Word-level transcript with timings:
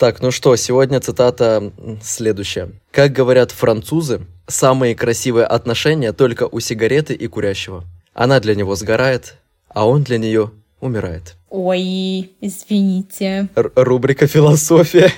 Так, 0.00 0.22
ну 0.22 0.30
что, 0.30 0.56
сегодня 0.56 0.98
цитата 0.98 1.74
следующая. 2.02 2.70
Как 2.90 3.12
говорят 3.12 3.50
французы, 3.50 4.22
самые 4.46 4.94
красивые 4.94 5.44
отношения 5.44 6.14
только 6.14 6.48
у 6.50 6.58
сигареты 6.58 7.12
и 7.12 7.26
курящего. 7.26 7.84
Она 8.14 8.40
для 8.40 8.54
него 8.54 8.76
сгорает, 8.76 9.36
а 9.68 9.86
он 9.86 10.02
для 10.02 10.16
нее 10.16 10.52
умирает. 10.80 11.36
Ой, 11.50 12.32
извините. 12.40 13.48
Р- 13.54 13.72
рубрика 13.74 14.26
«Философия». 14.26 15.12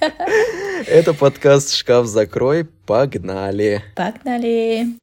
Это 0.86 1.14
подкаст 1.14 1.72
«Шкаф 1.72 2.04
закрой». 2.04 2.66
Погнали. 2.84 3.82
Погнали. 3.96 4.98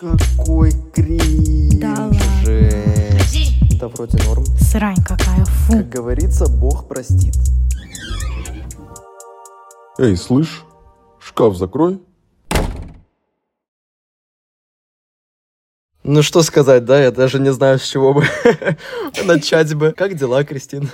Какой 0.00 0.72
кринж. 0.92 1.76
Да 1.76 2.10
ладно. 2.10 2.85
Да 3.78 3.88
вроде 3.88 4.16
норм. 4.24 4.44
Срань 4.58 4.96
какая, 5.06 5.44
фу. 5.44 5.72
Как 5.72 5.88
говорится, 5.90 6.48
Бог 6.48 6.88
простит. 6.88 7.34
Эй, 9.98 10.16
слышь, 10.16 10.64
шкаф 11.20 11.56
закрой. 11.56 12.00
Ну 16.02 16.22
что 16.22 16.42
сказать, 16.42 16.84
да, 16.84 17.02
я 17.02 17.10
даже 17.10 17.38
не 17.38 17.52
знаю, 17.52 17.78
с 17.78 17.82
чего 17.82 18.14
бы 18.14 18.24
начать 19.24 19.74
бы. 19.74 19.92
Как 19.92 20.14
дела, 20.14 20.44
Кристин? 20.44 20.88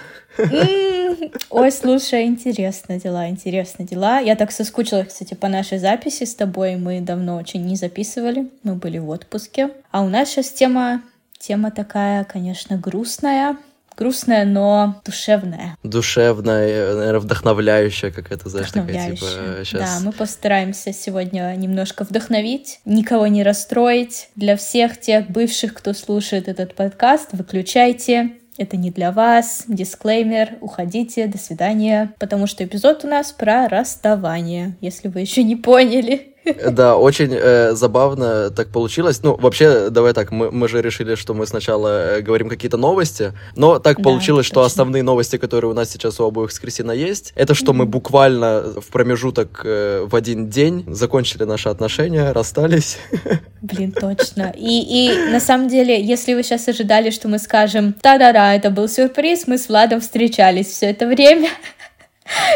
Ой, 1.50 1.70
слушай, 1.70 2.24
интересно 2.24 2.98
дела, 2.98 3.28
интересно 3.28 3.84
дела. 3.86 4.18
Я 4.20 4.34
так 4.36 4.50
соскучилась, 4.50 5.08
кстати, 5.08 5.34
по 5.34 5.48
нашей 5.48 5.78
записи 5.78 6.24
с 6.24 6.34
тобой. 6.34 6.76
Мы 6.76 7.00
давно 7.00 7.36
очень 7.36 7.64
не 7.64 7.76
записывали, 7.76 8.50
мы 8.62 8.74
были 8.74 8.98
в 8.98 9.08
отпуске. 9.08 9.70
А 9.90 10.02
у 10.02 10.08
нас 10.08 10.30
сейчас 10.30 10.50
тема, 10.50 11.02
тема 11.42 11.70
такая, 11.70 12.24
конечно, 12.24 12.76
грустная. 12.76 13.56
Грустная, 13.94 14.46
но 14.46 15.02
душевная. 15.04 15.76
Душевная, 15.82 16.94
наверное, 16.94 17.20
вдохновляющая 17.20 18.10
какая-то, 18.10 18.48
знаешь, 18.48 18.70
такая, 18.70 19.10
типа, 19.10 19.26
Вдохновляющая. 19.26 19.64
сейчас... 19.64 19.98
Да, 19.98 20.06
мы 20.06 20.12
постараемся 20.12 20.94
сегодня 20.94 21.54
немножко 21.56 22.04
вдохновить, 22.04 22.80
никого 22.86 23.26
не 23.26 23.42
расстроить. 23.42 24.30
Для 24.34 24.56
всех 24.56 24.98
тех 24.98 25.28
бывших, 25.28 25.74
кто 25.74 25.92
слушает 25.92 26.48
этот 26.48 26.74
подкаст, 26.74 27.28
выключайте. 27.32 28.32
Это 28.56 28.76
не 28.76 28.90
для 28.90 29.12
вас. 29.12 29.64
Дисклеймер. 29.66 30.58
Уходите. 30.60 31.26
До 31.26 31.38
свидания. 31.38 32.14
Потому 32.18 32.46
что 32.46 32.64
эпизод 32.64 33.04
у 33.04 33.08
нас 33.08 33.32
про 33.32 33.68
расставание, 33.68 34.76
если 34.80 35.08
вы 35.08 35.20
еще 35.20 35.42
не 35.42 35.56
поняли. 35.56 36.31
Да, 36.44 36.96
очень 36.96 37.32
э, 37.32 37.72
забавно 37.74 38.50
так 38.50 38.68
получилось. 38.68 39.20
Ну, 39.22 39.36
вообще, 39.36 39.90
давай 39.90 40.12
так, 40.12 40.32
мы, 40.32 40.50
мы 40.50 40.68
же 40.68 40.82
решили, 40.82 41.14
что 41.14 41.34
мы 41.34 41.46
сначала 41.46 42.16
э, 42.16 42.20
говорим 42.20 42.48
какие-то 42.48 42.76
новости, 42.76 43.32
но 43.56 43.78
так 43.78 43.98
Да, 43.98 44.02
получилось, 44.02 44.46
что 44.46 44.56
точно. 44.56 44.66
основные 44.66 45.02
новости, 45.02 45.36
которые 45.36 45.70
у 45.70 45.74
нас 45.74 45.90
сейчас 45.90 46.20
у 46.20 46.24
обоих 46.24 46.50
с 46.50 46.58
Кристиной 46.58 46.98
есть, 46.98 47.32
это 47.36 47.54
что 47.54 47.72
мы 47.72 47.86
буквально 47.86 48.62
в 48.80 48.86
промежуток 48.90 49.62
э, 49.64 50.04
в 50.06 50.16
один 50.16 50.48
день 50.48 50.84
закончили 50.88 51.44
наши 51.44 51.68
отношения, 51.68 52.32
расстались. 52.32 52.98
Блин, 53.62 53.92
точно. 53.92 54.52
И, 54.56 55.08
и 55.08 55.30
на 55.30 55.40
самом 55.40 55.68
деле, 55.68 56.02
если 56.02 56.34
вы 56.34 56.42
сейчас 56.42 56.66
ожидали, 56.68 57.10
что 57.10 57.28
мы 57.28 57.38
скажем, 57.38 57.94
да-да-да, 58.02 58.54
это 58.54 58.70
был 58.70 58.88
сюрприз, 58.88 59.46
мы 59.46 59.58
с 59.58 59.68
Владом 59.68 60.00
встречались 60.00 60.66
все 60.66 60.86
это 60.86 61.06
время. 61.06 61.48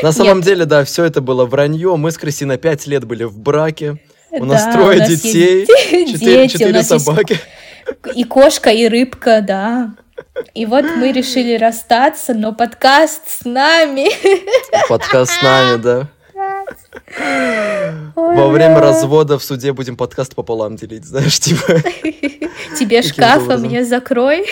На 0.03 0.13
самом 0.13 0.43
деле, 0.43 0.65
да, 0.65 0.85
все 0.85 1.05
это 1.05 1.21
было 1.21 1.45
вранье. 1.45 1.97
Мы 1.97 2.11
с 2.11 2.19
Кристиной 2.19 2.59
пять 2.59 2.87
лет 2.87 3.05
были 3.05 3.25
в 3.25 3.39
браке. 3.39 3.97
У 4.31 4.45
нас 4.45 4.65
Да, 4.65 4.73
трое 4.73 4.97
у 4.97 5.01
нас 5.01 5.09
есть 5.09 5.23
детей, 5.23 5.67
четыре, 6.47 6.73
есть 6.73 6.89
собаки. 6.89 7.39
И 8.15 8.25
кошка, 8.25 8.71
и 8.71 8.89
рыбка, 8.89 9.41
да. 9.41 9.95
И 10.55 10.67
вот 10.67 10.85
мы 10.97 11.13
решили 11.13 11.57
расстаться, 11.57 12.35
но 12.35 12.53
подкаст 12.53 13.23
с 13.27 13.45
нами. 13.45 14.11
Подкаст 14.89 15.33
с 15.33 15.43
нами, 15.43 15.83
да. 15.83 16.09
Во 18.15 18.49
время 18.49 18.81
развода 18.81 19.39
в 19.39 19.45
суде 19.45 19.73
будем 19.73 19.97
подкаст 19.97 20.35
пополам 20.35 20.77
делить, 20.77 21.05
знаешь, 21.05 21.39
типа. 21.39 21.83
Тебе 22.79 23.03
шкаф, 23.03 23.49
а 23.49 23.57
мне 23.57 23.85
закрой. 23.85 24.47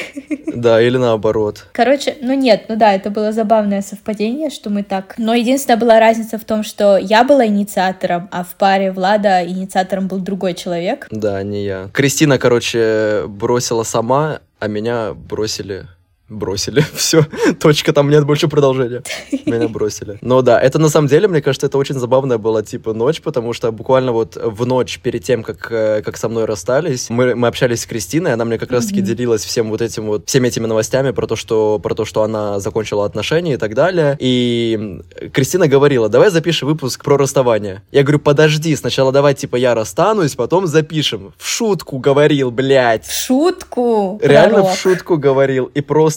Да, 0.47 0.81
или 0.81 0.97
наоборот. 0.97 1.67
Короче, 1.73 2.17
ну 2.21 2.33
нет, 2.35 2.67
ну 2.69 2.77
да, 2.77 2.95
это 2.95 3.11
было 3.11 3.33
забавное 3.33 3.83
совпадение, 3.83 4.51
что 4.51 4.71
мы 4.71 4.83
так... 4.83 5.15
Но 5.19 5.35
единственная 5.35 5.79
была 5.79 5.99
разница 5.99 6.39
в 6.39 6.45
том, 6.45 6.63
что 6.63 6.97
я 6.97 7.25
была 7.25 7.47
инициатором, 7.47 8.29
а 8.31 8.45
в 8.45 8.55
паре 8.55 8.93
Влада 8.93 9.45
инициатором 9.45 10.07
был 10.07 10.19
другой 10.19 10.55
человек. 10.55 11.09
Да, 11.11 11.43
не 11.43 11.65
я. 11.65 11.91
Кристина, 11.93 12.39
короче, 12.39 13.25
бросила 13.27 13.83
сама, 13.83 14.41
а 14.61 14.69
меня 14.69 15.13
бросили. 15.13 15.87
Бросили. 16.29 16.81
Все. 16.95 17.27
Точка, 17.61 17.93
там 17.93 18.09
нет 18.09 18.25
больше 18.25 18.49
продолжения. 18.49 19.03
Меня 19.45 19.69
бросили. 19.69 20.17
Но 20.23 20.41
да, 20.41 20.59
это 20.59 20.79
на 20.79 20.89
самом 20.89 21.07
деле, 21.09 21.29
мне 21.29 21.43
кажется, 21.43 21.67
это 21.67 21.77
очень 21.77 21.97
забавная 21.97 22.39
была 22.39 22.63
типа 22.63 22.95
ночь, 22.95 23.21
потому 23.21 23.53
что 23.53 23.71
буквально 23.73 24.13
вот 24.13 24.37
в 24.43 24.65
ночь 24.65 25.01
перед 25.01 25.23
тем, 25.23 25.43
как, 25.43 25.71
э, 25.71 26.01
как 26.03 26.17
со 26.17 26.31
мной 26.31 26.47
расстались, 26.47 27.11
мы, 27.11 27.35
мы 27.35 27.49
общались 27.49 27.83
с 27.83 27.87
Кристиной, 27.87 28.33
она 28.33 28.47
мне 28.47 28.59
как 28.59 28.71
раз-таки 28.73 29.01
Мгм. 29.01 29.07
делилась 29.07 29.45
всем 29.45 29.69
вот 29.69 29.83
этим 29.83 30.07
вот, 30.07 30.27
всеми 30.29 30.49
этими 30.49 30.67
новостями 30.67 31.11
про 31.11 31.27
то, 31.27 31.37
что, 31.37 31.79
про 31.79 31.95
то, 31.95 32.07
что 32.07 32.23
она 32.23 32.59
закончила 32.59 33.05
отношения 33.05 33.55
и 33.55 33.59
так 33.59 33.75
далее. 33.75 34.17
И 34.19 35.01
Кристина 35.33 35.69
говорила, 35.69 36.09
давай 36.09 36.31
запишем 36.31 36.69
выпуск 36.69 37.05
про 37.05 37.19
расставание. 37.19 37.83
Я 37.93 38.03
говорю, 38.03 38.19
подожди, 38.19 38.75
сначала 38.77 39.13
давай, 39.13 39.35
типа, 39.35 39.57
я 39.57 39.75
расстанусь, 39.75 40.35
потом 40.37 40.67
запишем. 40.67 41.35
В 41.37 41.47
шутку 41.47 41.99
говорил, 41.99 42.51
блядь. 42.51 43.05
В 43.05 43.13
шутку. 43.13 44.19
Реально 44.23 44.61
пророк. 44.61 44.73
в 44.73 44.81
шутку 44.81 45.17
говорил. 45.19 45.67
И 45.75 45.81
просто 45.83 46.14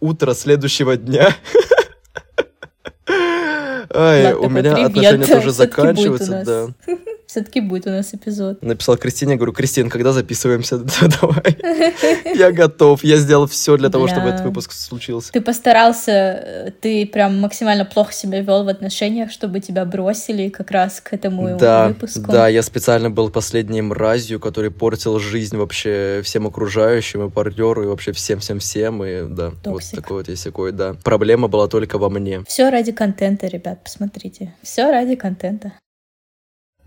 утро 0.00 0.34
следующего 0.34 0.96
дня. 0.96 1.34
Ай, 3.92 4.34
у 4.34 4.48
меня 4.48 4.74
«Привет, 4.74 4.90
отношения 4.90 5.26
тоже 5.26 5.50
заканчиваются, 5.50 6.30
нас». 6.30 6.46
да. 6.46 6.68
Все-таки 7.30 7.60
будет 7.60 7.86
у 7.86 7.90
нас 7.90 8.12
эпизод. 8.12 8.60
Написал 8.60 8.96
Кристине, 8.96 9.36
говорю, 9.36 9.52
Кристин, 9.52 9.88
когда 9.88 10.10
записываемся? 10.12 10.78
Да, 10.78 11.06
давай. 11.20 11.56
Я 12.34 12.50
готов, 12.50 13.04
я 13.04 13.18
сделал 13.18 13.46
все 13.46 13.76
для 13.76 13.88
того, 13.88 14.08
чтобы 14.08 14.30
этот 14.30 14.40
выпуск 14.40 14.72
случился. 14.72 15.30
Ты 15.30 15.40
постарался, 15.40 16.10
э, 16.10 16.70
ты 16.80 17.06
прям 17.06 17.38
максимально 17.38 17.84
плохо 17.84 18.12
себя 18.12 18.40
вел 18.40 18.64
в 18.64 18.68
отношениях, 18.68 19.30
чтобы 19.30 19.60
тебя 19.60 19.84
бросили 19.84 20.48
как 20.48 20.72
раз 20.72 21.00
к 21.00 21.12
этому 21.12 21.56
выпуску. 21.56 22.32
да, 22.32 22.48
я 22.48 22.64
специально 22.64 23.10
был 23.10 23.30
последней 23.30 23.82
мразью, 23.82 24.40
который 24.40 24.72
портил 24.72 25.20
жизнь 25.20 25.56
вообще 25.56 26.22
всем 26.24 26.48
окружающим, 26.48 27.28
и 27.28 27.30
партнеру, 27.30 27.84
и 27.84 27.86
вообще 27.86 28.10
всем-всем-всем, 28.10 29.04
и 29.04 29.22
да, 29.28 29.52
вот 29.66 29.84
такой 29.94 30.16
вот 30.16 30.28
есть 30.28 30.42
такой, 30.42 30.72
да. 30.72 30.96
Проблема 31.04 31.46
была 31.46 31.68
только 31.68 31.96
во 31.96 32.10
мне. 32.10 32.42
Все 32.48 32.70
ради 32.70 32.90
контента, 32.90 33.46
ребят, 33.46 33.84
посмотрите. 33.84 34.52
Все 34.64 34.90
ради 34.90 35.14
контента. 35.14 35.74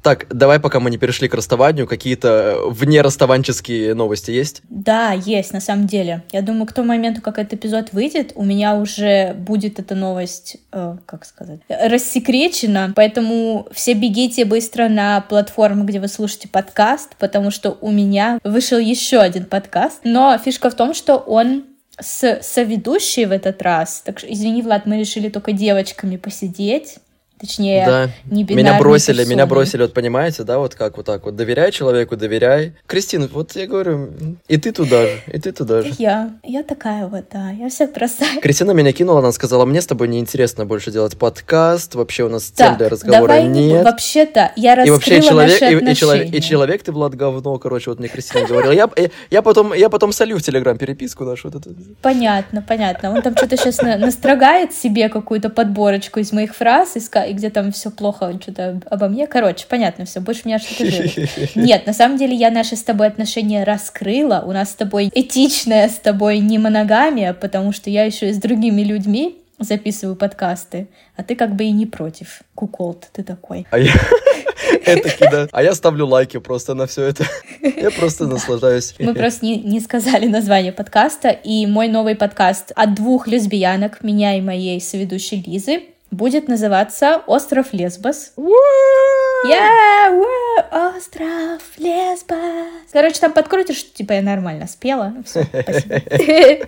Так, 0.03 0.28
давай, 0.30 0.59
пока 0.59 0.81
мы 0.81 0.91
не 0.91 0.97
перешли 0.97 1.30
к 1.30 1.34
расставанию, 1.34 1.88
какие-то 1.88 2.59
вне 2.68 3.02
расставанческие 3.02 3.94
новости 3.94 4.31
есть? 4.31 4.62
Да, 4.69 5.14
есть, 5.14 5.53
на 5.53 5.62
самом 5.62 5.88
деле. 5.88 6.24
Я 6.34 6.41
думаю, 6.41 6.66
к 6.66 6.74
тому 6.74 6.90
моменту, 6.90 7.22
как 7.22 7.40
этот 7.40 7.53
эпизод 7.53 7.94
выйдет, 7.94 8.34
у 8.36 8.44
меня 8.44 8.75
уже 8.75 9.34
будет 9.34 9.80
эта 9.80 9.96
новость, 9.96 10.58
э, 10.74 10.97
как 11.06 11.24
сказать, 11.24 11.62
рассекречена. 11.69 12.92
Поэтому 12.97 13.66
все 13.72 13.94
бегите 13.94 14.44
быстро 14.44 14.90
на 14.90 15.22
платформу, 15.22 15.86
где 15.86 16.02
вы 16.02 16.09
слушаете 16.09 16.50
подкаст, 16.50 17.16
потому 17.18 17.50
что 17.50 17.78
у 17.80 17.90
меня 17.90 18.40
вышел 18.44 18.80
еще 18.80 19.19
один 19.19 19.46
подкаст. 19.46 20.02
Но 20.03 20.38
фишка 20.38 20.69
в 20.69 20.75
том, 20.75 20.94
что 20.94 21.16
он 21.16 21.63
с 22.00 22.40
соведущей 22.42 23.25
в 23.25 23.31
этот 23.31 23.62
раз. 23.62 24.02
Так 24.03 24.19
что, 24.19 24.31
извини, 24.31 24.62
Влад, 24.62 24.86
мы 24.86 25.00
решили 25.00 25.30
только 25.30 25.52
девочками 25.52 26.18
посидеть. 26.18 26.97
Точнее, 27.44 27.86
да. 27.86 28.09
не 28.34 28.46
Меня 28.46 28.80
бросили, 28.80 29.26
меня 29.26 29.46
бросили, 29.46 29.81
вот 29.81 29.94
понимаете, 29.94 30.44
да, 30.44 30.59
вот 30.59 30.76
как 30.76 30.96
вот 30.96 31.06
так 31.06 31.26
вот. 31.26 31.36
Доверяй 31.36 31.74
человеку, 31.74 32.16
доверяй. 32.16 32.74
Кристина, 32.88 33.28
вот 33.34 33.54
я 33.58 33.68
говорю, 33.68 34.12
и 34.48 34.56
ты 34.56 34.72
туда 34.72 35.08
же, 35.08 35.20
и 35.28 35.38
ты 35.40 35.52
туда 35.52 35.81
же. 35.81 35.94
Я, 35.98 36.36
я 36.42 36.64
такая 36.64 37.06
вот, 37.08 37.26
да, 37.34 37.50
я 37.50 37.68
всех 37.68 37.92
бросаю. 37.92 38.40
Кристина 38.40 38.72
меня 38.72 38.94
кинула, 38.94 39.20
она 39.20 39.34
сказала, 39.34 39.66
мне 39.66 39.81
с 39.81 39.86
тобой 39.88 40.08
неинтересно 40.08 40.66
больше 40.66 40.90
делать 40.90 41.18
подкаст, 41.18 41.95
вообще 41.95 42.24
у 42.24 42.30
нас 42.30 42.44
цель 42.44 42.68
Так, 42.68 42.78
для 42.78 42.88
разговора 42.88 43.28
давай 43.28 43.48
не 43.48 43.68
нет. 43.68 43.84
Вообще-то, 43.84 44.54
я 44.56 44.74
И 44.74 44.75
раскрыла 44.78 44.95
вообще 44.95 45.22
человек, 45.22 45.62
наши 45.62 45.74
и, 45.74 45.92
и 45.92 45.95
человек, 45.95 46.24
и 46.24 46.28
отношения. 46.28 46.42
человек 46.42 46.84
ты, 46.84 46.92
Влад, 46.94 47.16
говно, 47.16 47.60
короче, 47.60 47.90
вот 47.90 48.00
мне 48.00 48.07
Кристина 48.07 48.48
говорила. 48.48 48.72
Я, 48.72 48.90
я, 49.30 49.42
потом, 49.42 49.74
я 49.74 49.90
потом 49.90 50.13
солю 50.13 50.38
в 50.38 50.42
Телеграм 50.42 50.78
переписку 50.78 51.25
нашу. 51.25 51.50
Вот 51.50 51.60
эту. 51.60 51.75
Понятно, 52.01 52.62
понятно. 52.62 53.12
Он 53.12 53.22
там 53.22 53.36
что-то 53.36 53.57
сейчас 53.57 53.81
настрогает 53.81 54.74
себе 54.74 55.10
какую-то 55.10 55.50
подборочку 55.50 56.22
из 56.22 56.31
моих 56.31 56.56
фраз, 56.56 56.95
и, 56.95 57.32
и 57.33 57.35
где 57.35 57.50
там 57.50 57.71
все 57.71 57.91
плохо, 57.91 58.24
он 58.25 58.41
что-то 58.41 58.80
обо 58.89 59.07
мне. 59.07 59.27
Короче, 59.27 59.65
понятно 59.68 60.06
все, 60.06 60.19
больше 60.19 60.41
меня 60.45 60.59
что-то 60.59 60.85
жирит. 60.89 61.30
Нет, 61.56 61.85
на 61.85 61.94
самом 61.94 62.18
деле 62.18 62.35
я 62.35 62.51
наши 62.51 62.75
с 62.75 62.83
тобой 62.83 63.07
отношения 63.07 63.63
раскрыла. 63.63 64.44
У 64.45 64.51
нас 64.51 64.71
с 64.71 64.75
тобой 64.75 65.12
этичная 65.13 65.89
с 65.89 65.97
тобой 65.97 66.39
не 66.39 66.57
моногамия, 66.57 67.33
потому 67.33 67.71
что 67.71 67.89
я 67.89 68.06
еще 68.06 68.30
и 68.30 68.33
с 68.33 68.38
другими 68.38 68.81
людьми 68.81 69.39
записываю 69.59 70.15
подкасты, 70.15 70.88
а 71.15 71.24
ты 71.24 71.35
как 71.35 71.56
бы 71.56 71.65
и 71.65 71.71
не 71.71 71.85
против. 71.85 72.41
Куколт, 72.56 73.09
ты 73.13 73.24
такой. 73.24 73.65
А 73.69 73.80
я, 73.80 73.91
Этаки, 74.85 75.27
да. 75.31 75.47
А 75.51 75.63
я 75.63 75.74
ставлю 75.74 76.07
лайки 76.07 76.39
просто 76.39 76.74
на 76.74 76.88
все 76.88 77.03
это. 77.03 77.25
Я 77.62 77.91
просто 77.91 78.25
наслаждаюсь. 78.27 78.95
Мы 79.00 79.13
просто 79.13 79.45
не, 79.45 79.57
не 79.57 79.80
сказали 79.80 80.27
название 80.27 80.71
подкаста, 80.71 81.30
и 81.30 81.65
мой 81.65 81.88
новый 81.88 82.15
подкаст 82.15 82.71
от 82.75 82.95
двух 82.95 83.27
лесбиянок, 83.27 84.03
меня 84.03 84.38
и 84.38 84.41
моей 84.41 84.81
соведущей 84.81 85.44
Лизы, 85.45 85.83
будет 86.13 86.48
называться 86.48 87.21
«Остров 87.27 87.74
Лесбос». 87.74 88.33
Yeah, 88.38 90.12
wow, 90.12 90.95
остров 90.95 91.62
Лесбос. 91.77 92.92
Короче, 92.92 93.19
там 93.19 93.33
подкрутишь, 93.33 93.92
типа 93.94 94.13
я 94.13 94.21
нормально 94.21 94.68
спела. 94.68 95.13
Спасибо. 95.25 96.68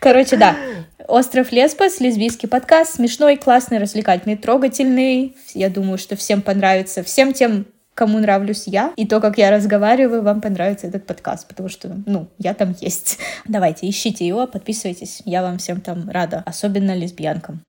Короче, 0.00 0.36
да. 0.36 0.56
Остров 1.08 1.52
Лесбос, 1.52 2.00
лесбийский 2.00 2.48
подкаст, 2.48 2.96
смешной, 2.96 3.36
классный, 3.36 3.78
развлекательный, 3.78 4.36
трогательный. 4.36 5.36
Я 5.54 5.70
думаю, 5.70 5.98
что 5.98 6.16
всем 6.16 6.42
понравится. 6.42 7.04
Всем 7.04 7.32
тем, 7.32 7.66
кому 7.94 8.18
нравлюсь 8.18 8.64
я, 8.66 8.92
и 8.96 9.06
то, 9.06 9.20
как 9.20 9.38
я 9.38 9.50
разговариваю, 9.50 10.22
вам 10.22 10.40
понравится 10.40 10.88
этот 10.88 11.06
подкаст, 11.06 11.46
потому 11.48 11.68
что, 11.68 11.96
ну, 12.06 12.28
я 12.38 12.54
там 12.54 12.74
есть. 12.80 13.18
Давайте, 13.46 13.88
ищите 13.88 14.26
его, 14.26 14.46
подписывайтесь. 14.48 15.22
Я 15.24 15.42
вам 15.42 15.58
всем 15.58 15.80
там 15.80 16.10
рада, 16.10 16.42
особенно 16.44 16.94
лесбиянкам. 16.94 17.62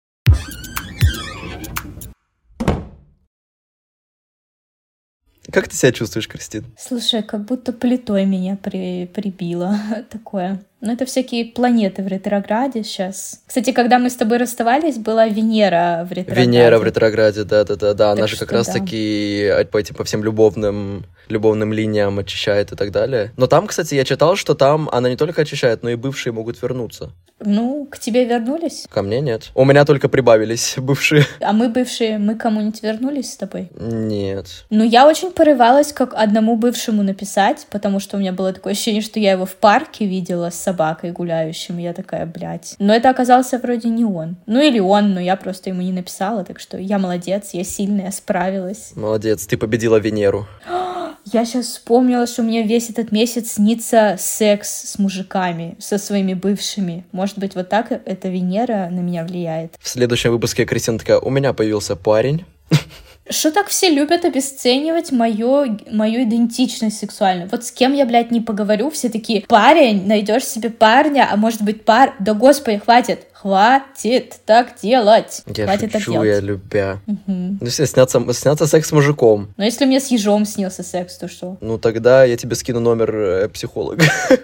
Как 5.52 5.68
ты 5.68 5.76
себя 5.76 5.92
чувствуешь, 5.92 6.28
Кристин? 6.28 6.66
Слушай, 6.78 7.24
как 7.24 7.46
будто 7.46 7.72
плитой 7.72 8.26
меня 8.26 8.58
при, 8.58 9.06
прибило 9.08 9.76
такое. 10.10 10.64
Ну, 10.80 10.94
это 10.94 11.06
всякие 11.06 11.46
планеты 11.46 12.04
в 12.04 12.08
ретрограде 12.08 12.84
сейчас. 12.84 13.42
Кстати, 13.48 13.72
когда 13.72 13.98
мы 13.98 14.10
с 14.10 14.16
тобой 14.16 14.38
расставались, 14.38 14.98
была 14.98 15.28
Венера 15.28 16.06
в 16.08 16.12
ретрограде. 16.12 16.42
Венера 16.42 16.78
в 16.78 16.84
ретрограде, 16.84 17.44
да-да-да. 17.44 17.94
да. 17.94 18.12
Она 18.12 18.28
же 18.28 18.38
как 18.38 18.52
раз-таки 18.52 19.48
а, 19.48 19.66
по 19.66 19.78
этим 19.78 19.96
по 19.96 20.04
всем 20.04 20.24
любовным 20.24 21.06
любовным 21.30 21.74
линиям 21.74 22.20
очищает 22.20 22.72
и 22.72 22.76
так 22.76 22.92
далее. 22.92 23.32
Но 23.38 23.48
там, 23.48 23.68
кстати, 23.68 23.96
я 23.96 24.04
читал, 24.06 24.36
что 24.36 24.54
там 24.54 24.90
она 24.92 25.10
не 25.10 25.18
только 25.18 25.42
очищает, 25.42 25.84
но 25.84 25.90
и 25.90 25.96
бывшие 25.96 26.34
могут 26.34 26.62
вернуться. 26.62 27.12
Ну, 27.40 27.88
к 27.90 28.00
тебе 28.00 28.26
вернулись? 28.26 28.88
Ко 28.90 29.04
мне 29.04 29.22
нет. 29.22 29.52
У 29.54 29.64
меня 29.64 29.86
только 29.86 30.10
прибавились 30.10 30.76
бывшие. 30.78 31.26
А 31.40 31.54
мы 31.54 31.70
бывшие, 31.70 32.18
мы 32.18 32.36
кому-нибудь 32.36 32.82
вернулись 32.82 33.34
с 33.34 33.38
тобой? 33.38 33.70
Нет. 33.80 34.66
Ну, 34.70 34.84
я 34.84 35.08
очень 35.08 35.32
порывалась 35.32 35.94
как 35.94 36.14
одному 36.16 36.56
бывшему 36.56 37.04
написать, 37.04 37.68
потому 37.70 38.00
что 38.00 38.18
у 38.18 38.20
меня 38.20 38.34
было 38.34 38.54
такое 38.54 38.74
ощущение, 38.74 39.02
что 39.02 39.20
я 39.20 39.34
его 39.34 39.46
в 39.46 39.56
парке 39.56 40.06
видела 40.06 40.50
с 40.50 40.67
собакой 40.68 41.12
гуляющим. 41.12 41.78
Я 41.78 41.94
такая, 41.94 42.26
блядь. 42.26 42.76
Но 42.78 42.94
это 42.94 43.10
оказался 43.10 43.58
вроде 43.58 43.88
не 43.88 44.04
он. 44.04 44.36
Ну 44.48 44.60
или 44.60 44.80
он, 44.80 45.14
но 45.14 45.22
я 45.22 45.38
просто 45.38 45.70
ему 45.70 45.82
не 45.82 45.94
написала, 45.94 46.44
так 46.44 46.60
что 46.60 46.78
я 46.78 47.00
молодец, 47.00 47.52
я 47.54 47.64
сильная, 47.64 48.12
справилась. 48.12 48.92
Молодец, 48.96 49.48
ты 49.48 49.56
победила 49.56 49.98
Венеру. 49.98 50.46
Я 51.34 51.44
сейчас 51.44 51.66
вспомнила, 51.66 52.26
что 52.26 52.42
мне 52.42 52.64
весь 52.64 52.90
этот 52.90 53.12
месяц 53.12 53.54
снится 53.54 54.16
секс 54.18 54.70
с 54.70 54.98
мужиками, 54.98 55.76
со 55.78 55.98
своими 55.98 56.34
бывшими. 56.34 57.06
Может 57.12 57.38
быть, 57.38 57.54
вот 57.54 57.68
так 57.68 57.92
эта 57.92 58.30
Венера 58.30 58.88
на 58.90 59.02
меня 59.02 59.26
влияет. 59.26 59.76
В 59.78 59.90
следующем 59.90 60.32
выпуске 60.32 60.64
Кристина 60.64 61.00
такая, 61.00 61.20
у 61.20 61.30
меня 61.30 61.52
появился 61.52 61.98
парень. 61.98 62.46
Что 63.30 63.52
так 63.52 63.68
все 63.68 63.90
любят 63.90 64.26
обесценивать 64.26 65.12
мою, 65.12 65.78
мою 65.92 66.24
идентичность 66.24 67.00
сексуальную? 67.00 67.50
Вот 67.52 67.66
с 67.66 67.72
кем 67.72 67.94
я, 67.94 68.06
блядь, 68.06 68.32
не 68.32 68.42
поговорю, 68.42 68.90
все 68.90 69.10
такие, 69.10 69.42
парень, 69.48 70.08
найдешь 70.08 70.46
себе 70.46 70.70
парня, 70.70 71.28
а 71.32 71.36
может 71.36 71.62
быть 71.62 71.84
пар... 71.84 72.14
Да 72.20 72.34
господи, 72.34 72.78
хватит, 72.78 73.28
хватит 73.34 74.36
так 74.46 74.76
делать. 74.82 75.42
Я 75.48 75.66
хватит 75.66 75.92
так 75.92 76.02
шучу, 76.02 76.14
делать. 76.14 76.30
я 76.30 76.40
любя. 76.40 77.00
Мгм. 77.06 77.58
Ну, 77.60 77.66
если 77.66 77.86
снятся, 77.86 78.34
снятся 78.34 78.68
секс 78.68 78.90
с 78.90 78.92
мужиком, 78.92 79.50
Но 79.58 79.66
если 79.66 79.86
мне 79.86 80.00
с 80.00 80.08
ежом 80.08 80.46
снился 80.46 80.84
секс, 80.84 81.18
то 81.18 81.28
что? 81.28 81.58
ну 81.62 81.78
тогда 81.78 82.24
я 82.24 82.38
тебе 82.38 82.56
скину 82.56 82.80
номер 82.80 83.16
э, 83.16 83.50
психолога. 83.50 84.06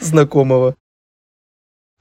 Знакомого. 0.00 0.74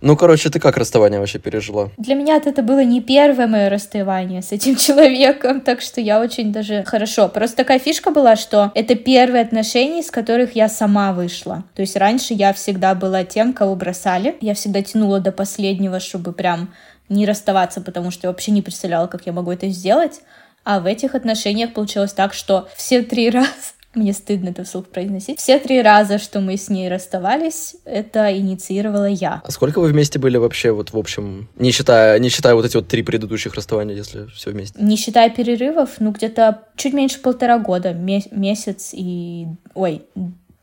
Ну, 0.06 0.16
короче, 0.16 0.52
ты 0.52 0.60
как 0.60 0.78
расставание 0.78 1.20
вообще 1.20 1.40
пережила? 1.40 1.90
Для 1.98 2.14
меня 2.14 2.38
это 2.38 2.62
было 2.62 2.84
не 2.84 3.02
первое 3.02 3.48
мое 3.48 3.70
расставание 3.70 4.44
с 4.44 4.52
этим 4.52 4.76
человеком, 4.86 5.62
так 5.62 5.82
что 5.82 6.00
я 6.00 6.22
очень 6.22 6.54
даже 6.54 6.84
хорошо. 6.84 7.28
Просто 7.28 7.58
такая 7.58 7.80
фишка 7.80 8.12
была, 8.12 8.36
что 8.36 8.72
это 8.76 8.94
первые 8.94 9.42
отношения, 9.42 10.02
из 10.02 10.12
которых 10.12 10.56
я 10.56 10.70
сама 10.70 11.12
вышла. 11.12 11.64
То 11.74 11.82
есть 11.82 11.96
раньше 11.96 12.36
я 12.36 12.54
всегда 12.54 12.94
была 12.94 13.24
тем, 13.24 13.52
кого 13.52 13.76
бросали. 13.76 14.36
Я 14.42 14.54
всегда 14.54 14.84
тянула 14.84 15.20
до 15.20 15.32
последнего, 15.32 16.00
чтобы 16.00 16.34
прям 16.34 16.72
не 17.10 17.26
расставаться, 17.26 17.82
потому 17.82 18.12
что 18.12 18.28
я 18.28 18.30
вообще 18.30 18.52
не 18.52 18.62
представляла, 18.62 19.08
как 19.08 19.26
я 19.26 19.34
могу 19.34 19.52
это 19.52 19.70
сделать. 19.70 20.22
А 20.64 20.80
в 20.80 20.88
этих 20.88 21.14
отношениях 21.16 21.74
получилось 21.74 22.14
так, 22.14 22.36
что 22.36 22.68
все 22.76 23.02
три 23.02 23.30
раза 23.32 23.48
мне 23.96 24.14
стыдно 24.14 24.50
это 24.50 24.64
вслух 24.64 24.88
произносить. 24.88 25.40
Все 25.40 25.60
три 25.60 25.82
раза, 25.82 26.18
что 26.18 26.42
мы 26.42 26.58
с 26.58 26.70
ней 26.70 26.90
расставались, 26.90 27.76
это 27.86 28.36
инициировала 28.36 29.06
я. 29.06 29.42
А 29.44 29.52
сколько 29.52 29.80
вы 29.80 29.88
вместе 29.88 30.20
были 30.20 30.38
вообще, 30.38 30.72
вот 30.72 30.94
в 30.94 30.98
общем, 30.98 31.50
не 31.58 31.72
считая, 31.72 32.20
не 32.20 32.30
считая 32.30 32.56
вот 32.56 32.66
эти 32.66 32.76
вот 32.76 32.88
три 32.88 33.04
предыдущих 33.04 33.54
расставания, 33.54 33.96
если 33.96 34.28
все 34.28 34.52
вместе? 34.52 34.78
Не 34.82 34.96
считая 34.96 35.30
перерывов, 35.30 35.92
ну 36.00 36.12
где-то 36.12 36.64
чуть 36.76 36.94
меньше 36.94 37.20
полтора 37.20 37.60
года, 37.60 37.94
ме- 37.94 38.24
месяц 38.32 38.90
и... 38.94 39.48
Ой, 39.74 40.04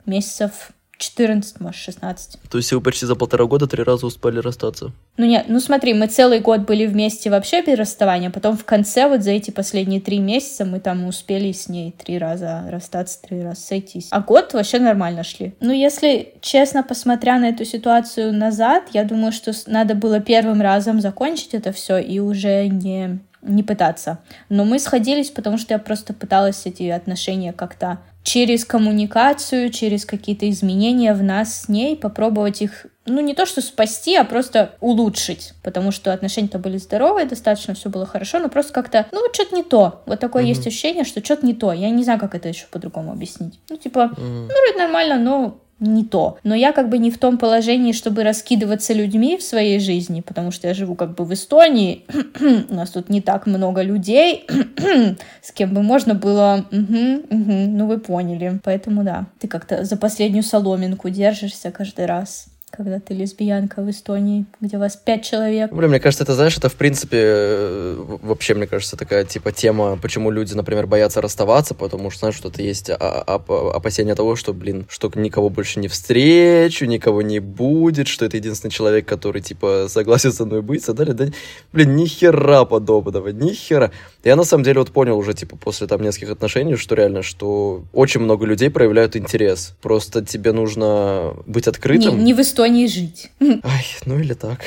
месяцев 0.06 0.70
14, 1.02 1.60
может, 1.60 1.80
16. 1.80 2.38
То 2.48 2.58
есть 2.58 2.72
вы 2.72 2.80
почти 2.80 3.06
за 3.06 3.16
полтора 3.16 3.46
года 3.46 3.66
три 3.66 3.82
раза 3.82 4.06
успели 4.06 4.38
расстаться? 4.38 4.92
Ну 5.16 5.26
нет, 5.26 5.46
ну 5.48 5.58
смотри, 5.58 5.94
мы 5.94 6.06
целый 6.06 6.38
год 6.38 6.60
были 6.60 6.86
вместе 6.86 7.28
вообще 7.28 7.60
без 7.62 7.76
расставания, 7.76 8.30
потом 8.30 8.56
в 8.56 8.64
конце 8.64 9.08
вот 9.08 9.22
за 9.22 9.32
эти 9.32 9.50
последние 9.50 10.00
три 10.00 10.20
месяца 10.20 10.64
мы 10.64 10.78
там 10.78 11.06
успели 11.06 11.50
с 11.50 11.68
ней 11.68 11.92
три 11.92 12.18
раза 12.18 12.64
расстаться, 12.70 13.20
три 13.20 13.42
раза 13.42 13.60
сойтись. 13.60 14.08
А 14.10 14.20
год 14.20 14.52
вообще 14.54 14.78
нормально 14.78 15.24
шли. 15.24 15.54
Ну 15.60 15.72
если 15.72 16.34
честно, 16.40 16.84
посмотря 16.84 17.40
на 17.40 17.48
эту 17.48 17.64
ситуацию 17.64 18.32
назад, 18.32 18.84
я 18.92 19.02
думаю, 19.02 19.32
что 19.32 19.52
надо 19.66 19.96
было 19.96 20.20
первым 20.20 20.60
разом 20.60 21.00
закончить 21.00 21.54
это 21.54 21.72
все 21.72 21.98
и 21.98 22.20
уже 22.20 22.68
не 22.68 23.20
не 23.42 23.64
пытаться. 23.64 24.20
Но 24.48 24.64
мы 24.64 24.78
сходились, 24.78 25.30
потому 25.30 25.58
что 25.58 25.74
я 25.74 25.78
просто 25.78 26.14
пыталась 26.14 26.62
эти 26.64 26.84
отношения 26.84 27.52
как-то 27.52 27.98
через 28.22 28.64
коммуникацию, 28.64 29.70
через 29.70 30.04
какие-то 30.04 30.48
изменения 30.48 31.12
в 31.14 31.22
нас 31.22 31.62
с 31.62 31.68
ней 31.68 31.96
попробовать 31.96 32.62
их, 32.62 32.86
ну 33.04 33.20
не 33.20 33.34
то 33.34 33.46
что 33.46 33.60
спасти, 33.60 34.14
а 34.14 34.24
просто 34.24 34.76
улучшить, 34.80 35.54
потому 35.62 35.90
что 35.90 36.12
отношения-то 36.12 36.58
были 36.58 36.76
здоровые, 36.78 37.26
достаточно 37.26 37.74
все 37.74 37.88
было 37.90 38.06
хорошо, 38.06 38.38
но 38.38 38.48
просто 38.48 38.72
как-то, 38.72 39.06
ну 39.12 39.20
что-то 39.32 39.56
не 39.56 39.62
то. 39.64 40.02
Вот 40.06 40.20
такое 40.20 40.42
Мгм. 40.42 40.50
есть 40.50 40.66
ощущение, 40.66 41.04
что 41.04 41.24
что-то 41.24 41.44
не 41.44 41.54
то. 41.54 41.72
Я 41.72 41.90
не 41.90 42.04
знаю, 42.04 42.20
как 42.20 42.34
это 42.34 42.48
еще 42.48 42.66
по-другому 42.70 43.10
объяснить. 43.12 43.58
Ну 43.68 43.76
типа, 43.76 44.12
М. 44.16 44.46
ну, 44.46 44.48
вроде 44.48 44.78
нормально, 44.78 45.18
но 45.18 45.58
не 45.82 46.04
то. 46.04 46.38
Но 46.44 46.54
я 46.54 46.72
как 46.72 46.88
бы 46.88 46.98
не 46.98 47.10
в 47.10 47.18
том 47.18 47.38
положении, 47.38 47.92
чтобы 47.92 48.22
раскидываться 48.22 48.92
людьми 48.92 49.36
в 49.36 49.42
своей 49.42 49.78
жизни, 49.80 50.20
потому 50.20 50.50
что 50.50 50.68
я 50.68 50.74
живу 50.74 50.94
как 50.94 51.14
бы 51.14 51.24
в 51.24 51.32
Эстонии, 51.32 52.04
у 52.70 52.74
нас 52.74 52.90
тут 52.90 53.08
не 53.08 53.20
так 53.20 53.46
много 53.46 53.82
людей, 53.82 54.46
с 55.42 55.52
кем 55.52 55.74
бы 55.74 55.82
можно 55.82 56.14
было, 56.14 56.64
мгм, 56.70 57.22
мгм, 57.28 57.76
ну 57.76 57.86
вы 57.86 57.98
поняли. 57.98 58.60
Поэтому 58.64 59.04
да, 59.04 59.26
ты 59.38 59.48
как-то 59.48 59.84
за 59.84 59.96
последнюю 59.96 60.42
соломинку 60.42 61.10
держишься 61.10 61.70
каждый 61.70 62.06
раз 62.06 62.51
когда 62.72 62.98
ты 63.00 63.14
лесбиянка 63.14 63.82
в 63.82 63.90
Эстонии, 63.90 64.46
где 64.60 64.78
вас 64.78 64.96
пять 64.96 65.24
человек. 65.24 65.72
Блин, 65.72 65.90
мне 65.90 66.00
кажется, 66.00 66.24
это, 66.24 66.34
знаешь, 66.34 66.56
это, 66.56 66.68
в 66.68 66.74
принципе, 66.74 67.18
э, 67.20 68.04
вообще, 68.22 68.54
мне 68.54 68.66
кажется, 68.66 68.96
такая, 68.96 69.24
типа, 69.24 69.52
тема, 69.52 69.98
почему 70.00 70.30
люди, 70.30 70.54
например, 70.54 70.86
боятся 70.86 71.20
расставаться, 71.20 71.74
потому 71.74 72.10
что, 72.10 72.20
знаешь, 72.20 72.36
что-то 72.36 72.62
есть 72.62 72.90
а- 72.90 72.96
а- 72.98 73.36
оп- 73.36 73.50
опасение 73.50 74.14
того, 74.14 74.36
что, 74.36 74.54
блин, 74.54 74.86
что 74.88 75.10
никого 75.14 75.50
больше 75.50 75.80
не 75.80 75.88
встречу, 75.88 76.86
никого 76.86 77.22
не 77.22 77.40
будет, 77.40 78.08
что 78.08 78.24
это 78.24 78.36
единственный 78.38 78.70
человек, 78.70 79.06
который, 79.06 79.42
типа, 79.42 79.86
согласен 79.88 80.32
со 80.32 80.44
мной 80.46 80.62
быть, 80.62 80.88
и 80.88 80.92
далее. 80.92 81.14
Да, 81.14 81.26
блин, 81.72 81.94
ни 81.96 82.06
хера 82.06 82.64
подобного, 82.64 83.28
ни 83.28 83.52
хера. 83.52 83.90
Я, 84.24 84.36
на 84.36 84.44
самом 84.44 84.64
деле, 84.64 84.78
вот 84.80 84.90
понял 84.90 85.18
уже, 85.18 85.34
типа, 85.34 85.56
после, 85.56 85.86
там, 85.86 86.02
нескольких 86.02 86.30
отношений, 86.30 86.76
что 86.76 86.94
реально, 86.94 87.22
что 87.22 87.82
очень 87.92 88.20
много 88.20 88.46
людей 88.46 88.70
проявляют 88.70 89.16
интерес. 89.16 89.74
Просто 89.82 90.24
тебе 90.24 90.52
нужно 90.52 91.34
быть 91.46 91.66
Не, 91.66 91.70
открытым. 91.70 92.24
не 92.24 92.34
в 92.34 92.40
Эстонии 92.62 92.86
жить. 92.86 93.30
Ай, 93.40 93.84
ну 94.06 94.20
или 94.20 94.34
так. 94.34 94.60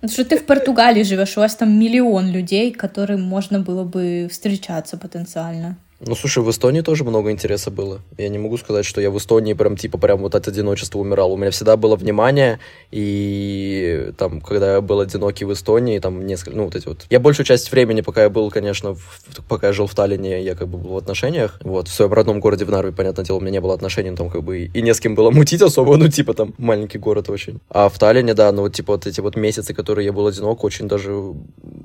Потому 0.00 0.12
что 0.12 0.24
ты 0.24 0.38
в 0.38 0.46
Португалии 0.46 1.02
живешь, 1.02 1.36
у 1.36 1.40
вас 1.40 1.56
там 1.56 1.78
миллион 1.78 2.30
людей, 2.30 2.70
которым 2.70 3.22
можно 3.22 3.58
было 3.58 3.84
бы 3.84 4.28
встречаться 4.30 4.96
потенциально. 4.96 5.76
Ну, 6.06 6.14
слушай, 6.14 6.42
в 6.42 6.48
Эстонии 6.50 6.80
тоже 6.80 7.04
много 7.04 7.30
интереса 7.30 7.70
было. 7.70 8.00
Я 8.16 8.28
не 8.30 8.38
могу 8.38 8.56
сказать, 8.56 8.86
что 8.86 9.02
я 9.02 9.10
в 9.10 9.18
Эстонии 9.18 9.52
прям, 9.52 9.76
типа, 9.76 9.98
прям 9.98 10.20
вот 10.20 10.34
от 10.34 10.48
одиночества 10.48 10.98
умирал. 10.98 11.32
У 11.32 11.36
меня 11.36 11.50
всегда 11.50 11.76
было 11.76 11.94
внимание, 11.94 12.58
и 12.90 14.12
там, 14.16 14.40
когда 14.40 14.74
я 14.74 14.80
был 14.80 15.00
одинокий 15.00 15.44
в 15.44 15.52
Эстонии, 15.52 15.98
там 15.98 16.24
несколько, 16.26 16.56
ну, 16.56 16.64
вот 16.64 16.74
эти 16.74 16.86
вот... 16.88 17.04
Я 17.10 17.20
большую 17.20 17.44
часть 17.44 17.70
времени, 17.70 18.00
пока 18.00 18.22
я 18.22 18.30
был, 18.30 18.50
конечно, 18.50 18.94
в- 18.94 19.20
пока 19.46 19.66
я 19.68 19.72
жил 19.74 19.86
в 19.86 19.94
Таллине, 19.94 20.42
я 20.42 20.54
как 20.54 20.68
бы 20.68 20.78
был 20.78 20.92
в 20.92 20.96
отношениях. 20.96 21.58
Вот, 21.62 21.88
в 21.88 21.92
своем 21.92 22.12
родном 22.14 22.40
городе 22.40 22.64
в 22.64 22.70
Нарве, 22.70 22.92
понятное 22.92 23.24
дело, 23.26 23.36
у 23.36 23.40
меня 23.40 23.50
не 23.52 23.60
было 23.60 23.74
отношений, 23.74 24.16
там 24.16 24.30
как 24.30 24.42
бы 24.42 24.70
и 24.72 24.82
не 24.82 24.94
с 24.94 25.00
кем 25.00 25.14
было 25.14 25.30
мутить 25.30 25.60
особо, 25.60 25.96
ну, 25.98 26.08
типа, 26.08 26.32
там 26.32 26.54
маленький 26.56 26.98
город 26.98 27.28
очень. 27.28 27.60
А 27.68 27.90
в 27.90 27.98
Таллине, 27.98 28.32
да, 28.32 28.50
ну, 28.52 28.62
вот, 28.62 28.72
типа, 28.74 28.94
вот 28.94 29.06
эти 29.06 29.20
вот 29.20 29.36
месяцы, 29.36 29.74
которые 29.74 30.06
я 30.06 30.12
был 30.14 30.26
одинок, 30.26 30.64
очень 30.64 30.88
даже 30.88 31.12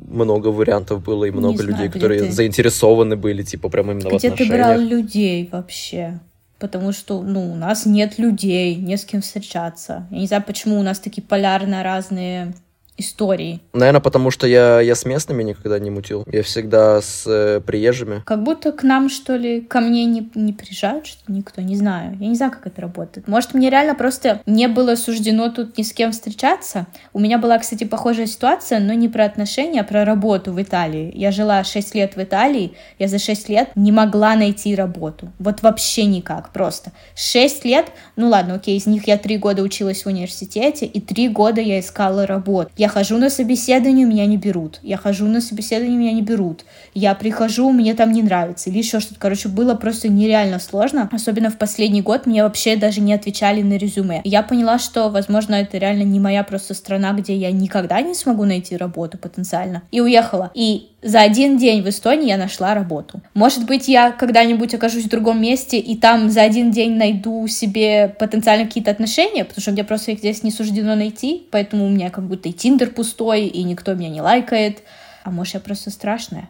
много 0.07 0.47
вариантов 0.47 1.03
было 1.03 1.25
и 1.25 1.31
Не 1.31 1.37
много 1.37 1.57
знаю, 1.57 1.71
людей, 1.71 1.89
которые 1.89 2.23
ты. 2.23 2.31
заинтересованы 2.31 3.17
были, 3.17 3.43
типа, 3.43 3.67
прям 3.69 3.91
именно 3.91 4.04
в 4.09 4.17
Где 4.17 4.31
ты 4.31 4.45
брал 4.45 4.79
людей 4.79 5.49
вообще? 5.51 6.19
Потому 6.59 6.93
что, 6.93 7.21
ну, 7.21 7.51
у 7.51 7.55
нас 7.55 7.85
нет 7.85 8.17
людей, 8.17 8.75
не 8.75 8.97
с 8.97 9.05
кем 9.05 9.21
встречаться. 9.21 10.07
Я 10.09 10.19
не 10.19 10.27
знаю, 10.27 10.43
почему 10.43 10.79
у 10.79 10.83
нас 10.83 10.99
такие 10.99 11.21
полярно 11.21 11.83
разные 11.83 12.53
истории. 12.97 13.61
Наверное, 13.73 14.01
потому 14.01 14.31
что 14.31 14.47
я, 14.47 14.79
я 14.79 14.95
с 14.95 15.05
местными 15.05 15.43
никогда 15.43 15.79
не 15.79 15.89
мутил. 15.89 16.25
Я 16.31 16.43
всегда 16.43 17.01
с 17.01 17.23
э, 17.27 17.59
приезжими. 17.59 18.21
Как 18.25 18.43
будто 18.43 18.71
к 18.71 18.83
нам, 18.83 19.09
что 19.09 19.35
ли, 19.35 19.61
ко 19.61 19.81
мне 19.81 20.05
не, 20.05 20.29
не 20.35 20.53
приезжают, 20.53 21.05
что 21.05 21.21
никто, 21.27 21.61
не 21.61 21.75
знаю. 21.75 22.17
Я 22.19 22.27
не 22.27 22.35
знаю, 22.35 22.51
как 22.51 22.67
это 22.67 22.81
работает. 22.81 23.27
Может, 23.27 23.53
мне 23.53 23.69
реально 23.69 23.95
просто 23.95 24.41
не 24.45 24.67
было 24.67 24.95
суждено 24.95 25.49
тут 25.49 25.77
ни 25.77 25.83
с 25.83 25.93
кем 25.93 26.11
встречаться. 26.11 26.87
У 27.13 27.19
меня 27.19 27.37
была, 27.37 27.57
кстати, 27.59 27.83
похожая 27.83 28.27
ситуация, 28.27 28.79
но 28.79 28.93
не 28.93 29.09
про 29.09 29.25
отношения, 29.25 29.81
а 29.81 29.83
про 29.83 30.05
работу 30.05 30.53
в 30.53 30.61
Италии. 30.61 31.11
Я 31.15 31.31
жила 31.31 31.63
6 31.63 31.95
лет 31.95 32.15
в 32.15 32.23
Италии, 32.23 32.73
я 32.99 33.07
за 33.07 33.19
6 33.19 33.49
лет 33.49 33.69
не 33.75 33.91
могла 33.91 34.35
найти 34.35 34.75
работу. 34.75 35.31
Вот 35.39 35.61
вообще 35.61 36.05
никак, 36.05 36.51
просто. 36.51 36.91
6 37.15 37.65
лет, 37.65 37.87
ну 38.15 38.29
ладно, 38.29 38.55
окей, 38.55 38.77
из 38.77 38.85
них 38.85 39.07
я 39.07 39.17
3 39.17 39.37
года 39.37 39.61
училась 39.61 40.03
в 40.03 40.07
университете, 40.07 40.85
и 40.85 41.01
3 41.01 41.29
года 41.29 41.61
я 41.61 41.79
искала 41.79 42.25
работу. 42.25 42.71
Я 42.77 42.84
хожу 42.87 43.17
на 43.17 43.29
собеседование, 43.29 44.05
меня 44.05 44.25
не 44.25 44.37
берут. 44.37 44.79
Я 44.83 44.97
хожу 44.97 45.25
на 45.27 45.41
собеседование, 45.41 45.97
меня 45.97 46.13
не 46.13 46.21
берут. 46.21 46.65
Я 46.93 47.15
прихожу, 47.15 47.71
мне 47.71 47.93
там 47.93 48.11
не 48.11 48.21
нравится. 48.21 48.69
Или 48.69 48.79
еще 48.79 48.99
что-то. 48.99 49.19
Короче, 49.19 49.49
было 49.49 49.75
просто 49.75 50.09
нереально 50.09 50.59
сложно. 50.59 51.09
Особенно 51.11 51.49
в 51.49 51.57
последний 51.57 52.01
год 52.01 52.25
мне 52.25 52.43
вообще 52.43 52.75
даже 52.75 53.01
не 53.01 53.13
отвечали 53.13 53.61
на 53.61 53.77
резюме. 53.77 54.21
Я 54.23 54.43
поняла, 54.43 54.79
что, 54.79 55.09
возможно, 55.09 55.55
это 55.55 55.77
реально 55.77 56.03
не 56.03 56.19
моя 56.19 56.43
просто 56.43 56.73
страна, 56.73 57.13
где 57.13 57.35
я 57.35 57.51
никогда 57.51 58.01
не 58.01 58.13
смогу 58.13 58.45
найти 58.45 58.77
работу 58.77 59.17
потенциально. 59.17 59.83
И 59.91 60.01
уехала. 60.01 60.51
И 60.53 60.89
за 61.05 61.21
один 61.21 61.59
день 61.59 61.83
в 61.83 61.87
Эстонии 61.89 62.29
я 62.29 62.37
нашла 62.37 62.73
работу. 62.73 63.21
Может 63.35 63.65
быть, 63.67 63.87
я 63.87 64.11
когда-нибудь 64.11 64.73
окажусь 64.73 65.03
в 65.03 65.09
другом 65.09 65.39
месте 65.39 65.77
и 65.77 65.95
там 65.95 66.31
за 66.31 66.41
один 66.41 66.71
день 66.71 66.95
найду 66.95 67.47
себе 67.47 68.15
потенциально 68.17 68.65
какие-то 68.65 68.89
отношения, 68.89 69.45
потому 69.45 69.61
что 69.61 69.71
мне 69.71 69.83
просто 69.83 70.13
их 70.13 70.19
здесь 70.19 70.41
не 70.41 70.49
суждено 70.49 70.95
найти, 70.95 71.45
поэтому 71.51 71.85
у 71.85 71.89
меня 71.89 72.09
как 72.09 72.23
будто 72.23 72.49
и 72.49 72.53
Тиндер 72.75 72.91
пустой, 72.93 73.45
и 73.45 73.63
никто 73.63 73.93
меня 73.93 74.09
не 74.09 74.21
лайкает. 74.21 74.83
А 75.23 75.31
может, 75.31 75.53
я 75.53 75.59
просто 75.61 75.91
страшная? 75.91 76.49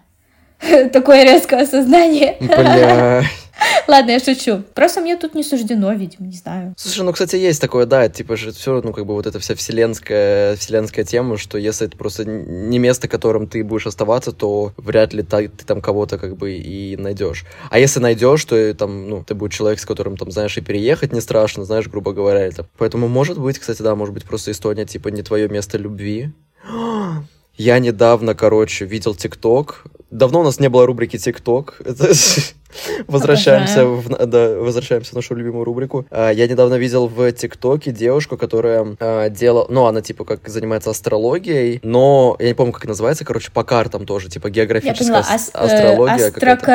Такое 0.94 1.24
резкое 1.24 1.62
осознание. 1.62 2.38
Бля. 2.40 3.24
Ладно, 3.88 4.12
я 4.12 4.20
шучу. 4.20 4.64
Просто 4.74 5.02
мне 5.02 5.16
тут 5.16 5.34
не 5.34 5.44
суждено, 5.44 5.94
видимо, 5.94 6.28
не 6.28 6.36
знаю. 6.36 6.74
Слушай, 6.78 7.04
ну, 7.04 7.14
кстати, 7.14 7.36
есть 7.36 7.62
такое, 7.62 7.86
да, 7.86 8.10
типа 8.10 8.36
же 8.36 8.52
все, 8.52 8.82
ну, 8.82 8.92
как 8.92 9.06
бы 9.06 9.14
вот 9.14 9.26
эта 9.28 9.40
вся 9.40 9.56
вселенская, 9.56 10.56
вселенская 10.56 11.06
тема, 11.06 11.38
что 11.38 11.58
если 11.58 11.88
это 11.88 11.98
просто 11.98 12.26
не 12.26 12.80
место, 12.80 13.08
в 13.08 13.12
котором 13.12 13.48
ты 13.48 13.64
будешь 13.64 13.88
оставаться, 13.88 14.32
то 14.32 14.74
вряд 14.78 15.14
ли 15.14 15.24
та- 15.24 15.44
ты 15.44 15.66
там 15.66 15.82
кого-то 15.82 16.18
как 16.18 16.36
бы 16.36 16.54
и 16.54 16.98
найдешь. 16.98 17.46
А 17.70 17.80
если 17.80 18.00
найдешь, 18.00 18.44
то 18.46 18.74
там, 18.74 19.10
ну, 19.10 19.24
ты 19.24 19.36
будешь 19.36 19.56
человек, 19.56 19.80
с 19.80 19.86
которым 19.86 20.18
там, 20.18 20.32
знаешь, 20.32 20.58
и 20.58 20.62
переехать 20.62 21.14
не 21.14 21.22
страшно, 21.22 21.64
знаешь, 21.66 21.88
грубо 21.88 22.12
говоря, 22.12 22.42
это. 22.42 22.68
Поэтому, 22.78 23.08
может 23.08 23.40
быть, 23.40 23.60
кстати, 23.60 23.82
да, 23.82 23.96
может 23.96 24.14
быть, 24.14 24.26
просто 24.26 24.52
Эстония, 24.52 24.86
типа, 24.86 25.10
не 25.10 25.22
твое 25.22 25.48
место 25.48 25.78
любви. 25.78 26.32
Я 27.58 27.80
недавно, 27.80 28.36
короче, 28.36 28.86
видел 28.86 29.16
ТикТок. 29.16 29.86
Давно 30.16 30.40
у 30.40 30.44
нас 30.44 30.60
не 30.62 30.70
было 30.70 30.86
рубрики 30.86 31.18
ТикТок. 31.18 31.82
Возвращаемся 33.08 33.86
в, 33.86 34.26
да, 34.26 34.50
возвращаемся 34.60 35.12
в 35.12 35.16
нашу 35.16 35.36
любимую 35.36 35.64
рубрику. 35.64 36.06
А, 36.12 36.30
Я 36.32 36.48
недавно 36.48 36.76
видел 36.76 37.08
в 37.08 37.32
ТикТоке 37.32 37.92
девушку, 37.92 38.38
которая 38.38 38.96
а, 39.00 39.30
делала, 39.30 39.66
ну, 39.70 39.86
она 39.86 40.02
типа 40.02 40.26
как 40.26 40.48
занимается 40.48 40.90
астрологией, 40.90 41.80
но 41.84 42.36
я 42.40 42.48
не 42.48 42.54
помню, 42.54 42.74
как 42.74 42.84
это 42.84 42.90
называется, 42.90 43.26
короче, 43.26 43.52
по 43.52 43.64
картам 43.64 44.06
тоже, 44.06 44.30
типа 44.30 44.48
Я 44.48 44.54
географическая 44.54 45.06
поняла, 45.08 45.20
ас- 45.20 45.52
э, 45.54 45.58
астрология. 45.58 46.32
какая-то. 46.32 46.66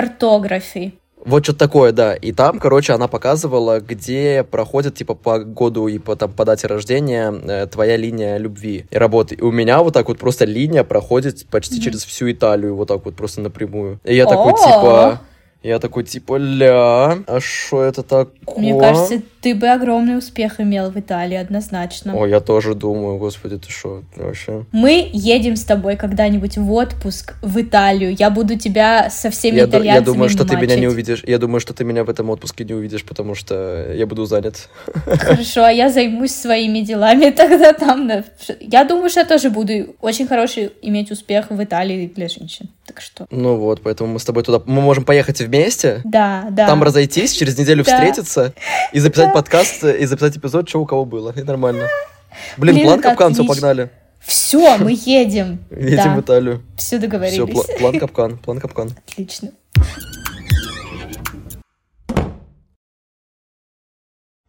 Вот 1.24 1.44
что-то 1.44 1.58
такое, 1.58 1.92
да. 1.92 2.14
И 2.14 2.32
там, 2.32 2.58
короче, 2.58 2.92
она 2.92 3.08
показывала, 3.08 3.80
где 3.80 4.42
проходит, 4.42 4.94
типа, 4.94 5.14
по 5.14 5.38
году 5.38 5.88
и 5.88 5.98
по, 5.98 6.16
там, 6.16 6.32
по 6.32 6.44
дате 6.44 6.66
рождения 6.66 7.32
э, 7.32 7.66
твоя 7.66 7.96
линия 7.96 8.38
любви 8.38 8.86
и 8.90 8.96
работы. 8.96 9.34
И 9.34 9.42
у 9.42 9.50
меня 9.50 9.82
вот 9.82 9.94
так 9.94 10.08
вот 10.08 10.18
просто 10.18 10.44
линия 10.44 10.84
проходит 10.84 11.46
почти 11.50 11.76
Мгм. 11.76 11.82
через 11.84 12.04
всю 12.04 12.30
Италию, 12.30 12.74
вот 12.74 12.88
так 12.88 13.04
вот 13.04 13.14
просто 13.14 13.40
напрямую. 13.40 14.00
И 14.04 14.14
я 14.14 14.26
такой, 14.26 14.52
типа... 14.52 15.20
Я 15.62 15.78
такой, 15.78 16.04
типа, 16.04 16.38
ля, 16.38 17.18
а 17.26 17.38
что 17.40 17.82
это 17.82 18.02
такое? 18.02 18.58
Мне 18.58 18.78
кажется, 18.78 19.20
ты 19.42 19.54
бы 19.54 19.68
огромный 19.68 20.16
успех 20.16 20.58
имел 20.58 20.90
в 20.90 20.98
Италии, 20.98 21.36
однозначно. 21.36 22.14
О, 22.16 22.26
я 22.26 22.40
тоже 22.40 22.74
думаю, 22.74 23.18
господи, 23.18 23.58
ты 23.58 23.70
что, 23.70 24.02
вообще? 24.16 24.64
Мы 24.72 25.10
едем 25.12 25.56
с 25.56 25.64
тобой 25.64 25.96
когда-нибудь 25.96 26.56
в 26.56 26.72
отпуск 26.72 27.34
в 27.42 27.60
Италию. 27.60 28.16
Я 28.18 28.30
буду 28.30 28.58
тебя 28.58 29.10
со 29.10 29.28
всеми 29.28 29.56
Я, 29.56 29.64
итальянцами 29.64 29.94
я 29.94 30.00
думаю, 30.00 30.30
что 30.30 30.46
ты 30.46 30.56
меня 30.56 30.76
не 30.76 30.86
мачить. 30.86 30.92
увидишь. 30.94 31.24
Я 31.26 31.36
думаю, 31.36 31.60
что 31.60 31.74
ты 31.74 31.84
меня 31.84 32.04
в 32.04 32.10
этом 32.10 32.30
отпуске 32.30 32.64
не 32.64 32.72
увидишь, 32.72 33.04
потому 33.04 33.34
что 33.34 33.92
я 33.92 34.06
буду 34.06 34.24
занят. 34.24 34.70
Хорошо, 35.04 35.64
а 35.64 35.70
я 35.70 35.90
займусь 35.90 36.34
своими 36.34 36.80
делами 36.80 37.30
тогда 37.36 37.74
там. 37.74 38.10
Я 38.60 38.84
думаю, 38.84 39.10
что 39.10 39.20
я 39.20 39.26
тоже 39.26 39.50
буду 39.50 39.94
очень 40.00 40.26
хороший 40.26 40.70
иметь 40.80 41.10
успех 41.10 41.50
в 41.50 41.62
Италии 41.62 42.10
для 42.14 42.28
женщин. 42.28 42.68
Так 42.90 43.00
что... 43.00 43.28
Ну 43.30 43.54
вот, 43.54 43.82
поэтому 43.82 44.14
мы 44.14 44.18
с 44.18 44.24
тобой 44.24 44.42
туда... 44.42 44.60
Мы 44.66 44.80
можем 44.80 45.04
поехать 45.04 45.40
вместе, 45.40 46.00
Да, 46.02 46.48
да. 46.50 46.66
там 46.66 46.82
разойтись, 46.82 47.32
через 47.34 47.56
неделю 47.56 47.84
встретиться 47.84 48.52
и 48.92 48.98
записать 48.98 49.32
подкаст, 49.32 49.84
и 49.84 50.04
записать 50.06 50.36
эпизод, 50.36 50.68
что 50.68 50.80
у 50.80 50.86
кого 50.86 51.04
было. 51.04 51.32
И 51.36 51.44
нормально. 51.44 51.86
Блин, 52.56 52.82
план 52.82 53.00
капкан, 53.00 53.32
все, 53.32 53.44
погнали. 53.46 53.90
Все, 54.18 54.76
мы 54.78 54.90
едем. 54.90 55.64
Едем 55.70 56.16
в 56.16 56.20
Италию. 56.20 56.62
все 56.76 56.96
Все, 56.96 56.98
договорились. 56.98 57.78
план 57.78 57.98
капкан, 58.00 58.38
план 58.38 58.58
капкан. 58.58 58.90
Отлично. 59.08 59.50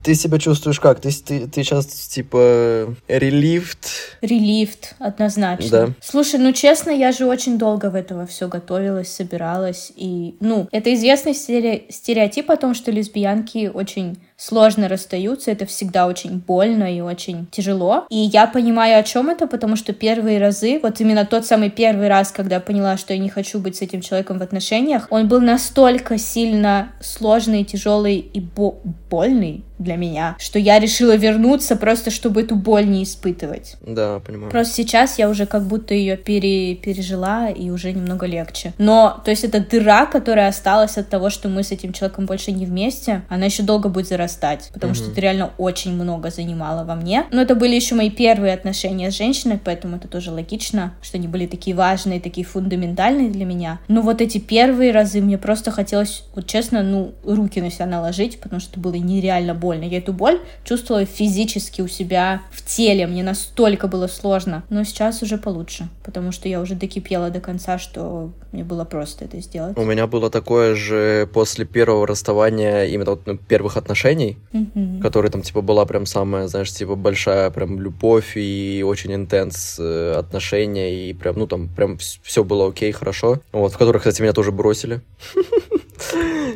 Ты 0.03 0.15
себя 0.15 0.39
чувствуешь 0.39 0.79
как? 0.79 1.00
Ты, 1.00 1.12
ты, 1.12 1.48
ты 1.48 1.63
сейчас, 1.63 1.86
типа, 1.86 2.96
релифт? 3.08 4.17
Релифт, 4.22 4.96
однозначно. 5.00 5.70
Да. 5.70 5.89
Слушай, 6.01 6.39
ну 6.39 6.53
честно, 6.53 6.89
я 6.89 7.12
же 7.12 7.25
очень 7.25 7.58
долго 7.58 7.89
в 7.89 7.96
этого 7.96 8.25
все 8.25 8.48
готовилась, 8.48 9.12
собиралась. 9.12 9.91
И, 9.96 10.36
ну, 10.39 10.67
это 10.72 10.93
известный 10.93 11.34
стере- 11.34 11.84
стереотип 11.89 12.50
о 12.50 12.58
том, 12.58 12.74
что 12.74 12.91
лесбиянки 12.91 13.70
очень 13.72 14.17
сложно 14.41 14.88
расстаются. 14.88 15.51
Это 15.51 15.65
всегда 15.65 16.07
очень 16.07 16.39
больно 16.39 16.95
и 16.95 17.01
очень 17.01 17.48
тяжело. 17.51 18.05
И 18.10 18.17
я 18.17 18.48
понимаю, 18.48 19.00
о 19.00 19.03
чем 19.03 19.29
это, 19.29 19.45
потому 19.45 19.75
что 19.75 19.93
первые 19.93 20.39
разы, 20.39 20.79
вот 20.81 21.00
именно 21.00 21.25
тот 21.25 21.45
самый 21.45 21.69
первый 21.69 22.07
раз, 22.07 22.31
когда 22.31 22.55
я 22.55 22.62
поняла, 22.62 22.98
что 22.98 23.13
я 23.13 23.19
не 23.19 23.29
хочу 23.29 23.60
быть 23.60 23.75
с 23.75 23.81
этим 23.81 24.01
человеком 24.01 24.39
в 24.39 24.41
отношениях, 24.41 25.07
он 25.12 25.27
был 25.27 25.41
настолько 25.41 26.17
сильно 26.17 26.91
сложный, 27.01 27.63
тяжелый 27.63 28.17
и 28.17 28.39
бо- 28.39 28.75
больный 29.10 29.63
для 29.77 29.95
меня, 29.95 30.36
что 30.39 30.60
я 30.60 30.79
решила 30.79 31.15
вернуться 31.15 31.75
просто, 31.75 32.12
чтобы 32.12 32.41
эту 32.41 32.55
боль 32.55 32.88
не 32.88 33.03
испытывать. 33.03 33.77
Да, 33.81 34.19
понимаю. 34.19 34.51
Просто 34.51 34.75
сейчас 34.75 35.17
я 35.17 35.27
уже 35.27 35.48
как 35.48 35.63
будто 35.63 35.93
ее 35.95 36.17
пере- 36.17 36.75
пережила 36.75 37.50
и 37.50 37.71
уже 37.71 37.91
немного 37.91 38.27
легче. 38.27 38.74
Но, 38.77 39.19
то 39.25 39.31
есть, 39.31 39.43
эта 39.43 39.60
дыра, 39.60 40.05
которая 40.05 40.50
осталась 40.50 40.98
от 40.98 41.10
того, 41.10 41.31
что 41.31 41.50
мы 41.50 41.63
с 41.63 41.71
этим 41.71 41.93
человеком 41.93 42.27
больше 42.27 42.51
не 42.51 42.65
вместе, 42.67 43.24
она 43.27 43.45
еще 43.45 43.63
долго 43.63 43.89
будет 43.89 44.07
зарастать, 44.07 44.30
потому 44.73 44.93
что 44.93 45.03
Мгм. 45.05 45.11
это 45.11 45.21
реально 45.21 45.51
очень 45.57 45.93
много 45.93 46.29
занимало 46.29 46.83
во 46.83 46.95
мне. 46.95 47.25
Но 47.31 47.41
это 47.41 47.55
были 47.55 47.75
еще 47.75 47.95
мои 47.95 48.09
первые 48.09 48.53
отношения 48.53 49.11
с 49.11 49.15
женщиной, 49.17 49.59
поэтому 49.63 49.97
это 49.97 50.07
тоже 50.07 50.31
логично, 50.31 50.93
что 51.01 51.17
они 51.17 51.27
были 51.27 51.45
такие 51.47 51.75
важные, 51.75 52.19
такие 52.19 52.45
фундаментальные 52.45 53.29
для 53.29 53.45
меня. 53.45 53.79
Но 53.88 54.01
вот 54.01 54.21
эти 54.21 54.38
первые 54.38 54.91
разы 54.91 55.21
мне 55.21 55.38
просто 55.38 55.71
хотелось, 55.71 56.23
вот 56.35 56.47
честно, 56.47 56.83
ну, 56.83 57.13
руки 57.23 57.61
на 57.61 57.71
себя 57.71 57.85
наложить, 57.85 58.39
потому 58.39 58.59
что 58.59 58.71
это 58.71 58.79
было 58.79 58.93
нереально 58.95 59.53
больно. 59.55 59.83
Я 59.83 59.97
эту 59.97 60.13
боль 60.13 60.39
чувствовала 60.63 61.05
физически 61.05 61.81
у 61.81 61.88
себя 61.88 62.41
в 62.51 62.65
теле. 62.65 63.07
Мне 63.07 63.23
настолько 63.23 63.88
было 63.88 64.07
сложно. 64.07 64.63
Но 64.69 64.83
сейчас 64.83 65.21
уже 65.21 65.38
получше, 65.38 65.88
потому 66.03 66.31
что 66.31 66.47
я 66.47 66.59
уже 66.61 66.75
докипела 66.75 67.29
до 67.29 67.39
конца, 67.39 67.77
что 67.79 68.31
мне 68.51 68.63
было 68.63 68.83
просто 68.85 69.25
это 69.25 69.39
сделать. 69.41 69.77
У 69.77 69.83
меня 69.83 70.07
было 70.07 70.29
такое 70.29 70.75
же 70.75 71.27
после 71.33 71.65
первого 71.65 72.05
расставания, 72.05 72.85
именно 72.85 73.11
вот, 73.11 73.25
ну, 73.25 73.38
первых 73.38 73.77
отношений, 73.77 74.21
Мгм. 74.51 75.01
которая 75.01 75.32
там, 75.32 75.42
типа, 75.42 75.62
была 75.62 75.86
прям 75.86 76.06
самая, 76.06 76.48
знаешь, 76.48 76.72
типа, 76.72 76.96
большая 76.96 77.50
прям 77.50 77.80
любовь 77.80 78.34
и 78.36 78.84
очень 78.86 79.13
интенс 79.13 79.78
э, 79.80 80.13
отношения, 80.18 81.10
и 81.10 81.13
прям, 81.13 81.36
ну, 81.38 81.48
там, 81.48 81.68
прям 81.68 81.98
все 81.98 82.44
было 82.44 82.70
окей, 82.70 82.92
хорошо. 82.92 83.40
Вот, 83.51 83.74
в 83.74 83.78
которых, 83.78 84.01
кстати, 84.01 84.22
меня 84.22 84.34
тоже 84.34 84.51
бросили. 84.51 85.01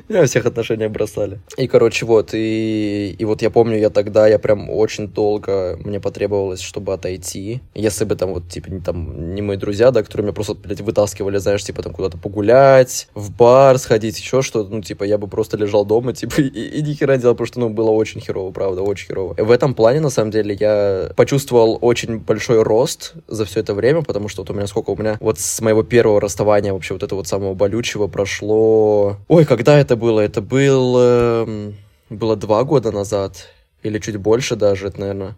Меня 0.10 0.26
всех 0.26 0.46
отношения 0.46 0.90
бросали. 0.90 1.40
И, 1.58 1.68
короче, 1.68 2.06
вот, 2.06 2.32
и, 2.34 3.16
и 3.18 3.26
вот 3.26 3.42
я 3.42 3.50
помню, 3.50 3.78
я 3.78 3.90
тогда, 3.90 4.28
я 4.28 4.40
прям 4.40 4.70
очень 4.70 5.08
долго, 5.08 5.78
мне 5.84 6.00
потребовалось, 6.00 6.62
чтобы 6.62 6.94
отойти. 6.94 7.62
Если 7.74 8.06
бы 8.06 8.16
там 8.16 8.34
вот, 8.34 8.48
типа, 8.50 8.70
не, 8.70 8.82
там, 8.82 9.34
не 9.34 9.42
мои 9.42 9.58
друзья, 9.58 9.92
да, 9.92 10.04
которые 10.04 10.26
меня 10.26 10.34
просто, 10.34 10.56
блядь, 10.56 10.82
вытаскивали, 10.82 11.38
знаешь, 11.38 11.64
типа, 11.64 11.84
там 11.84 11.94
куда-то 11.94 12.18
погулять, 12.18 13.08
в 13.14 13.32
бар 13.32 13.78
сходить, 13.78 14.20
еще 14.20 14.42
что-то, 14.42 14.74
ну, 14.74 14.82
типа, 14.82 15.04
я 15.04 15.18
бы 15.18 15.28
просто 15.28 15.58
лежал 15.58 15.86
дома, 15.86 16.14
типа, 16.14 16.42
и, 16.42 16.48
и 16.48 16.82
ни 16.82 16.94
хера 16.94 17.18
делал, 17.18 17.36
потому 17.36 17.48
что, 17.48 17.60
ну, 17.60 17.70
было 17.70 17.92
очень 17.92 18.22
херово, 18.22 18.52
правда, 18.52 18.82
очень 18.82 19.08
херово. 19.08 19.36
В 19.38 19.52
этом 19.52 19.74
плане, 19.74 20.00
на 20.00 20.10
самом 20.10 20.32
деле, 20.32 20.56
я 20.60 21.12
почувствовал 21.16 21.78
очень 21.82 22.20
большой 22.20 22.62
рост 22.64 23.14
за 23.28 23.46
все 23.46 23.60
это 23.62 23.74
время, 23.74 24.02
потому 24.02 24.28
что 24.28 24.42
вот 24.42 24.50
у 24.50 24.54
меня 24.54 24.68
сколько 24.68 24.92
у 24.92 24.98
меня 24.98 25.18
вот 25.20 25.40
с 25.40 25.62
моего 25.62 25.84
первого 25.84 26.22
расставания 26.22 26.74
вообще 26.74 26.94
вот 26.94 27.04
это 27.04 27.16
вот 27.16 27.28
самого 27.28 27.54
болючего 27.54 28.08
прошло... 28.08 29.18
Ой, 29.36 29.44
когда 29.44 29.78
это 29.78 29.98
было? 29.98 30.22
Это 30.22 30.42
был... 30.42 30.96
Э, 30.98 31.72
было 32.10 32.38
два 32.38 32.64
года 32.64 32.94
назад, 32.94 33.50
или 33.84 34.00
чуть 34.00 34.16
больше 34.16 34.56
даже, 34.56 34.88
это, 34.88 35.02
наверное, 35.02 35.36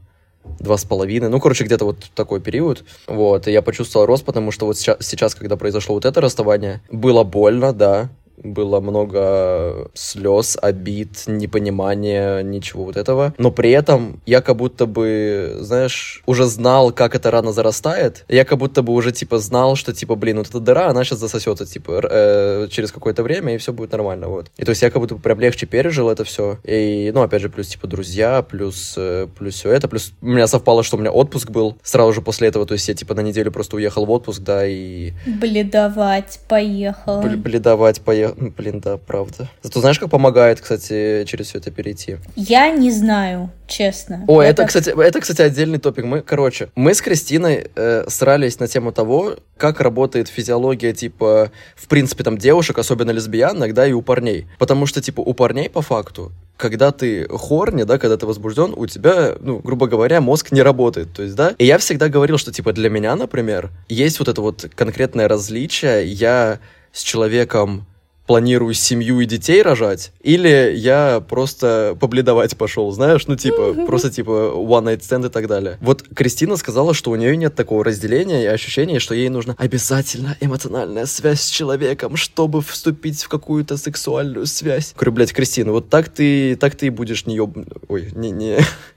два 0.59 0.77
с 0.77 0.85
половиной, 0.85 1.29
ну, 1.29 1.39
короче, 1.39 1.63
где-то 1.63 1.85
вот 1.85 2.11
такой 2.13 2.39
период, 2.39 2.83
вот, 3.07 3.47
и 3.47 3.51
я 3.51 3.63
почувствовал 3.63 4.05
рост, 4.05 4.23
потому 4.23 4.51
что 4.51 4.67
вот 4.67 4.77
сейчас, 4.77 4.97
сейчас, 4.99 5.33
когда 5.33 5.55
произошло 5.55 5.95
вот 5.95 6.05
это 6.05 6.21
расставание, 6.21 6.81
было 6.91 7.23
больно, 7.23 7.73
да, 7.73 8.09
было 8.43 8.79
много 8.79 9.89
слез, 9.93 10.57
обид, 10.61 11.23
непонимания, 11.27 12.41
ничего 12.43 12.85
вот 12.85 12.97
этого. 12.97 13.33
Но 13.37 13.51
при 13.51 13.71
этом 13.71 14.21
я 14.25 14.41
как 14.41 14.55
будто 14.55 14.85
бы, 14.85 15.57
знаешь, 15.59 16.21
уже 16.25 16.45
знал, 16.45 16.91
как 16.91 17.15
эта 17.15 17.31
рана 17.31 17.51
зарастает. 17.51 18.25
Я 18.27 18.45
как 18.45 18.59
будто 18.59 18.83
бы 18.83 18.93
уже, 18.93 19.11
типа, 19.11 19.39
знал, 19.39 19.75
что, 19.75 19.93
типа, 19.93 20.15
блин, 20.15 20.37
вот 20.37 20.49
эта 20.49 20.59
дыра, 20.59 20.89
она 20.89 21.03
сейчас 21.03 21.19
засосется, 21.19 21.65
типа, 21.65 22.01
э, 22.09 22.67
через 22.69 22.91
какое-то 22.91 23.23
время, 23.23 23.55
и 23.55 23.57
все 23.57 23.73
будет 23.73 23.91
нормально, 23.91 24.27
вот. 24.27 24.51
И 24.57 24.63
то 24.63 24.69
есть 24.69 24.81
я 24.81 24.91
как 24.91 25.01
будто 25.01 25.15
бы 25.15 25.21
прям 25.21 25.39
легче 25.39 25.65
пережил 25.65 26.09
это 26.09 26.23
все. 26.23 26.59
И, 26.63 27.11
ну, 27.13 27.21
опять 27.21 27.41
же, 27.41 27.49
плюс, 27.49 27.67
типа, 27.67 27.87
друзья, 27.87 28.41
плюс, 28.43 28.93
э, 28.97 29.27
плюс 29.37 29.55
все 29.55 29.71
это, 29.71 29.87
плюс 29.87 30.13
у 30.21 30.27
меня 30.27 30.47
совпало, 30.47 30.83
что 30.83 30.97
у 30.97 30.99
меня 30.99 31.11
отпуск 31.11 31.49
был 31.49 31.77
сразу 31.83 32.13
же 32.13 32.21
после 32.21 32.47
этого, 32.49 32.65
то 32.65 32.73
есть 32.73 32.87
я, 32.87 32.93
типа, 32.93 33.15
на 33.15 33.21
неделю 33.21 33.51
просто 33.51 33.75
уехал 33.75 34.05
в 34.05 34.11
отпуск, 34.11 34.41
да, 34.41 34.67
и... 34.67 35.13
Бледовать 35.25 36.39
поехал. 36.47 37.21
Бледовать 37.21 38.01
поехал 38.01 38.26
Блин, 38.35 38.79
да, 38.79 38.97
правда. 38.97 39.49
Зато 39.61 39.79
знаешь, 39.79 39.99
как 39.99 40.09
помогает, 40.09 40.59
кстати, 40.61 41.23
через 41.25 41.47
все 41.47 41.59
это 41.59 41.71
перейти? 41.71 42.17
Я 42.35 42.69
не 42.71 42.91
знаю, 42.91 43.51
честно. 43.67 44.23
О, 44.27 44.41
это, 44.41 44.57
так- 44.63 44.67
кстати, 44.67 44.89
это, 44.89 45.19
кстати, 45.19 45.41
отдельный 45.41 45.79
топик. 45.79 46.05
Мы, 46.05 46.21
короче, 46.21 46.69
мы 46.75 46.93
с 46.93 47.01
Кристиной 47.01 47.67
э, 47.75 48.05
срались 48.07 48.59
на 48.59 48.67
тему 48.67 48.91
того, 48.91 49.35
как 49.57 49.81
работает 49.81 50.27
физиология, 50.27 50.93
типа, 50.93 51.51
в 51.75 51.87
принципе, 51.87 52.23
там, 52.23 52.37
девушек, 52.37 52.77
особенно 52.77 53.11
лесбиянок, 53.11 53.73
да, 53.73 53.87
и 53.87 53.91
у 53.93 54.01
парней. 54.01 54.47
Потому 54.59 54.85
что, 54.85 55.01
типа, 55.01 55.21
у 55.21 55.33
парней, 55.33 55.69
по 55.69 55.81
факту, 55.81 56.31
когда 56.57 56.91
ты 56.91 57.27
хорни, 57.29 57.83
да, 57.83 57.97
когда 57.99 58.17
ты 58.17 58.25
возбужден, 58.25 58.73
у 58.75 58.87
тебя, 58.87 59.35
ну, 59.39 59.59
грубо 59.59 59.87
говоря, 59.87 60.21
мозг 60.21 60.51
не 60.51 60.61
работает, 60.63 61.13
то 61.13 61.21
есть, 61.23 61.35
да. 61.35 61.53
И 61.57 61.65
я 61.65 61.77
всегда 61.77 62.09
говорил, 62.09 62.37
что, 62.37 62.51
типа, 62.51 62.73
для 62.73 62.89
меня, 62.89 63.15
например, 63.15 63.69
есть 63.89 64.19
вот 64.19 64.27
это 64.27 64.41
вот 64.41 64.67
конкретное 64.75 65.27
различие. 65.27 66.05
Я 66.07 66.59
с 66.91 67.01
человеком 67.03 67.85
планирую 68.27 68.73
семью 68.73 69.21
и 69.21 69.25
детей 69.25 69.61
рожать, 69.61 70.11
или 70.21 70.73
я 70.75 71.23
просто 71.27 71.97
побледовать 71.99 72.57
пошел, 72.57 72.91
знаешь, 72.91 73.25
ну, 73.27 73.35
типа, 73.35 73.73
просто, 73.87 74.11
типа, 74.11 74.53
one 74.55 74.83
night 74.83 74.99
stand 74.99 75.27
и 75.27 75.29
так 75.29 75.47
далее. 75.47 75.77
Вот 75.81 76.03
Кристина 76.13 76.57
сказала, 76.57 76.93
что 76.93 77.11
у 77.11 77.15
нее 77.15 77.35
нет 77.37 77.55
такого 77.55 77.83
разделения 77.83 78.43
и 78.43 78.47
ощущения, 78.47 78.99
что 78.99 79.15
ей 79.15 79.29
нужна 79.29 79.55
обязательно 79.57 80.37
эмоциональная 80.41 81.05
связь 81.05 81.41
с 81.41 81.49
человеком, 81.49 82.17
чтобы 82.17 82.61
вступить 82.61 83.23
в 83.23 83.29
какую-то 83.29 83.77
сексуальную 83.77 84.45
связь. 84.45 84.93
Говорю, 84.95 85.13
блядь, 85.13 85.33
Кристина, 85.33 85.71
вот 85.71 85.89
так 85.89 86.09
ты, 86.09 86.55
так 86.57 86.75
ты 86.75 86.87
и 86.87 86.89
будешь 86.89 87.25
не 87.25 87.35
еб... 87.35 87.57
Ой, 87.87 88.09
не, 88.13 88.31
не... 88.31 88.57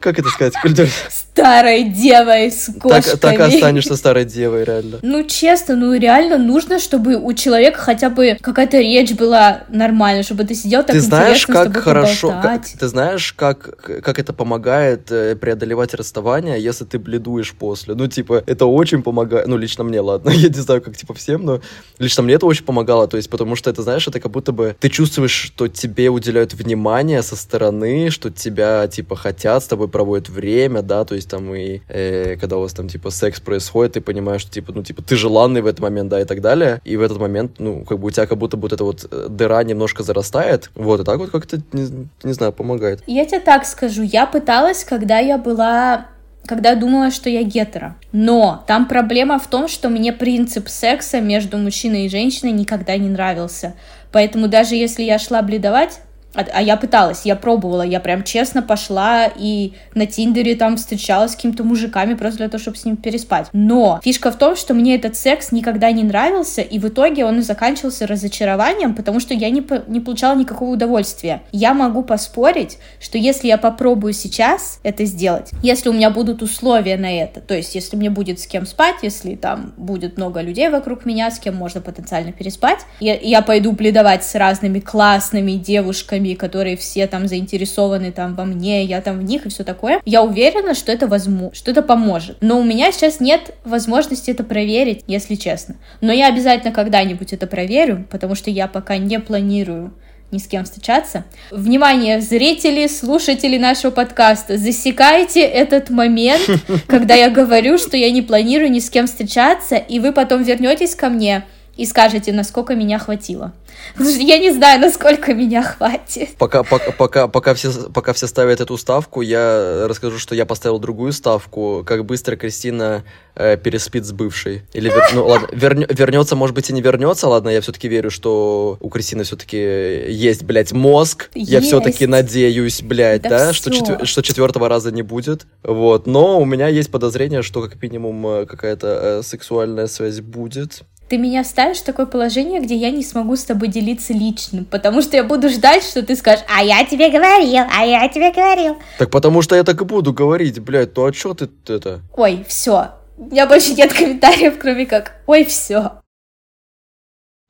Как 0.00 0.18
это 0.18 0.28
сказать? 0.28 0.54
Культур... 0.60 0.86
Старой 1.08 1.84
девой 1.84 2.50
с 2.50 2.66
кошками. 2.78 3.02
Так, 3.02 3.18
так 3.18 3.38
и 3.38 3.42
останешься 3.42 3.96
старой 3.96 4.24
девой, 4.24 4.64
реально. 4.64 4.98
Ну, 5.02 5.24
честно, 5.24 5.76
ну 5.76 5.94
реально 5.94 6.38
нужно, 6.38 6.78
чтобы 6.78 7.16
у 7.16 7.32
человека 7.32 7.80
хотя 7.80 8.10
бы 8.10 8.36
какая-то 8.40 8.78
речь 8.78 9.12
была 9.12 9.62
нормальная, 9.68 10.22
чтобы 10.22 10.44
ты 10.44 10.54
сидел 10.54 10.82
так 10.82 10.92
ты 10.92 11.00
знаешь, 11.00 11.46
как 11.46 11.76
хорошо, 11.76 12.38
как- 12.42 12.66
ты 12.66 12.88
знаешь, 12.88 13.32
как, 13.32 13.76
как 14.02 14.18
это 14.18 14.32
помогает 14.32 15.10
э, 15.10 15.36
преодолевать 15.36 15.94
расставание, 15.94 16.60
если 16.60 16.84
ты 16.84 16.98
бледуешь 16.98 17.52
после. 17.52 17.94
Ну, 17.94 18.08
типа, 18.08 18.42
это 18.46 18.66
очень 18.66 19.02
помогает. 19.02 19.46
Ну, 19.46 19.56
лично 19.56 19.84
мне, 19.84 20.00
ладно. 20.00 20.30
Я 20.34 20.48
не 20.48 20.60
знаю, 20.60 20.82
как 20.82 20.96
типа 20.96 21.14
всем, 21.14 21.44
но 21.44 21.60
лично 21.98 22.22
мне 22.22 22.34
это 22.34 22.46
очень 22.46 22.64
помогало. 22.64 23.06
То 23.08 23.16
есть, 23.16 23.30
потому 23.30 23.56
что 23.56 23.70
это, 23.70 23.82
знаешь, 23.82 24.06
это 24.08 24.20
как 24.20 24.32
будто 24.32 24.52
бы 24.52 24.76
ты 24.80 24.88
чувствуешь, 24.88 25.32
что 25.32 25.68
тебе 25.68 26.10
уделяют 26.10 26.52
внимание 26.54 27.22
со 27.22 27.36
стороны, 27.36 28.10
что 28.10 28.30
тебя, 28.30 28.86
типа, 28.88 29.16
хотят, 29.16 29.41
с 29.44 29.66
тобой 29.66 29.88
проводят 29.88 30.28
время, 30.28 30.82
да, 30.82 31.04
то 31.04 31.14
есть 31.14 31.30
там 31.30 31.54
и 31.54 31.80
э, 31.88 32.36
когда 32.36 32.56
у 32.56 32.60
вас 32.60 32.72
там, 32.72 32.88
типа, 32.88 33.10
секс 33.10 33.40
происходит, 33.40 33.94
ты 33.94 34.00
понимаешь, 34.00 34.42
что, 34.42 34.50
типа, 34.50 34.72
ну, 34.72 34.82
типа, 34.82 35.02
ты 35.02 35.16
желанный 35.16 35.60
в 35.60 35.66
этот 35.66 35.80
момент, 35.80 36.10
да, 36.10 36.20
и 36.20 36.24
так 36.24 36.40
далее. 36.40 36.80
И 36.84 36.96
в 36.96 37.02
этот 37.02 37.18
момент, 37.18 37.52
ну, 37.58 37.84
как 37.84 37.98
бы 37.98 38.08
у 38.08 38.10
тебя 38.10 38.26
как 38.26 38.38
будто 38.38 38.56
вот 38.56 38.72
эта 38.72 38.84
вот 38.84 39.06
э, 39.10 39.26
дыра 39.28 39.62
немножко 39.62 40.02
зарастает. 40.02 40.70
Вот, 40.74 41.00
и 41.00 41.04
так 41.04 41.18
вот 41.18 41.30
как-то, 41.30 41.62
не, 41.72 42.08
не 42.22 42.32
знаю, 42.32 42.52
помогает. 42.52 43.02
Я 43.06 43.24
тебе 43.24 43.40
так 43.40 43.66
скажу, 43.66 44.02
я 44.02 44.26
пыталась, 44.26 44.84
когда 44.84 45.18
я 45.18 45.38
была 45.38 46.06
когда 46.46 46.74
думала, 46.74 47.10
что 47.10 47.30
я 47.30 47.44
гетера. 47.44 47.96
Но 48.10 48.64
там 48.66 48.86
проблема 48.86 49.38
в 49.38 49.46
том, 49.46 49.68
что 49.68 49.88
мне 49.88 50.12
принцип 50.12 50.68
секса 50.68 51.20
между 51.20 51.56
мужчиной 51.56 52.06
и 52.06 52.08
женщиной 52.08 52.52
никогда 52.52 52.96
не 52.96 53.08
нравился. 53.08 53.74
Поэтому 54.10 54.48
даже 54.48 54.74
если 54.74 55.02
я 55.04 55.18
шла 55.18 55.42
бледовать, 55.42 56.00
а, 56.34 56.44
а 56.52 56.62
я 56.62 56.76
пыталась, 56.76 57.22
я 57.24 57.36
пробовала, 57.36 57.82
я 57.82 58.00
прям 58.00 58.24
честно 58.24 58.62
пошла 58.62 59.26
и 59.26 59.72
на 59.94 60.06
Тиндере 60.06 60.54
там 60.54 60.76
встречалась 60.76 61.32
с 61.32 61.36
какими-то 61.36 61.64
мужиками 61.64 62.14
просто 62.14 62.38
для 62.38 62.48
того, 62.48 62.60
чтобы 62.60 62.76
с 62.76 62.84
ним 62.84 62.96
переспать. 62.96 63.48
Но 63.52 64.00
фишка 64.02 64.30
в 64.30 64.36
том, 64.36 64.56
что 64.56 64.74
мне 64.74 64.94
этот 64.94 65.16
секс 65.16 65.52
никогда 65.52 65.90
не 65.92 66.02
нравился, 66.02 66.62
и 66.62 66.78
в 66.78 66.88
итоге 66.88 67.24
он 67.24 67.40
и 67.40 67.42
заканчивался 67.42 68.06
разочарованием, 68.06 68.94
потому 68.94 69.20
что 69.20 69.34
я 69.34 69.50
не, 69.50 69.64
не 69.88 70.00
получала 70.00 70.36
никакого 70.36 70.70
удовольствия. 70.70 71.42
Я 71.52 71.74
могу 71.74 72.02
поспорить, 72.02 72.78
что 73.00 73.18
если 73.18 73.48
я 73.48 73.58
попробую 73.58 74.12
сейчас 74.12 74.80
это 74.82 75.04
сделать, 75.04 75.50
если 75.62 75.88
у 75.88 75.92
меня 75.92 76.10
будут 76.10 76.42
условия 76.42 76.96
на 76.96 77.12
это, 77.12 77.40
то 77.40 77.54
есть 77.54 77.74
если 77.74 77.96
мне 77.96 78.10
будет 78.10 78.40
с 78.40 78.46
кем 78.46 78.66
спать, 78.66 78.96
если 79.02 79.34
там 79.34 79.74
будет 79.76 80.16
много 80.16 80.40
людей 80.40 80.68
вокруг 80.68 81.04
меня, 81.04 81.30
с 81.30 81.38
кем 81.38 81.56
можно 81.56 81.80
потенциально 81.80 82.32
переспать, 82.32 82.80
я, 83.00 83.14
я 83.14 83.42
пойду 83.42 83.72
бледовать 83.72 84.24
с 84.24 84.34
разными 84.34 84.80
классными 84.80 85.52
девушками, 85.52 86.21
которые 86.34 86.76
все 86.76 87.06
там 87.06 87.28
заинтересованы 87.28 88.12
там 88.12 88.34
во 88.34 88.44
мне, 88.44 88.84
я 88.84 89.00
там 89.00 89.18
в 89.18 89.22
них 89.22 89.46
и 89.46 89.48
все 89.48 89.64
такое, 89.64 90.00
я 90.04 90.22
уверена, 90.22 90.74
что 90.74 90.92
это 90.92 91.06
возможно, 91.06 91.54
что 91.54 91.70
это 91.70 91.82
поможет. 91.82 92.38
Но 92.40 92.58
у 92.58 92.64
меня 92.64 92.92
сейчас 92.92 93.20
нет 93.20 93.54
возможности 93.64 94.30
это 94.30 94.44
проверить, 94.44 95.02
если 95.06 95.34
честно. 95.34 95.76
Но 96.00 96.12
я 96.12 96.28
обязательно 96.28 96.72
когда-нибудь 96.72 97.32
это 97.32 97.46
проверю, 97.46 98.06
потому 98.10 98.34
что 98.34 98.50
я 98.50 98.68
пока 98.68 98.96
не 98.96 99.18
планирую 99.20 99.92
ни 100.32 100.38
с 100.38 100.46
кем 100.46 100.64
встречаться. 100.64 101.24
Внимание, 101.50 102.20
зрители, 102.20 102.86
слушатели 102.86 103.58
нашего 103.58 103.90
подкаста, 103.90 104.56
засекайте 104.56 105.42
этот 105.42 105.90
момент, 105.90 106.42
когда 106.88 107.14
я 107.14 107.28
говорю, 107.30 107.78
что 107.78 107.96
я 107.96 108.10
не 108.10 108.22
планирую 108.22 108.70
ни 108.70 108.80
с 108.80 108.88
кем 108.88 109.06
встречаться, 109.06 109.76
и 109.76 110.00
вы 110.00 110.12
потом 110.12 110.42
вернетесь 110.42 110.94
ко 110.94 111.10
мне 111.10 111.44
и 111.76 111.86
скажете, 111.86 112.32
насколько 112.32 112.74
меня 112.74 112.98
хватило. 112.98 113.52
Потому 113.94 114.10
что 114.10 114.20
я 114.20 114.38
не 114.38 114.50
знаю, 114.52 114.80
насколько 114.80 115.32
меня 115.32 115.62
хватит. 115.62 116.30
Пока, 116.36 116.62
пока, 116.62 116.92
пока, 116.92 117.28
пока, 117.28 117.54
все, 117.54 117.70
пока 117.90 118.12
все 118.12 118.26
ставят 118.26 118.60
эту 118.60 118.76
ставку, 118.76 119.22
я 119.22 119.86
расскажу, 119.88 120.18
что 120.18 120.34
я 120.34 120.44
поставил 120.44 120.78
другую 120.78 121.12
ставку. 121.12 121.82
Как 121.86 122.04
быстро 122.04 122.36
Кристина 122.36 123.04
э, 123.34 123.56
переспит 123.56 124.04
с 124.04 124.12
бывшей. 124.12 124.62
Или, 124.74 124.90
вер- 124.90 125.14
ну 125.14 125.26
ладно, 125.26 125.48
вернё- 125.52 125.86
вернется, 125.88 126.36
может 126.36 126.54
быть, 126.54 126.68
и 126.68 126.74
не 126.74 126.82
вернется. 126.82 127.26
Ладно, 127.28 127.48
я 127.48 127.62
все-таки 127.62 127.88
верю, 127.88 128.10
что 128.10 128.76
у 128.80 128.90
Кристины 128.90 129.24
все-таки 129.24 129.56
есть, 129.56 130.42
блядь, 130.44 130.72
мозг. 130.72 131.30
Я 131.34 131.58
Есть. 131.58 131.68
все-таки 131.68 132.06
надеюсь, 132.06 132.82
блядь, 132.82 133.22
Да 133.22 133.28
да, 133.30 133.52
что, 133.54 133.70
четвер- 133.70 134.04
что 134.04 134.22
четвертого 134.22 134.68
раза 134.68 134.92
не 134.92 135.02
будет. 135.02 135.46
Вот. 135.62 136.06
Но 136.06 136.38
у 136.38 136.44
меня 136.44 136.68
есть 136.68 136.90
подозрение, 136.90 137.40
что 137.42 137.62
как 137.62 137.80
минимум 137.82 138.26
э, 138.26 138.46
какая-то 138.46 138.86
э, 138.86 139.22
сексуальная 139.22 139.86
связь 139.86 140.20
будет. 140.20 140.82
Ты 141.12 141.18
меня 141.18 141.44
ставишь 141.44 141.80
в 141.80 141.84
такое 141.84 142.06
положение, 142.06 142.58
где 142.58 142.74
я 142.74 142.90
не 142.90 143.04
смогу 143.04 143.36
с 143.36 143.44
тобой 143.44 143.68
делиться 143.68 144.14
личным, 144.14 144.64
потому 144.64 145.02
что 145.02 145.14
я 145.14 145.22
буду 145.22 145.50
ждать, 145.50 145.84
что 145.84 146.02
ты 146.02 146.16
скажешь, 146.16 146.42
а 146.48 146.64
я 146.64 146.86
тебе 146.86 147.10
говорил, 147.10 147.64
а 147.70 147.84
я 147.84 148.08
тебе 148.08 148.32
говорил. 148.32 148.78
Так 148.96 149.10
потому 149.10 149.42
что 149.42 149.54
я 149.54 149.62
так 149.62 149.78
и 149.82 149.84
буду 149.84 150.14
говорить, 150.14 150.58
блядь, 150.60 150.94
то 150.94 151.04
а 151.04 151.12
чё 151.12 151.34
ты 151.34 151.50
это? 151.68 152.00
Ой, 152.16 152.46
все. 152.48 152.92
У 153.18 153.24
меня 153.24 153.46
больше 153.46 153.74
нет 153.74 153.92
комментариев, 153.92 154.54
кроме 154.58 154.86
как, 154.86 155.16
ой, 155.26 155.44
все. 155.44 156.01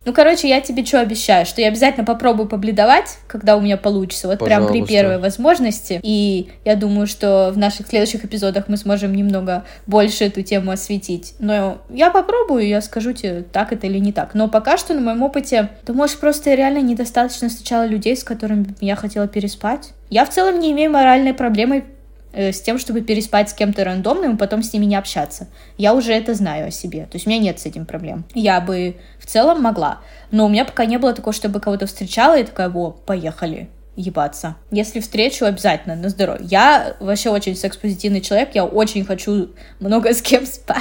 Ну, 0.05 0.12
короче, 0.12 0.49
я 0.49 0.61
тебе 0.61 0.85
что 0.85 1.01
обещаю, 1.01 1.47
что 1.47 1.61
я 1.61 1.69
обязательно 1.69 2.05
попробую 2.05 2.49
побледовать, 2.49 3.19
когда 3.29 3.57
у 3.57 3.61
меня 3.61 3.77
получится, 3.77 4.27
вот 4.27 4.41
прям 4.41 4.62
при 4.62 4.81
Пожалуйста. 4.81 4.93
первой 4.93 5.19
возможности. 5.19 6.01
И 6.03 6.49
я 6.65 6.75
думаю, 6.75 7.07
что 7.07 7.53
в 7.55 7.59
наших 7.59 7.87
следующих 7.87 8.25
эпизодах 8.25 8.69
мы 8.69 8.77
сможем 8.77 9.15
немного 9.15 9.65
больше 9.87 10.25
эту 10.25 10.43
тему 10.43 10.73
осветить. 10.73 11.35
Но 11.38 11.79
я 11.88 12.11
попробую, 12.11 12.67
я 12.67 12.81
скажу 12.81 13.12
тебе, 13.12 13.43
так 13.43 13.73
это 13.73 13.87
или 13.87 13.99
не 13.99 14.12
так. 14.12 14.35
Но 14.35 14.49
пока 14.49 14.77
что 14.77 14.95
на 14.95 15.01
моем 15.01 15.23
опыте, 15.23 15.69
ты 15.85 15.93
можешь 15.93 16.19
просто 16.19 16.55
реально 16.55 16.79
недостаточно 16.79 17.49
сначала 17.49 17.87
людей, 17.87 18.17
с 18.17 18.25
которыми 18.25 18.75
я 18.81 18.97
хотела 18.97 19.29
переспать. 19.29 19.91
Я 20.11 20.25
в 20.25 20.31
целом 20.31 20.59
не 20.59 20.73
имею 20.73 20.91
моральной 20.91 21.33
проблемы 21.33 21.85
с 22.33 22.61
тем, 22.61 22.79
чтобы 22.79 23.01
переспать 23.03 23.51
с 23.51 23.55
кем-то 23.55 23.85
рандомным 23.85 24.35
и 24.35 24.38
потом 24.38 24.62
с 24.62 24.73
ними 24.73 24.87
не 24.87 24.97
общаться. 24.97 25.49
Я 25.77 25.95
уже 25.95 26.12
это 26.12 26.35
знаю 26.35 26.68
о 26.68 26.71
себе. 26.71 27.03
То 27.05 27.16
есть 27.16 27.27
у 27.27 27.31
меня 27.31 27.40
нет 27.40 27.61
с 27.61 27.66
этим 27.66 27.87
проблем. 27.87 28.25
Я 28.35 28.61
бы 28.61 28.97
в 29.18 29.27
целом 29.27 29.62
могла. 29.62 30.01
Но 30.31 30.47
у 30.47 30.49
меня 30.49 30.64
пока 30.64 30.85
не 30.85 30.99
было 30.99 31.12
такого, 31.12 31.33
чтобы 31.33 31.61
кого-то 31.61 31.87
встречала 31.87 32.38
и 32.38 32.45
такая, 32.45 32.68
во, 32.68 32.90
поехали 32.90 33.68
ебаться. 33.97 34.57
Если 34.71 35.01
встречу, 35.01 35.45
обязательно, 35.45 35.95
на 35.95 36.09
здоровье. 36.09 36.47
Я 36.49 36.97
вообще 37.01 37.31
очень 37.31 37.57
секс-позитивный 37.57 38.21
человек, 38.21 38.51
я 38.55 38.64
очень 38.64 39.05
хочу 39.05 39.51
много 39.81 40.14
с 40.14 40.23
кем 40.23 40.47
спать. 40.47 40.79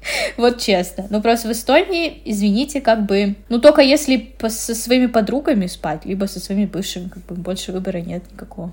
Вот 0.36 0.58
честно. 0.58 1.06
Ну, 1.10 1.20
просто 1.20 1.48
в 1.48 1.52
Эстонии, 1.52 2.22
извините, 2.24 2.80
как 2.80 3.06
бы... 3.06 3.34
Ну, 3.48 3.60
только 3.60 3.82
если 3.82 4.34
со 4.48 4.74
своими 4.74 5.06
подругами 5.06 5.66
спать, 5.66 6.04
либо 6.04 6.26
со 6.26 6.40
своими 6.40 6.66
бывшими, 6.66 7.08
как 7.08 7.24
бы 7.26 7.34
больше 7.34 7.72
выбора 7.72 7.98
нет 7.98 8.22
никакого. 8.32 8.72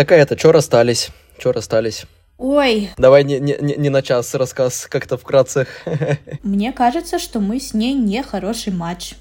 Такая 0.00 0.22
это, 0.22 0.34
чё 0.34 0.50
расстались? 0.50 1.10
Чё 1.38 1.52
расстались? 1.52 2.06
Ой, 2.38 2.88
Давай 2.96 3.22
не, 3.22 3.38
не, 3.38 3.54
не 3.60 3.76
не 3.76 3.90
на 3.90 4.00
час 4.00 4.34
рассказ, 4.34 4.86
как-то 4.88 5.18
вкратце. 5.18 5.66
Мне 6.42 6.72
кажется, 6.72 7.18
что 7.18 7.38
мы 7.38 7.60
с 7.60 7.74
ней 7.74 7.92
не 7.92 8.22
хороший 8.22 8.72
матч, 8.72 9.16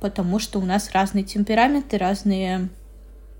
потому 0.00 0.38
что 0.38 0.60
у 0.60 0.64
нас 0.64 0.92
разные 0.92 1.24
темпераменты, 1.24 1.98
разные, 1.98 2.68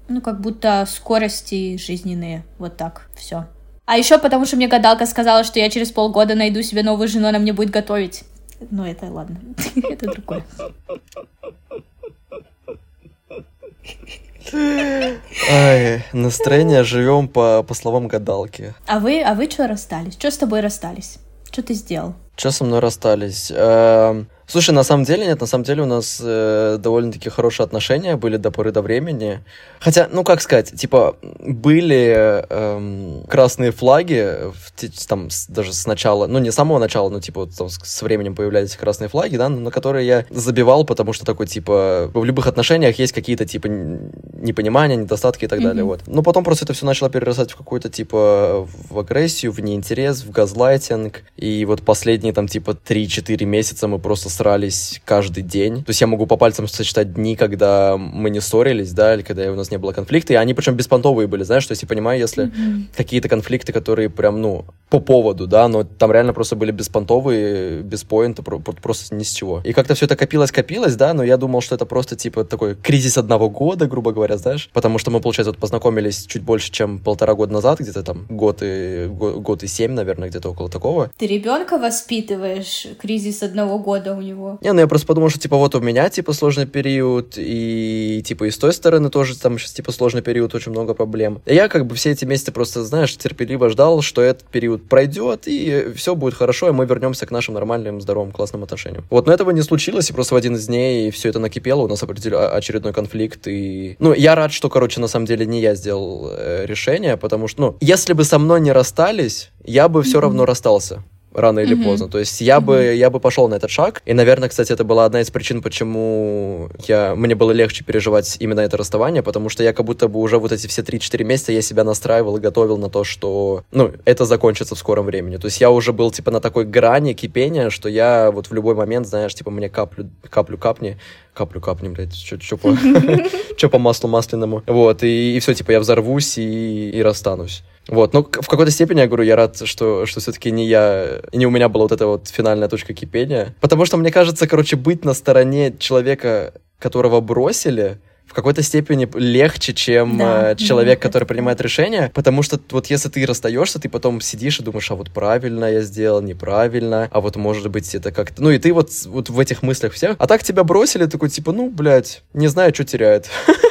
ну, 0.09 0.21
как 0.21 0.41
будто 0.41 0.85
скорости 0.91 1.77
жизненные, 1.77 2.43
вот 2.59 2.77
так, 2.77 3.09
все. 3.17 3.47
А 3.85 3.97
еще 3.97 4.19
потому, 4.19 4.45
что 4.45 4.57
мне 4.57 4.67
гадалка 4.67 5.07
сказала, 5.07 5.45
что 5.45 5.61
я 5.61 5.71
через 5.71 5.93
полгода 5.93 6.35
найду 6.35 6.61
себе 6.63 6.83
новую 6.83 7.07
жену, 7.07 7.29
она 7.29 7.39
мне 7.39 7.53
будет 7.53 7.71
готовить. 7.71 8.25
Ну, 8.69 8.85
это 8.85 9.07
ладно, 9.07 9.39
это 9.77 10.07
другое. 10.07 10.45
Ай, 14.53 16.05
настроение 16.13 16.85
живем 16.85 17.29
по, 17.29 17.63
по 17.63 17.75
словам 17.75 18.09
гадалки. 18.09 18.75
А 18.87 18.99
вы, 18.99 19.23
а 19.23 19.35
вы 19.35 19.51
что 19.51 19.67
расстались? 19.67 20.15
Что 20.15 20.31
с 20.31 20.39
тобой 20.39 20.61
расстались? 20.61 21.19
Что 21.51 21.63
ты 21.63 21.75
сделал? 21.75 22.15
Че 22.37 22.51
со 22.53 22.65
мной 22.65 22.81
расстались? 22.81 23.51
Эм, 23.55 24.29
Слушай, 24.51 24.73
на 24.73 24.83
самом 24.83 25.05
деле 25.05 25.27
нет, 25.27 25.41
на 25.41 25.47
самом 25.47 25.63
деле 25.65 25.83
у 25.83 25.87
нас 25.87 26.21
э, 26.21 26.77
довольно-таки 26.81 27.31
хорошие 27.31 27.65
отношения 27.65 28.17
были 28.17 28.37
до 28.37 28.51
поры 28.51 28.73
до 28.73 28.83
времени. 28.83 29.45
Хотя, 29.79 30.09
ну 30.13 30.25
как 30.25 30.43
сказать, 30.43 30.73
типа 30.75 31.17
были 31.23 32.45
эм, 32.51 33.25
красные 33.29 33.71
флаги, 33.71 34.39
в 34.53 35.07
там 35.07 35.31
с- 35.31 35.47
даже 35.47 35.73
с 35.73 35.87
начала, 35.87 36.27
ну 36.27 36.41
не 36.41 36.51
с 36.51 36.55
самого 36.57 36.81
начала, 36.81 37.09
но 37.11 37.21
типа 37.21 37.43
вот 37.43 37.55
там 37.57 37.69
с, 37.69 37.79
с 37.83 38.03
временем 38.03 38.35
появлялись 38.35 38.75
красные 38.77 39.09
флаги, 39.09 39.37
да, 39.37 39.49
на 39.49 39.71
которые 39.71 40.05
я 40.07 40.25
забивал, 40.31 40.85
потому 40.85 41.13
что 41.13 41.25
такой 41.25 41.47
типа 41.47 42.11
в 42.13 42.25
любых 42.25 42.49
отношениях 42.49 42.99
есть 42.99 43.13
какие-то 43.13 43.47
типа 43.47 43.69
непонимания, 43.69 44.97
недостатки 44.97 45.45
и 45.45 45.49
так 45.49 45.61
далее, 45.63 45.85
Мгм. 45.85 45.91
вот. 45.91 46.01
Но 46.07 46.23
потом 46.25 46.43
просто 46.43 46.65
это 46.65 46.73
все 46.73 46.87
начало 46.87 47.09
перерастать 47.09 47.53
в 47.53 47.57
какую-то 47.57 47.89
типа 47.89 48.67
в 48.91 48.99
агрессию, 48.99 49.53
в 49.53 49.61
неинтерес, 49.61 50.23
в 50.25 50.31
газлайтинг, 50.33 51.23
и 51.37 51.65
вот 51.65 51.83
последние 51.83 52.33
там 52.33 52.49
типа 52.49 52.71
3-4 52.73 53.45
месяца 53.45 53.87
мы 53.87 53.99
просто 54.01 54.29
срались 54.41 55.03
каждый 55.05 55.43
день. 55.43 55.85
То 55.85 55.91
есть 55.91 56.01
я 56.01 56.07
могу 56.07 56.27
по 56.27 56.37
пальцам 56.39 56.67
сочетать 56.67 57.13
дни, 57.13 57.37
когда 57.37 57.99
мы 57.99 58.31
не 58.31 58.41
ссорились, 58.41 58.93
да, 58.93 59.15
или 59.15 59.21
когда 59.21 59.53
у 59.53 59.55
нас 59.55 59.71
не 59.71 59.77
было 59.77 59.93
конфликта, 59.93 60.33
и 60.33 60.37
они 60.37 60.55
причем 60.55 60.77
беспонтовые 60.77 61.27
были, 61.29 61.43
знаешь, 61.45 61.67
то 61.67 61.73
есть 61.73 61.83
я 61.83 61.89
понимаю, 61.89 62.19
если 62.19 62.51
какие-то 62.97 63.29
конфликты, 63.29 63.73
которые 63.75 64.09
прям, 64.09 64.41
ну, 64.41 64.65
по 64.89 64.99
поводу, 64.99 65.47
да, 65.47 65.69
но 65.69 65.85
там 65.85 66.11
реально 66.11 66.33
просто 66.33 66.57
были 66.57 66.73
беспонтовые, 66.73 67.83
без 67.83 68.03
поинта, 68.03 68.43
про- 68.43 68.59
про- 68.59 68.73
просто 68.73 69.15
ни 69.15 69.25
с 69.25 69.31
чего. 69.31 69.61
И 69.63 69.73
как-то 69.75 69.95
все 69.95 70.07
это 70.07 70.17
копилось-копилось, 70.17 70.97
да, 70.97 71.13
но 71.13 71.23
я 71.23 71.37
думал, 71.37 71.61
что 71.61 71.75
это 71.75 71.85
просто, 71.85 72.17
типа, 72.17 72.45
такой 72.45 72.75
кризис 72.75 73.19
одного 73.19 73.51
года, 73.51 73.87
грубо 73.87 74.13
говоря, 74.13 74.39
знаешь, 74.39 74.71
потому 74.73 74.99
что 74.99 75.11
мы, 75.11 75.21
получается, 75.21 75.51
вот 75.53 75.61
познакомились 75.61 76.25
чуть 76.27 76.43
больше, 76.43 76.73
чем 76.73 76.99
полтора 76.99 77.35
года 77.35 77.53
назад, 77.53 77.79
где-то 77.81 78.03
там 78.03 78.27
год 78.31 78.61
и, 78.63 79.07
го- 79.11 79.41
год 79.41 79.63
и 79.63 79.67
семь, 79.69 79.93
наверное, 79.93 80.29
где-то 80.31 80.49
около 80.51 80.69
такого. 80.71 81.11
Ты 81.19 81.27
ребенка 81.27 81.77
воспитываешь, 81.79 82.87
кризис 83.01 83.43
одного 83.43 83.79
года 83.79 84.15
у 84.15 84.21
него. 84.23 84.30
Не, 84.61 84.73
ну 84.73 84.81
я 84.81 84.87
просто 84.87 85.07
подумал, 85.07 85.31
что, 85.31 85.39
типа, 85.39 85.57
вот 85.57 85.75
у 85.75 85.81
меня, 85.81 86.09
типа, 86.11 86.33
сложный 86.33 86.67
период, 86.67 87.35
и, 87.37 88.23
типа, 88.25 88.45
и 88.45 88.51
с 88.51 88.59
той 88.59 88.73
стороны 88.73 89.11
тоже 89.11 89.39
там 89.39 89.59
сейчас, 89.59 89.73
типа, 89.73 89.93
сложный 89.93 90.23
период, 90.23 90.55
очень 90.55 90.73
много 90.73 90.95
проблем. 90.95 91.41
И 91.47 91.55
я, 91.55 91.69
как 91.69 91.87
бы, 91.87 91.95
все 91.95 92.11
эти 92.11 92.25
месяцы 92.25 92.53
просто, 92.53 92.85
знаешь, 92.85 93.17
терпеливо 93.17 93.69
ждал, 93.71 94.03
что 94.03 94.23
этот 94.23 94.45
период 94.49 94.89
пройдет, 94.89 95.47
и 95.47 95.93
все 95.95 96.15
будет 96.15 96.35
хорошо, 96.35 96.69
и 96.69 96.73
мы 96.73 96.87
вернемся 96.87 97.27
к 97.27 97.31
нашим 97.31 97.55
нормальным, 97.55 98.01
здоровым, 98.01 98.33
классным 98.33 98.63
отношениям. 98.63 99.05
Вот, 99.11 99.27
но 99.27 99.33
этого 99.33 99.51
не 99.51 99.63
случилось, 99.63 100.11
и 100.11 100.13
просто 100.13 100.35
в 100.35 100.37
один 100.37 100.57
из 100.57 100.67
дней 100.67 101.11
все 101.11 101.29
это 101.29 101.39
накипело, 101.39 101.83
у 101.83 101.89
нас 101.89 102.03
а- 102.03 102.49
очередной 102.57 102.93
конфликт, 102.93 103.47
и... 103.47 103.97
Ну, 103.99 104.13
я 104.15 104.35
рад, 104.35 104.53
что, 104.53 104.69
короче, 104.69 105.01
на 105.01 105.09
самом 105.09 105.27
деле 105.27 105.47
не 105.47 105.61
я 105.61 105.75
сделал 105.75 106.31
э, 106.33 106.67
решение, 106.67 107.17
потому 107.17 107.49
что, 107.49 107.61
ну, 107.61 107.77
если 107.81 108.13
бы 108.13 108.25
со 108.25 108.39
мной 108.39 108.61
не 108.61 108.73
расстались, 108.73 109.51
я 109.65 109.89
бы 109.89 110.03
все 110.03 110.19
Мгм. 110.19 110.23
равно 110.23 110.47
расстался 110.47 111.03
рано 111.33 111.61
или 111.61 111.75
Мгм. 111.75 111.85
поздно. 111.85 112.09
То 112.09 112.19
есть 112.19 112.41
я 112.41 112.61
бы, 112.61 112.95
я 112.95 113.11
бы 113.11 113.21
пошел 113.21 113.49
на 113.49 113.55
этот 113.55 113.71
шаг. 113.71 114.03
И, 114.05 114.13
наверное, 114.15 114.49
кстати, 114.49 114.73
это 114.73 114.85
была 114.85 115.05
одна 115.05 115.21
из 115.21 115.31
причин, 115.31 115.63
почему 115.63 116.69
я, 116.89 117.15
мне 117.15 117.35
было 117.35 117.53
легче 117.53 117.85
переживать 117.85 118.37
именно 118.41 118.61
это 118.61 118.77
расставание, 118.77 119.23
потому 119.23 119.49
что 119.49 119.63
я 119.63 119.73
как 119.73 119.87
будто 119.87 120.09
бы 120.09 120.19
уже 120.21 120.39
вот 120.39 120.53
эти 120.53 120.67
все 120.67 120.83
3-4 120.83 121.25
месяца 121.25 121.53
я 121.53 121.63
себя 121.63 121.85
настраивал 121.85 122.37
и 122.37 122.41
готовил 122.41 122.79
на 122.79 122.91
то, 122.91 123.05
что, 123.05 123.65
ну, 123.73 123.93
это 124.05 124.25
закончится 124.25 124.75
в 124.75 124.79
скором 124.79 125.07
времени. 125.07 125.37
То 125.37 125.47
есть 125.47 125.61
я 125.61 125.71
уже 125.71 125.93
был, 125.93 126.11
типа, 126.11 126.31
на 126.31 126.41
такой 126.41 126.65
грани 126.65 127.13
кипения, 127.13 127.71
что 127.71 127.89
я 127.89 128.31
вот 128.31 128.49
в 128.49 128.53
любой 128.55 128.75
момент, 128.75 129.07
знаешь, 129.07 129.35
типа, 129.35 129.51
мне 129.51 129.69
каплю, 129.69 130.09
каплю 130.29 130.59
капни, 130.59 130.99
каплю 131.35 131.61
капни, 131.61 131.89
блядь, 131.89 132.15
что 132.15 132.57
по, 132.57 132.77
по 133.71 133.79
маслу 133.79 134.09
масляному. 134.09 134.63
Вот, 134.67 135.03
и, 135.03 135.39
все, 135.41 135.55
типа, 135.55 135.73
я 135.73 135.81
взорвусь 135.81 136.39
и, 136.39 136.91
и 136.91 137.03
расстанусь. 137.03 137.63
Вот, 137.89 138.13
к- 138.13 138.43
в 138.43 138.47
какой-то 138.49 138.71
степени, 138.71 139.01
я 139.01 139.07
говорю, 139.07 139.25
я 139.25 139.37
рад, 139.37 139.61
что, 139.67 140.07
что 140.07 140.21
все-таки 140.21 140.51
не 140.51 140.67
я, 140.67 141.21
не 141.33 141.47
у 141.47 141.51
меня 141.51 141.69
была 141.69 141.85
вот 141.85 141.93
эта 141.93 142.07
вот 142.07 142.29
финальная 142.29 142.69
точка 142.69 142.95
кипения. 142.95 143.55
Потому 143.61 143.85
что, 143.85 143.97
мне 143.97 144.11
кажется, 144.13 144.47
короче, 144.47 144.77
быть 144.77 145.05
на 145.05 145.15
стороне 145.15 145.75
человека, 145.79 146.55
которого 146.79 147.21
бросили, 147.21 147.99
в 148.31 148.33
какой-то 148.33 148.63
степени 148.63 149.09
легче, 149.15 149.75
чем 149.75 150.17
Да, 150.17 150.53
э, 150.53 150.55
человек, 150.55 151.01
да, 151.01 151.09
который 151.09 151.25
принимает 151.25 151.61
решение, 151.61 152.13
потому 152.15 152.45
что 152.45 152.61
вот 152.71 152.87
если 152.87 153.09
ты 153.09 153.27
расстаешься, 153.27 153.81
ты 153.81 153.89
потом 153.89 154.21
сидишь 154.21 154.61
и 154.61 154.63
думаешь, 154.63 154.89
а 154.93 154.95
вот 154.95 155.11
правильно 155.11 155.65
я 155.65 155.81
сделал, 155.81 156.23
неправильно, 156.23 157.09
а 157.11 157.21
вот 157.21 157.35
может 157.35 157.69
быть 157.71 157.93
это 157.93 158.13
как-то... 158.13 158.41
Ну 158.41 158.51
и 158.53 158.59
ты 158.59 158.73
вот, 158.73 158.91
вот 159.07 159.31
в 159.31 159.41
этих 159.41 159.65
мыслях 159.65 159.95
всех. 159.95 160.15
А 160.17 160.29
так 160.29 160.45
тебя 160.45 160.63
бросили, 160.63 161.07
такой 161.07 161.29
типа, 161.29 161.51
ну, 161.51 161.71
блядь, 161.71 162.23
не 162.33 162.47
знаю, 162.47 162.73
что 162.73 162.85
теряет. 162.85 163.29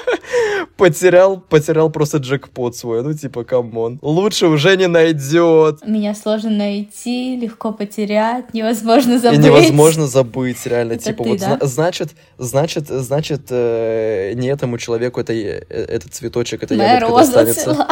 Потерял, 0.77 1.39
потерял 1.39 1.89
просто 1.89 2.17
джекпот 2.17 2.75
свой, 2.75 3.03
ну 3.03 3.13
типа, 3.13 3.43
come 3.43 3.75
on. 3.75 3.99
Лучше 4.01 4.47
уже 4.47 4.75
не 4.77 4.87
найдет. 4.87 5.85
Меня 5.85 6.15
сложно 6.15 6.49
найти, 6.49 7.35
легко 7.37 7.71
потерять, 7.71 8.53
невозможно 8.53 9.13
И 9.13 9.17
забыть. 9.17 9.39
невозможно 9.39 10.07
забыть, 10.07 10.65
реально. 10.65 10.93
Это 10.93 11.03
типа, 11.05 11.23
ты, 11.23 11.29
вот 11.29 11.39
да? 11.39 11.45
зна- 11.45 11.59
значит, 11.67 12.09
значит, 12.37 12.87
значит, 12.87 13.41
э, 13.49 14.33
не 14.35 14.47
этому 14.47 14.77
человеку 14.77 15.19
это, 15.19 15.33
э, 15.33 15.59
этот 15.69 16.13
цветочек, 16.13 16.63
это 16.63 16.75
Моя 16.75 16.95
ягодка 16.95 17.09
роза 17.17 17.31
достанется. 17.31 17.63
цвела. 17.63 17.87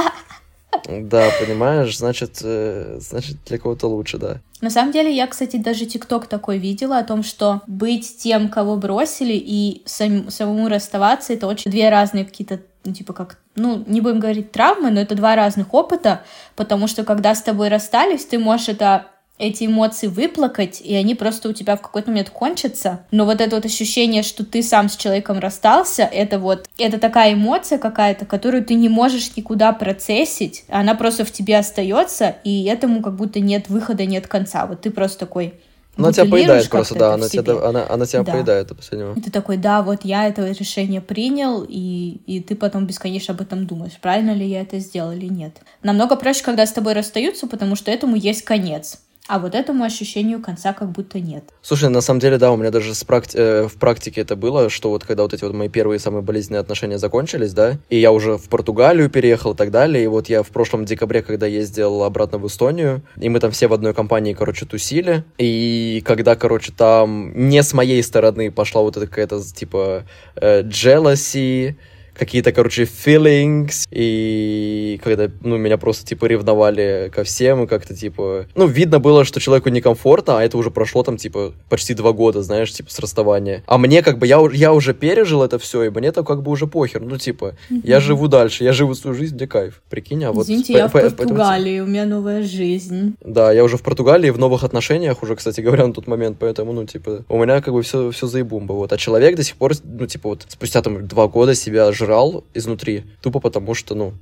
Да, 0.86 1.30
понимаешь, 1.40 1.98
значит, 1.98 2.40
э, 2.44 2.98
значит, 3.00 3.38
для 3.46 3.58
кого-то 3.58 3.88
лучше, 3.88 4.18
да. 4.18 4.38
На 4.62 4.70
самом 4.70 4.92
деле, 4.92 5.16
я, 5.16 5.28
кстати, 5.28 5.58
даже 5.58 5.86
ТикТок 5.86 6.28
такой 6.28 6.58
видела 6.58 6.98
о 6.98 7.04
том, 7.04 7.24
что 7.24 7.62
быть 7.68 8.18
тем, 8.18 8.50
кого 8.50 8.76
бросили, 8.76 9.34
и 9.34 9.84
сам- 9.86 10.30
самому 10.30 10.68
расставаться, 10.68 11.34
это 11.34 11.48
очень 11.48 11.70
две 11.70 11.90
разные 11.90 12.26
какие-то, 12.26 12.62
ну, 12.84 12.94
типа 12.94 13.14
как, 13.14 13.38
ну, 13.56 13.84
не 13.86 14.02
будем 14.02 14.20
говорить 14.20 14.52
травмы, 14.52 14.90
но 14.92 15.00
это 15.00 15.16
два 15.16 15.36
разных 15.36 15.74
опыта, 15.74 16.22
потому 16.56 16.88
что 16.88 17.04
когда 17.04 17.36
с 17.36 17.42
тобой 17.42 17.70
расстались, 17.70 18.26
ты 18.26 18.40
можешь 18.40 18.70
это 18.70 19.08
эти 19.38 19.66
эмоции 19.66 20.08
выплакать, 20.08 20.82
и 20.82 20.96
они 20.96 21.14
просто 21.16 21.50
у 21.50 21.54
тебя 21.54 21.76
в 21.76 21.82
какой-то 21.82 22.10
момент 22.10 22.30
кончатся. 22.32 23.06
Но 23.12 23.26
вот 23.26 23.40
это 23.40 23.56
вот 23.56 23.66
ощущение, 23.66 24.24
что 24.24 24.44
ты 24.44 24.64
сам 24.64 24.90
с 24.90 24.96
человеком 24.96 25.40
расстался, 25.40 26.04
это 26.04 26.40
вот, 26.40 26.68
это 26.78 27.00
такая 27.00 27.34
эмоция 27.34 27.78
какая-то, 27.78 28.26
которую 28.26 28.64
ты 28.66 28.74
не 28.74 28.90
можешь 28.90 29.36
никуда 29.36 29.74
процессить, 29.74 30.66
она 30.70 30.96
просто 30.96 31.24
в 31.26 31.32
тебе 31.32 31.58
остается, 31.58 32.36
и 32.44 32.64
этому 32.66 33.02
как 33.02 33.16
будто 33.16 33.40
нет 33.40 33.70
выхода, 33.70 34.06
нет 34.06 34.28
конца. 34.28 34.66
Вот 34.66 34.82
ты 34.82 34.90
просто 34.92 35.20
такой 35.20 35.54
Она 35.98 36.12
тебя 36.12 36.26
поедает 36.26 36.70
просто, 36.70 36.96
да, 36.96 37.14
она 37.16 37.28
тебя, 37.28 37.54
она, 37.68 37.86
она 37.90 38.06
тебя 38.06 38.24
Да. 38.24 38.32
поедает 38.34 38.68
до 38.68 38.76
последнего. 38.76 39.14
И 39.16 39.22
ты 39.22 39.32
такой, 39.32 39.58
да, 39.58 39.82
вот 39.82 40.04
я 40.04 40.28
это 40.28 40.48
решение 40.48 41.02
принял, 41.02 41.64
и, 41.68 42.22
и 42.28 42.40
ты 42.40 42.56
потом 42.56 42.86
бесконечно 42.86 43.34
об 43.34 43.42
этом 43.42 43.66
думаешь, 43.68 43.94
правильно 44.02 44.32
ли 44.32 44.48
я 44.48 44.62
это 44.62 44.80
сделал 44.80 45.12
или 45.12 45.26
нет. 45.28 45.58
Намного 45.84 46.16
проще, 46.16 46.44
когда 46.44 46.66
с 46.68 46.72
тобой 46.72 46.94
расстаются, 46.94 47.48
потому 47.48 47.76
что 47.76 47.92
этому 47.92 48.16
есть 48.16 48.44
конец. 48.44 49.00
А 49.28 49.40
вот 49.40 49.56
этому 49.56 49.84
ощущению 49.84 50.42
конца 50.42 50.74
как 50.74 50.90
будто 50.92 51.20
нет. 51.20 51.44
Слушай, 51.62 51.90
на 51.90 52.02
самом 52.02 52.20
деле, 52.20 52.38
да, 52.38 52.52
у 52.52 52.58
меня 52.58 52.72
даже 52.72 52.96
с 52.96 53.04
практи- 53.04 53.38
э, 53.38 53.68
в 53.68 53.76
практике 53.76 54.22
это 54.22 54.36
было, 54.36 54.70
что 54.70 54.90
вот 54.90 55.04
когда 55.04 55.24
вот 55.24 55.34
эти 55.34 55.44
вот 55.44 55.54
мои 55.54 55.68
первые 55.68 56.00
самые 56.00 56.22
болезненные 56.22 56.62
отношения 56.62 56.98
закончились, 56.98 57.54
да, 57.54 57.78
и 57.90 58.00
я 58.00 58.12
уже 58.12 58.38
в 58.38 58.48
Португалию 58.48 59.10
переехал 59.10 59.54
и 59.54 59.56
так 59.56 59.72
далее, 59.72 60.06
и 60.06 60.08
вот 60.08 60.30
я 60.30 60.44
в 60.44 60.48
прошлом 60.48 60.86
декабре, 60.86 61.22
когда 61.22 61.46
ездил 61.46 62.04
обратно 62.04 62.38
в 62.38 62.48
Эстонию, 62.48 63.02
и 63.18 63.28
мы 63.28 63.40
там 63.40 63.52
все 63.52 63.68
в 63.68 63.74
одной 63.74 63.94
компании, 63.94 64.34
короче, 64.34 64.66
тусили, 64.66 65.24
и 65.38 66.02
когда, 66.06 66.36
короче, 66.36 66.72
там 66.72 67.50
не 67.50 67.62
с 67.62 67.74
моей 67.74 68.02
стороны 68.04 68.50
пошла 68.52 68.82
вот 68.82 68.96
эта 68.96 69.08
какая-то, 69.08 69.42
типа, 69.42 70.06
э, 70.36 70.64
jealousy, 70.64 71.76
какие-то, 72.18 72.52
короче, 72.52 72.84
feelings, 72.84 73.88
и 73.92 75.00
когда, 75.04 75.30
ну, 75.42 75.58
меня 75.58 75.78
просто, 75.78 76.06
типа, 76.06 76.26
ревновали 76.26 77.12
ко 77.14 77.24
всем, 77.24 77.64
и 77.64 77.68
как-то, 77.68 77.96
типа, 77.96 78.46
ну, 78.56 78.68
видно 78.68 79.00
было, 79.00 79.26
что 79.26 79.40
человеку 79.40 79.70
некомфортно, 79.70 80.40
а 80.40 80.44
это 80.44 80.58
уже 80.58 80.72
прошло, 80.72 81.04
там, 81.04 81.18
типа, 81.18 81.54
почти 81.70 81.94
два 81.94 82.12
года, 82.12 82.42
знаешь, 82.44 82.72
типа, 82.72 82.92
с 82.92 83.00
расставания. 83.00 83.64
А 83.68 83.78
мне, 83.78 84.02
как 84.02 84.18
бы, 84.18 84.28
я, 84.28 84.40
я 84.54 84.74
уже 84.74 84.94
пережил 84.94 85.44
это 85.44 85.60
все, 85.60 85.84
и 85.84 85.90
мне-то, 85.90 86.24
как 86.24 86.42
бы, 86.44 86.52
уже 86.52 86.68
похер, 86.68 87.02
ну, 87.02 87.18
типа, 87.18 87.56
я 87.84 88.00
живу 88.00 88.28
дальше, 88.28 88.64
я 88.64 88.74
живу 88.74 88.94
свою 88.96 89.16
жизнь, 89.16 89.36
мне 89.36 89.48
кайф, 89.48 89.82
прикинь, 89.90 90.24
а 90.26 90.32
вот... 90.32 90.44
Извините, 90.46 90.74
я 90.74 90.88
в 90.88 90.92
по- 90.92 91.00
поэтому- 91.00 91.18
Португалии, 91.18 91.80
у 91.80 91.86
меня 91.86 92.06
новая 92.06 92.44
жизнь. 92.44 93.16
да, 93.22 93.52
я 93.52 93.64
уже 93.64 93.78
в 93.78 93.82
Португалии, 93.84 94.30
в 94.30 94.40
новых 94.40 94.64
отношениях 94.64 95.24
уже, 95.24 95.36
кстати 95.36 95.62
говоря, 95.62 95.88
на 95.88 95.94
тот 95.94 96.08
момент, 96.08 96.38
поэтому, 96.40 96.74
ну, 96.74 96.86
типа, 96.86 97.24
у 97.30 97.38
меня 97.42 97.62
как 97.62 97.74
бы 97.74 97.82
все, 97.82 98.12
все 98.12 98.28
заебумба, 98.28 98.74
вот. 98.74 98.92
А 98.94 98.98
человек 98.98 99.36
до 99.36 99.44
сих 99.44 99.56
пор, 99.56 99.74
ну, 99.84 100.08
типа, 100.08 100.30
вот, 100.30 100.46
спустя 100.48 100.82
там 100.82 101.08
два 101.08 101.28
года 101.28 101.54
себя 101.56 101.92
жрал 101.92 102.07
изнутри, 102.54 103.04
тупо 103.22 103.40
потому 103.40 103.74
что, 103.74 103.96
ну, 103.96 104.14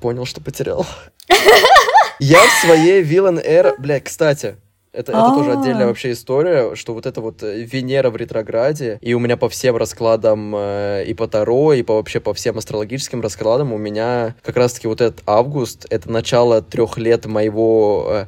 понял, 0.00 0.24
что 0.24 0.40
потерял. 0.40 0.86
Я 2.18 2.38
в 2.46 2.50
своей 2.66 3.02
Villain 3.02 3.44
Air, 3.44 3.74
бля, 3.78 3.98
кстати, 4.00 4.56
это, 4.92 5.12
это 5.12 5.30
тоже 5.34 5.52
А. 5.52 5.60
отдельная 5.60 5.86
вообще 5.86 6.12
история, 6.12 6.74
что 6.74 6.92
вот 6.94 7.06
это 7.06 7.20
вот 7.20 7.42
э, 7.42 7.62
Венера 7.62 8.10
в 8.10 8.16
ретрограде, 8.16 8.98
и 9.00 9.14
у 9.14 9.18
меня 9.20 9.36
по 9.36 9.48
всем 9.48 9.76
раскладам 9.76 10.52
э, 10.54 11.04
и 11.06 11.14
по 11.14 11.28
Таро, 11.28 11.72
и 11.72 11.82
по 11.82 11.94
вообще 11.94 12.20
по 12.20 12.34
всем 12.34 12.58
астрологическим 12.58 13.20
раскладам 13.22 13.72
у 13.72 13.78
меня 13.78 14.34
как 14.42 14.56
раз-таки 14.56 14.88
вот 14.88 15.00
этот 15.00 15.22
август, 15.26 15.86
это 15.90 16.10
начало 16.10 16.60
трех 16.60 16.98
лет 16.98 17.24
моего 17.26 18.06
э, 18.10 18.26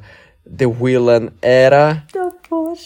The 0.49 0.73
Villain 0.79 1.33
Era, 1.41 1.97
Да 2.13 2.31
боже. 2.49 2.81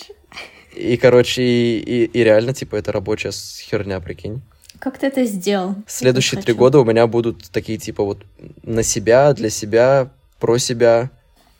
и, 0.75 0.97
короче, 0.97 1.43
и, 1.43 1.77
и- 1.79 2.05
и 2.05 2.23
реально, 2.23 2.53
типа, 2.53 2.75
это 2.75 2.91
рабочая 2.91 3.31
херня, 3.31 3.99
прикинь. 4.01 4.41
Как 4.79 4.97
ты 4.97 5.07
это 5.07 5.25
сделал? 5.25 5.75
Следующие 5.87 6.41
три 6.41 6.53
года 6.53 6.79
у 6.79 6.85
меня 6.85 7.07
будут 7.07 7.49
такие, 7.51 7.77
типа, 7.77 8.03
вот 8.03 8.19
на 8.63 8.83
себя, 8.83 9.33
для 9.33 9.49
себя, 9.49 10.09
про 10.39 10.57
себя, 10.57 11.09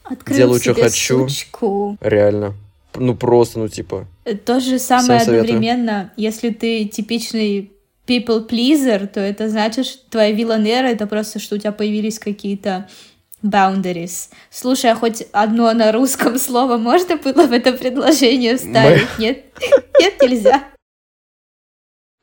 Открыл 0.03 0.37
делаю, 0.37 0.59
себе 0.59 0.73
хочу. 0.75 1.27
сучку. 1.27 1.97
реально. 2.01 2.53
Ну, 2.95 3.15
просто, 3.15 3.59
ну, 3.59 3.67
типа, 3.67 4.07
То 4.45 4.59
же 4.59 4.79
самое 4.79 5.21
одновременно, 5.21 6.11
если 6.17 6.49
ты 6.49 6.85
типичный 6.85 7.71
people 8.07 8.47
pleaser, 8.47 9.05
то 9.07 9.19
это 9.19 9.49
значит, 9.49 9.85
что 9.85 10.09
твоя 10.09 10.31
виланера 10.31 10.87
это 10.87 11.05
просто, 11.05 11.39
что 11.39 11.55
у 11.55 11.57
тебя 11.59 11.71
появились 11.71 12.17
какие-то 12.17 12.87
boundaries. 13.43 14.29
Слушай, 14.49 14.91
а 14.91 14.95
хоть 14.95 15.27
одно 15.31 15.71
на 15.73 15.91
русском 15.91 16.39
слово 16.39 16.77
можно 16.77 17.17
было 17.17 17.45
в 17.45 17.51
это 17.51 17.73
предложение 17.73 18.57
вставить? 18.57 19.07
Нет? 19.19 19.45
Нет, 19.99 20.21
нельзя. 20.21 20.63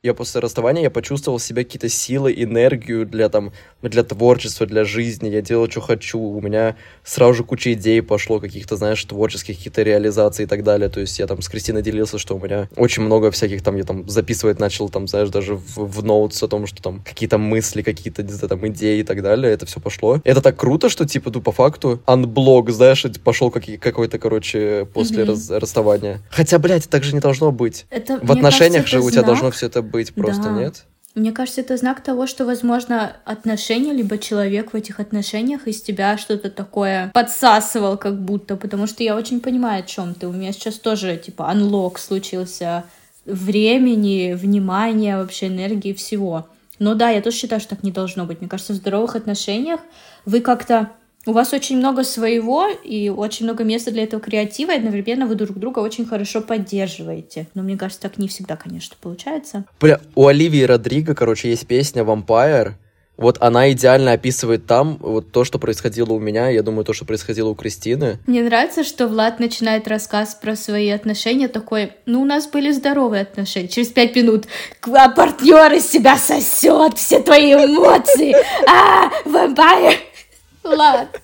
Я 0.05 0.13
после 0.13 0.39
расставания 0.39 0.83
я 0.83 0.89
почувствовал 0.91 1.39
в 1.39 1.43
себе 1.43 1.63
какие-то 1.63 1.89
силы, 1.89 2.31
энергию 2.37 3.05
для 3.07 3.27
там, 3.29 3.51
для 3.81 4.03
творчества, 4.03 4.67
для 4.67 4.83
жизни. 4.83 5.29
Я 5.29 5.41
делал, 5.41 5.69
что 5.69 5.81
хочу. 5.81 6.19
У 6.19 6.39
меня 6.41 6.75
сразу 7.03 7.33
же 7.33 7.43
куча 7.43 7.73
идей 7.73 8.01
пошло, 8.03 8.39
каких-то, 8.39 8.75
знаешь, 8.77 9.03
творческих, 9.03 9.57
каких-то 9.57 9.81
реализаций 9.81 10.45
и 10.45 10.47
так 10.47 10.63
далее. 10.63 10.89
То 10.89 10.99
есть 10.99 11.17
я 11.17 11.25
там 11.25 11.41
с 11.41 11.49
Кристиной 11.49 11.81
делился, 11.81 12.19
что 12.19 12.35
у 12.35 12.39
меня 12.39 12.69
очень 12.75 13.01
много 13.03 13.31
всяких 13.31 13.63
там, 13.63 13.75
я 13.77 13.83
там 13.83 14.07
записывать 14.07 14.59
начал, 14.59 14.89
там, 14.89 15.07
знаешь, 15.07 15.29
даже 15.29 15.55
в, 15.55 15.77
в 15.77 16.03
ноутс 16.03 16.43
о 16.43 16.47
том, 16.47 16.67
что 16.67 16.83
там 16.83 17.01
какие-то 17.03 17.39
мысли, 17.39 17.81
какие-то, 17.81 18.21
не 18.21 18.31
знаю, 18.31 18.49
там, 18.49 18.67
идеи 18.67 18.99
и 18.99 19.03
так 19.03 19.23
далее. 19.23 19.51
Это 19.51 19.65
все 19.65 19.79
пошло. 19.79 20.21
Это 20.23 20.41
так 20.41 20.55
круто, 20.55 20.87
что, 20.89 21.05
типа, 21.07 21.31
ну, 21.33 21.41
по 21.41 21.51
факту, 21.51 21.99
анблог, 22.05 22.69
знаешь, 22.69 23.03
пошел 23.23 23.49
какой-то, 23.49 24.19
короче, 24.19 24.85
после 24.93 25.23
Мгм. 25.23 25.29
раз- 25.31 25.49
расставания. 25.49 26.21
Хотя, 26.29 26.59
блядь, 26.59 26.87
так 26.87 27.03
же 27.03 27.13
не 27.13 27.19
должно 27.19 27.51
быть. 27.51 27.85
Это, 27.89 28.19
В 28.21 28.31
отношениях 28.31 28.83
кажется, 28.83 28.97
же 28.99 29.03
у 29.03 29.09
тебя 29.09 29.21
знак. 29.21 29.25
должно 29.25 29.51
все 29.51 29.65
это 29.65 29.81
быть 29.81 29.94
просто, 30.13 30.43
Да. 30.43 30.51
нет? 30.51 30.85
Мне 31.15 31.31
кажется, 31.31 31.61
это 31.61 31.77
знак 31.77 32.01
того, 32.01 32.27
что, 32.27 32.45
возможно, 32.45 33.15
отношения, 33.23 33.93
либо 33.93 34.17
человек 34.17 34.73
в 34.73 34.75
этих 34.75 34.99
отношениях 34.99 35.65
из 35.65 35.81
тебя 35.81 36.17
что-то 36.17 36.49
такое 36.49 37.09
подсасывал 37.13 37.97
как 37.97 38.19
будто, 38.19 38.57
потому 38.57 38.85
что 38.85 39.01
я 39.01 39.15
очень 39.15 39.39
понимаю, 39.39 39.79
о 39.79 39.87
чем 39.87 40.13
ты. 40.13 40.27
У 40.27 40.33
меня 40.33 40.51
сейчас 40.51 40.75
тоже, 40.75 41.15
типа, 41.15 41.49
анлок 41.49 41.99
случился 41.99 42.83
времени, 43.25 44.33
внимания, 44.33 45.17
вообще 45.17 45.47
энергии, 45.47 45.93
всего. 45.93 46.47
Но 46.79 46.95
да, 46.95 47.09
я 47.09 47.21
тоже 47.21 47.37
считаю, 47.37 47.61
что 47.61 47.71
так 47.71 47.83
не 47.83 47.91
должно 47.91 48.25
быть. 48.25 48.41
Мне 48.41 48.49
кажется, 48.49 48.73
в 48.73 48.77
здоровых 48.77 49.15
отношениях 49.15 49.79
вы 50.25 50.41
как-то... 50.41 50.91
У 51.27 51.31
вас 51.31 51.53
очень 51.53 51.77
много 51.77 52.03
своего 52.03 52.67
и 52.67 53.09
очень 53.09 53.45
много 53.45 53.63
места 53.63 53.89
для 53.91 54.03
этого 54.03 54.21
креатива, 54.21 54.71
и 54.71 54.77
одновременно 54.77 55.25
вы 55.25 55.35
друг 55.35 55.57
друга 55.57 55.79
очень 55.79 56.05
хорошо 56.05 56.41
поддерживаете. 56.41 57.47
Но 57.55 57.63
мне 57.63 57.77
кажется, 57.77 58.01
так 58.01 58.19
не 58.19 58.27
всегда, 58.27 58.55
конечно, 58.55 58.95
получается. 59.01 59.65
Бля, 59.79 59.99
у 60.13 60.27
Оливии 60.27 60.61
Родриго, 60.61 61.15
короче, 61.15 61.49
есть 61.49 61.65
песня 61.65 62.03
«Vampire». 62.03 62.73
Вот 63.17 63.37
она 63.39 63.71
идеально 63.71 64.11
описывает 64.11 64.65
там 64.65 64.97
вот 64.99 65.31
то, 65.31 65.45
что 65.45 65.57
происходило 65.57 66.11
у 66.11 66.19
меня, 66.19 66.49
я 66.49 66.61
думаю, 66.61 66.83
то, 66.83 66.93
что 66.93 67.05
происходило 67.05 67.49
у 67.49 67.55
Кристины. 67.55 68.19
Мне 68.27 68.43
нравится, 68.43 68.83
что 68.83 69.07
Влад 69.07 69.39
начинает 69.39 69.87
рассказ 69.87 70.35
про 70.35 70.55
свои 70.55 70.89
отношения 70.89 71.47
такой, 71.47 71.93
ну, 72.05 72.21
у 72.21 72.25
нас 72.25 72.45
были 72.47 72.71
здоровые 72.71 73.21
отношения. 73.21 73.69
Через 73.69 73.87
пять 73.87 74.15
минут, 74.15 74.47
а 74.81 75.09
партнер 75.09 75.71
из 75.73 75.89
себя 75.89 76.17
сосет 76.17 76.97
все 76.97 77.21
твои 77.21 77.53
эмоции. 77.53 78.35
А, 78.69 79.09
вампир. 79.23 79.97
Влад. 80.65 81.21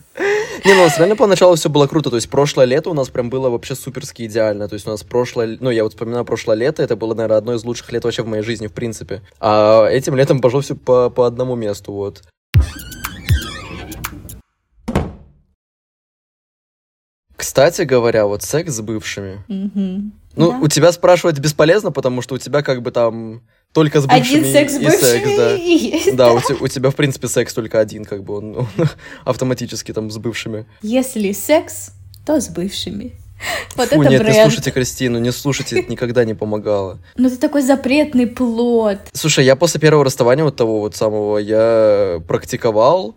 Не, 0.66 0.74
ну 0.76 0.88
реально 0.98 1.16
поначалу 1.16 1.56
все 1.56 1.70
было 1.70 1.88
круто, 1.88 2.10
то 2.10 2.16
есть 2.18 2.30
прошлое 2.30 2.66
лето 2.66 2.90
у 2.90 2.94
нас 2.94 3.10
прям 3.10 3.30
было 3.30 3.50
вообще 3.50 3.76
суперски 3.76 4.24
идеально, 4.28 4.68
то 4.68 4.76
есть 4.76 4.86
у 4.86 4.92
нас 4.92 5.04
прошлое, 5.04 5.58
ну 5.60 5.70
я 5.72 5.84
вот 5.84 5.94
вспоминаю 5.94 6.26
прошлое 6.26 6.56
лето, 6.58 6.84
это 6.84 6.96
было, 6.96 7.16
наверное, 7.16 7.38
одно 7.38 7.54
из 7.56 7.64
лучших 7.64 7.92
лет 7.92 8.04
вообще 8.04 8.22
в 8.22 8.28
моей 8.28 8.44
жизни, 8.44 8.68
в 8.68 8.74
принципе. 8.74 9.22
А 9.40 9.88
этим 9.88 10.16
летом 10.16 10.42
пошло 10.42 10.62
все 10.62 10.76
по, 10.76 11.10
по 11.10 11.26
одному 11.26 11.56
месту, 11.56 11.92
вот. 11.94 12.22
Кстати 17.36 17.82
говоря, 17.84 18.28
вот 18.28 18.44
секс 18.44 18.72
с 18.74 18.82
бывшими. 18.82 19.44
Мгм. 19.48 20.14
Ну, 20.36 20.52
Да. 20.52 20.58
у 20.60 20.68
тебя 20.68 20.92
спрашивать 20.92 21.40
бесполезно, 21.40 21.92
потому 21.92 22.22
что 22.22 22.36
у 22.36 22.38
тебя 22.38 22.62
как 22.62 22.82
бы 22.82 22.92
там 22.92 23.42
только 23.74 24.02
с 24.02 24.06
бывшими 24.06 24.40
Один 24.40 24.52
секс 24.52 24.74
с 24.74 24.76
и 24.80 24.84
бывшими 24.86 25.02
секс, 25.02 25.38
да. 25.38 25.56
и 25.56 25.78
есть. 25.78 26.16
Да, 26.16 26.34
у, 26.34 26.42
те- 26.42 26.56
у 26.60 26.68
тебя, 26.68 26.90
в 26.90 26.96
принципе, 26.96 27.28
секс 27.28 27.54
только 27.54 27.80
один, 27.80 28.06
как 28.06 28.24
бы 28.24 28.36
он, 28.38 28.58
он 28.58 28.68
автоматически 29.26 29.94
там 29.94 30.12
с 30.12 30.18
бывшими. 30.18 30.66
Если 30.82 31.32
секс, 31.32 31.92
то 32.26 32.40
с 32.42 32.50
бывшими. 32.50 33.14
Вот 33.76 33.90
Фу, 33.90 34.02
это 34.02 34.10
нет, 34.12 34.12
не 34.12 34.26
бренд. 34.26 34.42
слушайте 34.44 34.72
Кристину, 34.72 35.20
не 35.20 35.32
слушайте, 35.32 35.80
это 35.80 35.92
никогда 35.92 36.26
не 36.26 36.36
помогало. 36.36 37.00
Ну, 37.16 37.28
это 37.28 37.40
такой 37.40 37.64
запретный 37.64 38.28
плод. 38.28 39.00
Слушай, 39.14 39.46
я 39.46 39.56
после 39.56 39.80
первого 39.80 40.06
расставания 40.06 40.44
вот 40.44 40.56
того 40.56 40.80
вот 40.82 40.96
самого, 40.96 41.38
я 41.40 42.22
практиковал 42.28 43.16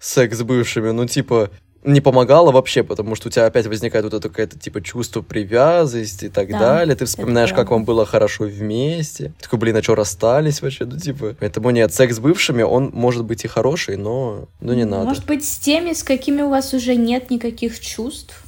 секс 0.00 0.38
с 0.38 0.42
бывшими, 0.42 0.90
ну, 0.90 1.06
типа, 1.06 1.50
не 1.82 2.00
помогало 2.00 2.52
вообще, 2.52 2.82
потому 2.82 3.14
что 3.14 3.28
у 3.28 3.30
тебя 3.30 3.46
опять 3.46 3.66
возникает 3.66 4.04
вот 4.04 4.14
это 4.14 4.28
какое-то, 4.28 4.58
типа, 4.58 4.82
чувство 4.82 5.22
привязанности 5.22 6.26
и 6.26 6.28
так 6.28 6.50
Да, 6.50 6.58
далее. 6.58 6.94
Ты 6.94 7.06
вспоминаешь, 7.06 7.52
как 7.52 7.70
вам 7.70 7.84
было 7.84 8.04
хорошо 8.04 8.44
вместе. 8.44 9.32
Такой, 9.40 9.58
блин, 9.58 9.76
а 9.76 9.82
что, 9.82 9.94
расстались 9.94 10.60
вообще? 10.60 10.84
Ну, 10.84 10.98
типа, 10.98 11.36
поэтому 11.38 11.70
нет, 11.70 11.92
секс 11.94 12.16
с 12.16 12.18
бывшими, 12.18 12.62
он 12.62 12.90
может 12.92 13.24
быть 13.24 13.44
и 13.44 13.48
хороший, 13.48 13.96
но, 13.96 14.48
ну, 14.60 14.74
не 14.74 14.84
надо. 14.84 15.04
Может 15.04 15.26
быть, 15.26 15.44
с 15.44 15.58
теми, 15.58 15.92
с 15.92 16.02
какими 16.02 16.42
у 16.42 16.50
вас 16.50 16.74
уже 16.74 16.96
нет 16.96 17.30
никаких 17.30 17.80
чувств, 17.80 18.44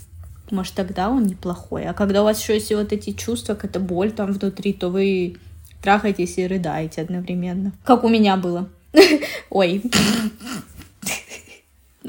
может, 0.50 0.74
тогда 0.74 1.08
он 1.08 1.24
неплохой. 1.26 1.86
А 1.86 1.94
когда 1.94 2.20
у 2.20 2.24
вас 2.24 2.40
еще 2.40 2.54
есть 2.54 2.70
вот 2.74 2.92
эти 2.92 3.12
чувства, 3.12 3.54
какая-то 3.54 3.80
боль 3.80 4.12
там 4.12 4.32
внутри, 4.32 4.74
то 4.74 4.90
вы 4.90 5.36
трахаетесь 5.82 6.36
и 6.36 6.46
рыдаете 6.46 7.00
одновременно. 7.00 7.72
Как 7.84 8.04
у 8.04 8.08
меня 8.08 8.36
было. 8.36 8.68
Ой. 9.50 9.82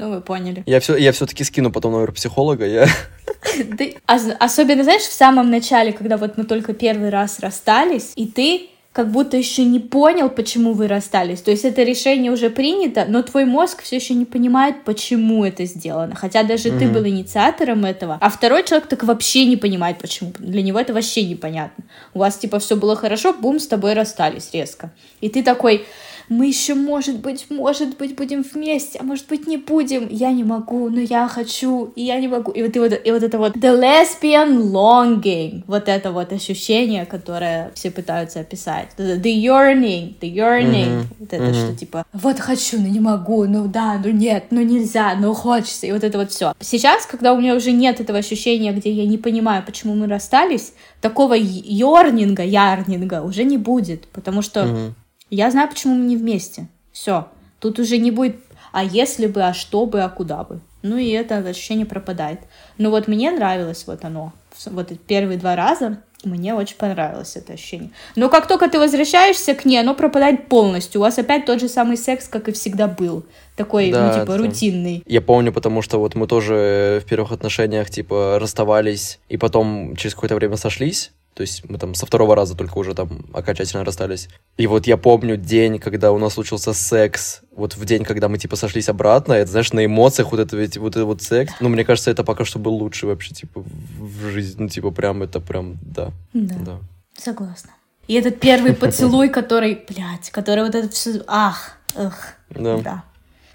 Ну, 0.04 0.10
вы 0.10 0.20
поняли. 0.20 0.62
Я, 0.66 0.80
все, 0.80 0.96
я 0.96 1.12
все-таки 1.12 1.44
скину 1.44 1.72
потом 1.72 1.92
номер 1.92 2.12
психолога, 2.12 2.66
я... 2.66 2.86
Ос- 4.06 4.36
особенно, 4.38 4.82
знаешь, 4.84 5.02
в 5.02 5.12
самом 5.12 5.50
начале, 5.50 5.92
когда 5.92 6.16
вот 6.18 6.36
мы 6.36 6.44
только 6.44 6.74
первый 6.74 7.08
раз 7.08 7.38
расстались, 7.40 8.12
и 8.16 8.26
ты 8.26 8.66
как 8.92 9.10
будто 9.10 9.36
еще 9.36 9.64
не 9.64 9.80
понял, 9.80 10.28
почему 10.28 10.72
вы 10.74 10.86
расстались. 10.88 11.40
То 11.40 11.50
есть 11.50 11.64
это 11.64 11.82
решение 11.82 12.30
уже 12.30 12.48
принято, 12.50 13.06
но 13.08 13.22
твой 13.22 13.44
мозг 13.46 13.82
все 13.82 13.96
еще 13.96 14.14
не 14.14 14.24
понимает, 14.26 14.84
почему 14.84 15.44
это 15.44 15.64
сделано. 15.64 16.14
Хотя 16.14 16.42
даже 16.44 16.64
ты 16.70 16.84
Мгм. 16.84 16.92
был 16.92 17.06
инициатором 17.06 17.84
этого, 17.86 18.18
а 18.20 18.28
второй 18.28 18.62
человек 18.62 18.86
так 18.88 19.02
вообще 19.04 19.46
не 19.46 19.56
понимает, 19.56 19.98
почему. 19.98 20.32
Для 20.38 20.62
него 20.62 20.78
это 20.78 20.92
вообще 20.94 21.24
непонятно. 21.24 21.82
У 22.12 22.18
вас 22.20 22.36
типа 22.36 22.58
все 22.60 22.76
было 22.76 22.94
хорошо, 22.94 23.32
бум, 23.32 23.58
с 23.58 23.66
тобой 23.66 23.94
расстались 23.94 24.50
резко. 24.52 24.90
И 25.20 25.28
ты 25.28 25.42
такой, 25.42 25.86
мы 26.28 26.46
еще, 26.46 26.74
может 26.74 27.20
быть, 27.20 27.46
может 27.50 27.96
быть, 27.98 28.16
будем 28.16 28.42
вместе, 28.42 28.98
а 29.00 29.04
может 29.04 29.26
быть, 29.28 29.46
не 29.46 29.56
будем. 29.56 30.08
Я 30.10 30.32
не 30.32 30.44
могу, 30.44 30.88
но 30.88 31.00
я 31.00 31.28
хочу, 31.28 31.92
и 31.96 32.02
я 32.02 32.18
не 32.20 32.28
могу. 32.28 32.50
И 32.52 32.62
вот, 32.62 32.76
и 32.76 32.78
вот, 32.78 32.92
и 33.04 33.10
вот 33.10 33.22
это 33.22 33.38
вот 33.38 33.56
the 33.56 33.80
lesbian 33.80 34.70
longing, 34.70 35.62
вот 35.66 35.88
это 35.88 36.12
вот 36.12 36.32
ощущение, 36.32 37.06
которое 37.06 37.72
все 37.74 37.90
пытаются 37.90 38.40
описать. 38.40 38.88
The, 38.96 39.20
yearning, 39.20 40.14
the 40.20 40.32
yearning, 40.32 40.86
mm-hmm. 40.86 41.06
вот 41.18 41.32
это 41.32 41.44
mm-hmm. 41.44 41.54
что 41.54 41.76
типа, 41.76 42.06
вот 42.12 42.40
хочу, 42.40 42.80
но 42.80 42.88
не 42.88 43.00
могу, 43.00 43.44
ну 43.44 43.66
да, 43.66 44.00
ну 44.02 44.10
нет, 44.10 44.46
ну 44.50 44.62
нельзя, 44.62 45.14
ну 45.18 45.34
хочется, 45.34 45.86
и 45.86 45.92
вот 45.92 46.04
это 46.04 46.18
вот 46.18 46.30
все. 46.30 46.54
Сейчас, 46.60 47.06
когда 47.06 47.32
у 47.32 47.40
меня 47.40 47.54
уже 47.54 47.72
нет 47.72 48.00
этого 48.00 48.18
ощущения, 48.18 48.72
где 48.72 48.90
я 48.90 49.06
не 49.06 49.18
понимаю, 49.18 49.62
почему 49.64 49.94
мы 49.94 50.06
расстались, 50.06 50.72
такого 51.00 51.34
йорнинга, 51.34 52.42
ярнинга 52.42 53.22
уже 53.22 53.44
не 53.44 53.58
будет, 53.58 54.06
потому 54.08 54.42
что 54.42 54.60
mm-hmm. 54.60 54.92
Я 55.34 55.50
знаю, 55.50 55.68
почему 55.68 55.94
мы 55.94 56.04
не 56.04 56.16
вместе. 56.16 56.68
Все. 56.92 57.28
Тут 57.60 57.78
уже 57.78 57.98
не 57.98 58.10
будет 58.10 58.36
а 58.74 58.82
если 58.82 59.28
бы, 59.28 59.40
а 59.44 59.54
что 59.54 59.86
бы, 59.86 60.02
а 60.02 60.08
куда 60.08 60.42
бы. 60.42 60.58
Ну 60.82 60.96
и 60.96 61.08
это 61.10 61.36
ощущение 61.36 61.86
пропадает. 61.86 62.40
Но 62.76 62.90
вот 62.90 63.06
мне 63.06 63.30
нравилось 63.30 63.84
вот 63.86 64.04
оно. 64.04 64.32
Вот 64.66 64.92
первые 65.06 65.38
два 65.38 65.54
раза 65.54 65.98
мне 66.24 66.54
очень 66.54 66.76
понравилось 66.76 67.36
это 67.36 67.52
ощущение. 67.52 67.90
Но 68.16 68.28
как 68.28 68.48
только 68.48 68.68
ты 68.68 68.80
возвращаешься 68.80 69.54
к 69.54 69.64
ней, 69.64 69.78
оно 69.78 69.94
пропадает 69.94 70.48
полностью. 70.48 71.00
У 71.00 71.04
вас 71.04 71.16
опять 71.18 71.46
тот 71.46 71.60
же 71.60 71.68
самый 71.68 71.96
секс, 71.96 72.26
как 72.26 72.48
и 72.48 72.52
всегда 72.52 72.88
был. 72.88 73.24
Такой, 73.54 73.92
да, 73.92 74.08
ну, 74.08 74.20
типа, 74.20 74.32
да. 74.32 74.38
рутинный. 74.38 75.04
Я 75.06 75.20
помню, 75.20 75.52
потому 75.52 75.80
что 75.80 75.98
вот 75.98 76.16
мы 76.16 76.26
тоже 76.26 77.00
в 77.04 77.08
первых 77.08 77.30
отношениях, 77.30 77.90
типа, 77.90 78.38
расставались, 78.40 79.20
и 79.28 79.36
потом 79.36 79.94
через 79.94 80.16
какое-то 80.16 80.34
время 80.34 80.56
сошлись. 80.56 81.12
То 81.34 81.40
есть 81.40 81.68
мы 81.68 81.78
там 81.78 81.94
со 81.94 82.06
второго 82.06 82.36
раза 82.36 82.56
только 82.56 82.78
уже 82.78 82.94
там 82.94 83.26
окончательно 83.32 83.84
расстались. 83.84 84.28
И 84.56 84.68
вот 84.68 84.86
я 84.86 84.96
помню 84.96 85.36
день, 85.36 85.80
когда 85.80 86.12
у 86.12 86.18
нас 86.18 86.34
случился 86.34 86.72
секс, 86.72 87.40
вот 87.50 87.74
в 87.74 87.84
день, 87.84 88.04
когда 88.04 88.28
мы 88.28 88.38
типа 88.38 88.54
сошлись 88.54 88.88
обратно, 88.88 89.32
это, 89.32 89.50
знаешь, 89.50 89.72
на 89.72 89.84
эмоциях 89.84 90.30
вот 90.30 90.40
это 90.40 90.56
ведь, 90.56 90.76
вот 90.76 90.92
этот 90.92 91.06
вот 91.06 91.22
секс. 91.22 91.52
Ну, 91.58 91.68
мне 91.68 91.84
кажется, 91.84 92.12
это 92.12 92.22
пока 92.22 92.44
что 92.44 92.60
был 92.60 92.74
лучший 92.74 93.08
вообще, 93.08 93.34
типа, 93.34 93.64
в 93.64 94.30
жизни. 94.30 94.62
Ну, 94.62 94.68
типа, 94.68 94.92
прям 94.92 95.24
это 95.24 95.40
прям, 95.40 95.76
да. 95.82 96.12
Да. 96.32 96.54
да. 96.54 96.78
Согласна. 97.18 97.70
И 98.06 98.14
этот 98.14 98.38
первый 98.38 98.74
поцелуй, 98.74 99.28
который, 99.28 99.84
блядь, 99.88 100.30
который 100.30 100.62
вот 100.62 100.74
это 100.74 100.88
все, 100.88 101.22
ах, 101.26 101.78
эх, 101.96 102.34
да. 102.50 102.78
да. 102.78 103.04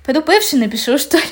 Пойду 0.05 0.21
бывший 0.21 0.59
напишу, 0.59 0.97
что 0.97 1.17
ли? 1.17 1.23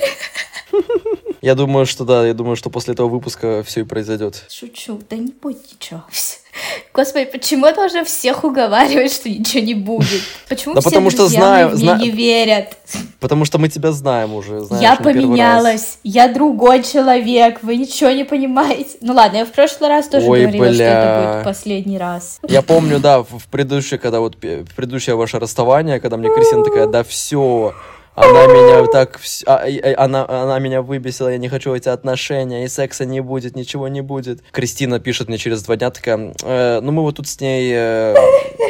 Я 1.47 1.55
думаю, 1.55 1.86
что 1.86 2.03
да, 2.03 2.27
я 2.27 2.33
думаю, 2.33 2.57
что 2.57 2.69
после 2.69 2.93
этого 2.93 3.07
выпуска 3.07 3.63
все 3.65 3.79
и 3.79 3.83
произойдет. 3.86 4.43
Шучу, 4.49 4.99
да 5.10 5.15
не 5.15 5.31
будет 5.31 5.62
ничего. 5.71 6.03
Господи, 6.93 7.23
почему 7.23 7.73
должен 7.73 8.03
всех 8.03 8.43
уговаривать, 8.43 9.13
что 9.13 9.29
ничего 9.29 9.63
не 9.63 9.73
будет? 9.73 10.23
Почему 10.49 10.73
да 10.73 10.81
все 10.81 10.89
потому 10.89 11.10
что 11.10 11.29
знаю, 11.29 11.69
мне 11.69 11.77
зна... 11.77 11.97
не 11.99 12.10
верят? 12.12 12.75
Потому 13.21 13.45
что 13.45 13.60
мы 13.60 13.69
тебя 13.69 13.93
знаем 13.93 14.33
уже, 14.33 14.60
знаешь, 14.60 14.83
Я 14.83 14.97
поменялась, 14.97 15.99
я 16.03 16.27
другой 16.27 16.83
человек, 16.83 17.63
вы 17.63 17.77
ничего 17.77 18.10
не 18.10 18.25
понимаете. 18.25 18.97
Ну 18.99 19.13
ладно, 19.13 19.38
я 19.38 19.45
в 19.45 19.51
прошлый 19.53 19.88
раз 19.88 20.10
тоже 20.10 20.27
Ой, 20.27 20.41
говорила, 20.41 20.65
бля. 20.65 20.73
что 20.73 20.83
это 20.83 21.31
будет 21.31 21.43
последний 21.45 21.97
раз. 21.97 22.41
Я 22.45 22.62
помню, 22.62 22.99
да, 22.99 23.23
в 23.23 23.47
предыдущее, 23.49 23.99
когда 23.99 24.19
вот 24.19 24.36
предыдущее 24.36 25.15
ваше 25.15 25.39
расставание, 25.39 26.01
когда 26.01 26.17
мне 26.17 26.27
Кристина 26.27 26.65
такая, 26.65 26.88
да 26.88 27.05
все, 27.05 27.73
она 28.17 28.47
меня 28.47 28.88
так... 28.88 29.19
А, 29.45 29.63
она, 29.97 30.25
она 30.27 30.58
меня 30.58 30.82
выбесила, 30.82 31.30
я 31.30 31.38
не 31.38 31.49
хочу 31.49 31.73
эти 31.75 31.88
отношения, 31.88 32.65
и 32.65 32.67
секса 32.67 33.06
не 33.06 33.21
будет, 33.21 33.56
ничего 33.56 33.88
не 33.88 34.01
будет. 34.01 34.41
Кристина 34.51 34.99
пишет 34.99 35.27
мне 35.27 35.38
через 35.38 35.62
два 35.62 35.75
дня, 35.75 35.91
такая, 35.91 36.34
э, 36.41 36.80
ну 36.82 36.91
мы 36.91 37.03
вот 37.03 37.17
тут 37.17 37.27
с 37.27 37.39
ней 37.39 37.71
э, 37.75 38.15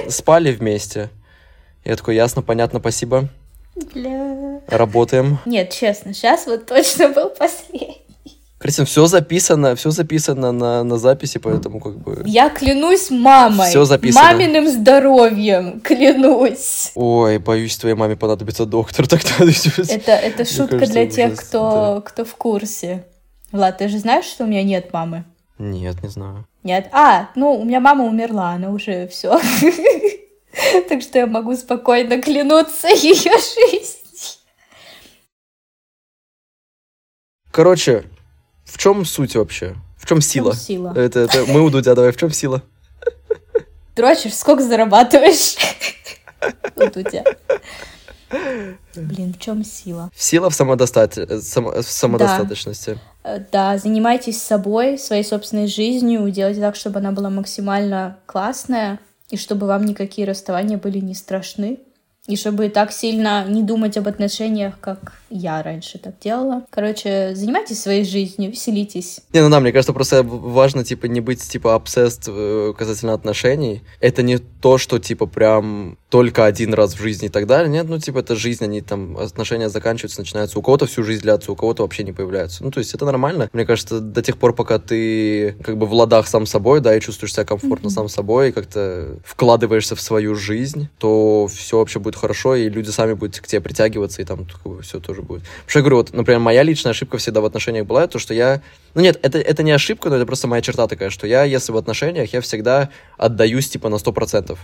спали 0.10 0.52
вместе. 0.52 1.10
Я 1.86 1.96
такой, 1.96 2.16
ясно, 2.16 2.42
понятно, 2.42 2.80
спасибо. 2.80 3.30
Бля. 3.94 4.60
Работаем. 4.68 5.40
Нет, 5.46 5.72
честно, 5.72 6.14
сейчас 6.14 6.46
вот 6.46 6.66
точно 6.66 7.10
был 7.10 7.30
последний. 7.30 8.07
Кристина, 8.68 8.86
все 8.86 9.06
записано, 9.08 9.76
все 9.78 9.92
записано 9.92 10.52
на, 10.52 10.84
на 10.84 10.98
записи, 10.98 11.38
поэтому 11.40 11.80
как 11.80 11.98
бы... 12.00 12.22
Я 12.26 12.50
клянусь 12.50 13.10
мамой. 13.10 13.70
Все 13.70 13.86
записано. 13.86 14.26
Маминым 14.26 14.68
здоровьем, 14.68 15.80
клянусь. 15.80 16.92
Ой, 16.94 17.38
боюсь, 17.38 17.78
твоей 17.78 17.96
маме 17.96 18.18
понадобится 18.18 18.66
доктор 18.66 19.08
тогда. 19.08 19.30
Это, 19.40 20.12
это 20.12 20.44
шутка 20.44 20.80
кажется, 20.80 20.94
для 20.94 21.08
тех, 21.08 21.32
ужас, 21.32 21.46
кто, 21.46 21.94
да. 21.96 22.02
кто 22.02 22.26
в 22.26 22.36
курсе. 22.36 23.06
Влад, 23.54 23.78
ты 23.78 23.88
же 23.88 24.00
знаешь, 24.00 24.26
что 24.26 24.44
у 24.44 24.48
меня 24.48 24.64
нет 24.64 24.92
мамы? 24.92 25.24
Нет, 25.58 26.04
не 26.04 26.10
знаю. 26.10 26.46
Нет? 26.64 26.90
А, 26.92 27.30
ну, 27.36 27.54
у 27.54 27.64
меня 27.64 27.80
мама 27.80 28.04
умерла, 28.04 28.50
она 28.52 28.70
уже 28.70 29.08
все. 29.08 29.40
Так 30.90 31.04
что 31.04 31.20
я 31.20 31.28
могу 31.28 31.56
спокойно 31.56 32.20
клянуться 32.20 32.88
ее 32.88 33.32
жизнью. 33.32 33.94
Короче, 37.52 38.06
в 38.68 38.78
чем 38.78 39.06
суть 39.06 39.36
вообще? 39.36 39.76
В 39.98 40.06
чем 40.06 40.22
сила? 40.22 40.52
В 40.52 40.56
чем 40.56 40.64
сила? 40.64 40.94
Это, 40.96 41.22
это 41.22 41.46
мы 41.48 41.62
у 41.62 41.70
Дудя, 41.70 41.96
давай, 41.96 42.12
в 42.12 42.18
чем 42.18 42.32
сила? 42.32 42.62
Дрочишь, 43.96 44.36
сколько 44.36 44.62
зарабатываешь? 44.62 45.56
У 46.76 46.90
Дудя. 46.92 47.24
Блин, 48.96 49.34
в 49.34 49.40
чем 49.40 49.64
сила? 49.64 50.12
Сила 50.16 50.50
в, 50.50 50.56
самодостат... 50.56 51.18
Само... 51.42 51.72
в 51.72 51.90
самодостаточности. 51.90 53.00
Да. 53.24 53.46
да, 53.52 53.78
занимайтесь 53.78 54.42
собой, 54.42 54.98
своей 54.98 55.24
собственной 55.24 55.68
жизнью, 55.68 56.30
делайте 56.30 56.60
так, 56.60 56.76
чтобы 56.76 57.00
она 57.00 57.12
была 57.12 57.30
максимально 57.30 58.18
классная, 58.26 59.00
и 59.30 59.38
чтобы 59.38 59.68
вам 59.68 59.86
никакие 59.86 60.28
расставания 60.28 60.78
были 60.78 61.00
не 61.00 61.14
страшны. 61.14 61.80
И 62.28 62.36
чтобы 62.36 62.70
так 62.70 62.92
сильно 62.92 63.46
не 63.48 63.64
думать 63.64 63.96
об 63.98 64.08
отношениях, 64.08 64.78
как 64.82 65.14
я 65.30 65.62
раньше 65.64 65.98
так 65.98 66.16
делала. 66.20 66.64
Короче, 66.70 67.36
занимайтесь 67.36 67.82
своей 67.82 68.04
жизнью, 68.04 68.52
веселитесь. 68.52 69.22
Не, 69.34 69.42
ну 69.42 69.50
да, 69.50 69.60
мне 69.60 69.72
кажется, 69.72 69.94
просто 69.94 70.24
важно, 70.24 70.84
типа, 70.84 71.06
не 71.06 71.22
быть, 71.22 71.42
типа, 71.42 71.76
обсест 71.76 72.26
э, 72.28 72.74
касательно 72.78 73.14
отношений. 73.14 73.82
Это 74.00 74.24
не 74.24 74.38
то, 74.38 74.78
что, 74.78 75.00
типа, 75.00 75.26
прям 75.26 75.98
только 76.10 76.46
один 76.46 76.74
раз 76.74 76.94
в 76.94 77.02
жизни 77.02 77.28
и 77.28 77.30
так 77.30 77.48
далее. 77.48 77.70
Нет, 77.70 77.88
ну, 77.90 78.00
типа, 78.00 78.20
это 78.20 78.36
жизнь, 78.36 78.64
они 78.64 78.82
там, 78.82 79.18
отношения 79.18 79.70
заканчиваются, 79.70 80.22
начинаются. 80.22 80.60
У 80.60 80.62
кого-то 80.62 80.86
всю 80.86 81.04
жизнь 81.04 81.22
длятся, 81.22 81.52
у 81.52 81.56
кого-то 81.56 81.84
вообще 81.84 82.04
не 82.04 82.14
появляются. 82.14 82.64
Ну, 82.64 82.72
то 82.72 82.80
есть 82.80 82.94
это 82.94 83.06
нормально. 83.06 83.50
Мне 83.54 83.66
кажется, 83.66 84.00
до 84.00 84.22
тех 84.22 84.38
пор, 84.38 84.54
пока 84.54 84.80
ты, 84.80 85.56
как 85.64 85.78
бы, 85.78 85.86
в 85.86 85.94
ладах 85.94 86.28
сам 86.28 86.46
собой, 86.46 86.80
да, 86.80 86.96
и 86.96 87.02
чувствуешь 87.02 87.34
себя 87.34 87.46
комфортно 87.46 87.88
mm-hmm. 87.88 87.92
сам 87.92 88.10
собой, 88.10 88.50
и 88.50 88.52
как-то 88.52 89.20
вкладываешься 89.26 89.96
в 89.96 90.02
свою 90.02 90.36
жизнь, 90.36 90.90
то 90.98 91.48
все 91.48 91.78
вообще 91.78 92.00
будет 92.00 92.16
хорошо, 92.16 92.56
и 92.56 92.70
люди 92.70 92.90
сами 92.90 93.14
будут 93.14 93.40
к 93.40 93.48
тебе 93.48 93.62
притягиваться, 93.62 94.22
и 94.22 94.26
там 94.26 94.48
все 94.82 95.00
тоже 95.00 95.17
будет. 95.22 95.44
Потому 95.44 95.70
что 95.70 95.80
я 95.80 95.84
говорю, 95.84 95.98
вот, 95.98 96.14
например, 96.14 96.40
моя 96.40 96.64
личная 96.64 96.92
ошибка 96.92 97.18
всегда 97.18 97.42
в 97.42 97.46
отношениях 97.46 97.86
была, 97.86 98.08
то, 98.08 98.20
что 98.20 98.34
я... 98.34 98.62
Ну 98.94 99.02
нет, 99.02 99.20
это, 99.22 99.40
это 99.40 99.64
не 99.64 99.72
ошибка, 99.72 100.10
но 100.10 100.16
это 100.16 100.26
просто 100.26 100.48
моя 100.48 100.62
черта 100.62 100.88
такая, 100.88 101.10
что 101.10 101.28
я, 101.28 101.44
если 101.44 101.72
в 101.72 101.78
отношениях, 101.78 102.34
я 102.34 102.42
всегда 102.42 102.90
отдаюсь, 103.18 103.70
типа, 103.70 103.90
на 103.90 103.96
100%. 103.96 104.58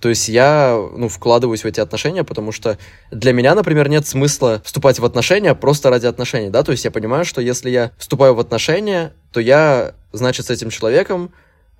То 0.00 0.08
есть 0.10 0.28
я, 0.28 0.78
ну, 0.96 1.08
вкладываюсь 1.08 1.64
в 1.64 1.66
эти 1.66 1.80
отношения, 1.80 2.24
потому 2.24 2.52
что 2.52 2.76
для 3.10 3.32
меня, 3.32 3.54
например, 3.54 3.88
нет 3.88 4.06
смысла 4.06 4.60
вступать 4.62 4.98
в 4.98 5.04
отношения 5.04 5.54
просто 5.54 5.88
ради 5.88 6.04
отношений, 6.06 6.50
да, 6.50 6.62
то 6.62 6.72
есть 6.72 6.84
я 6.84 6.90
понимаю, 6.90 7.24
что 7.24 7.40
если 7.40 7.70
я 7.70 7.90
вступаю 7.96 8.34
в 8.34 8.40
отношения, 8.40 9.14
то 9.32 9.40
я, 9.40 9.94
значит, 10.12 10.44
с 10.44 10.50
этим 10.50 10.68
человеком 10.68 11.32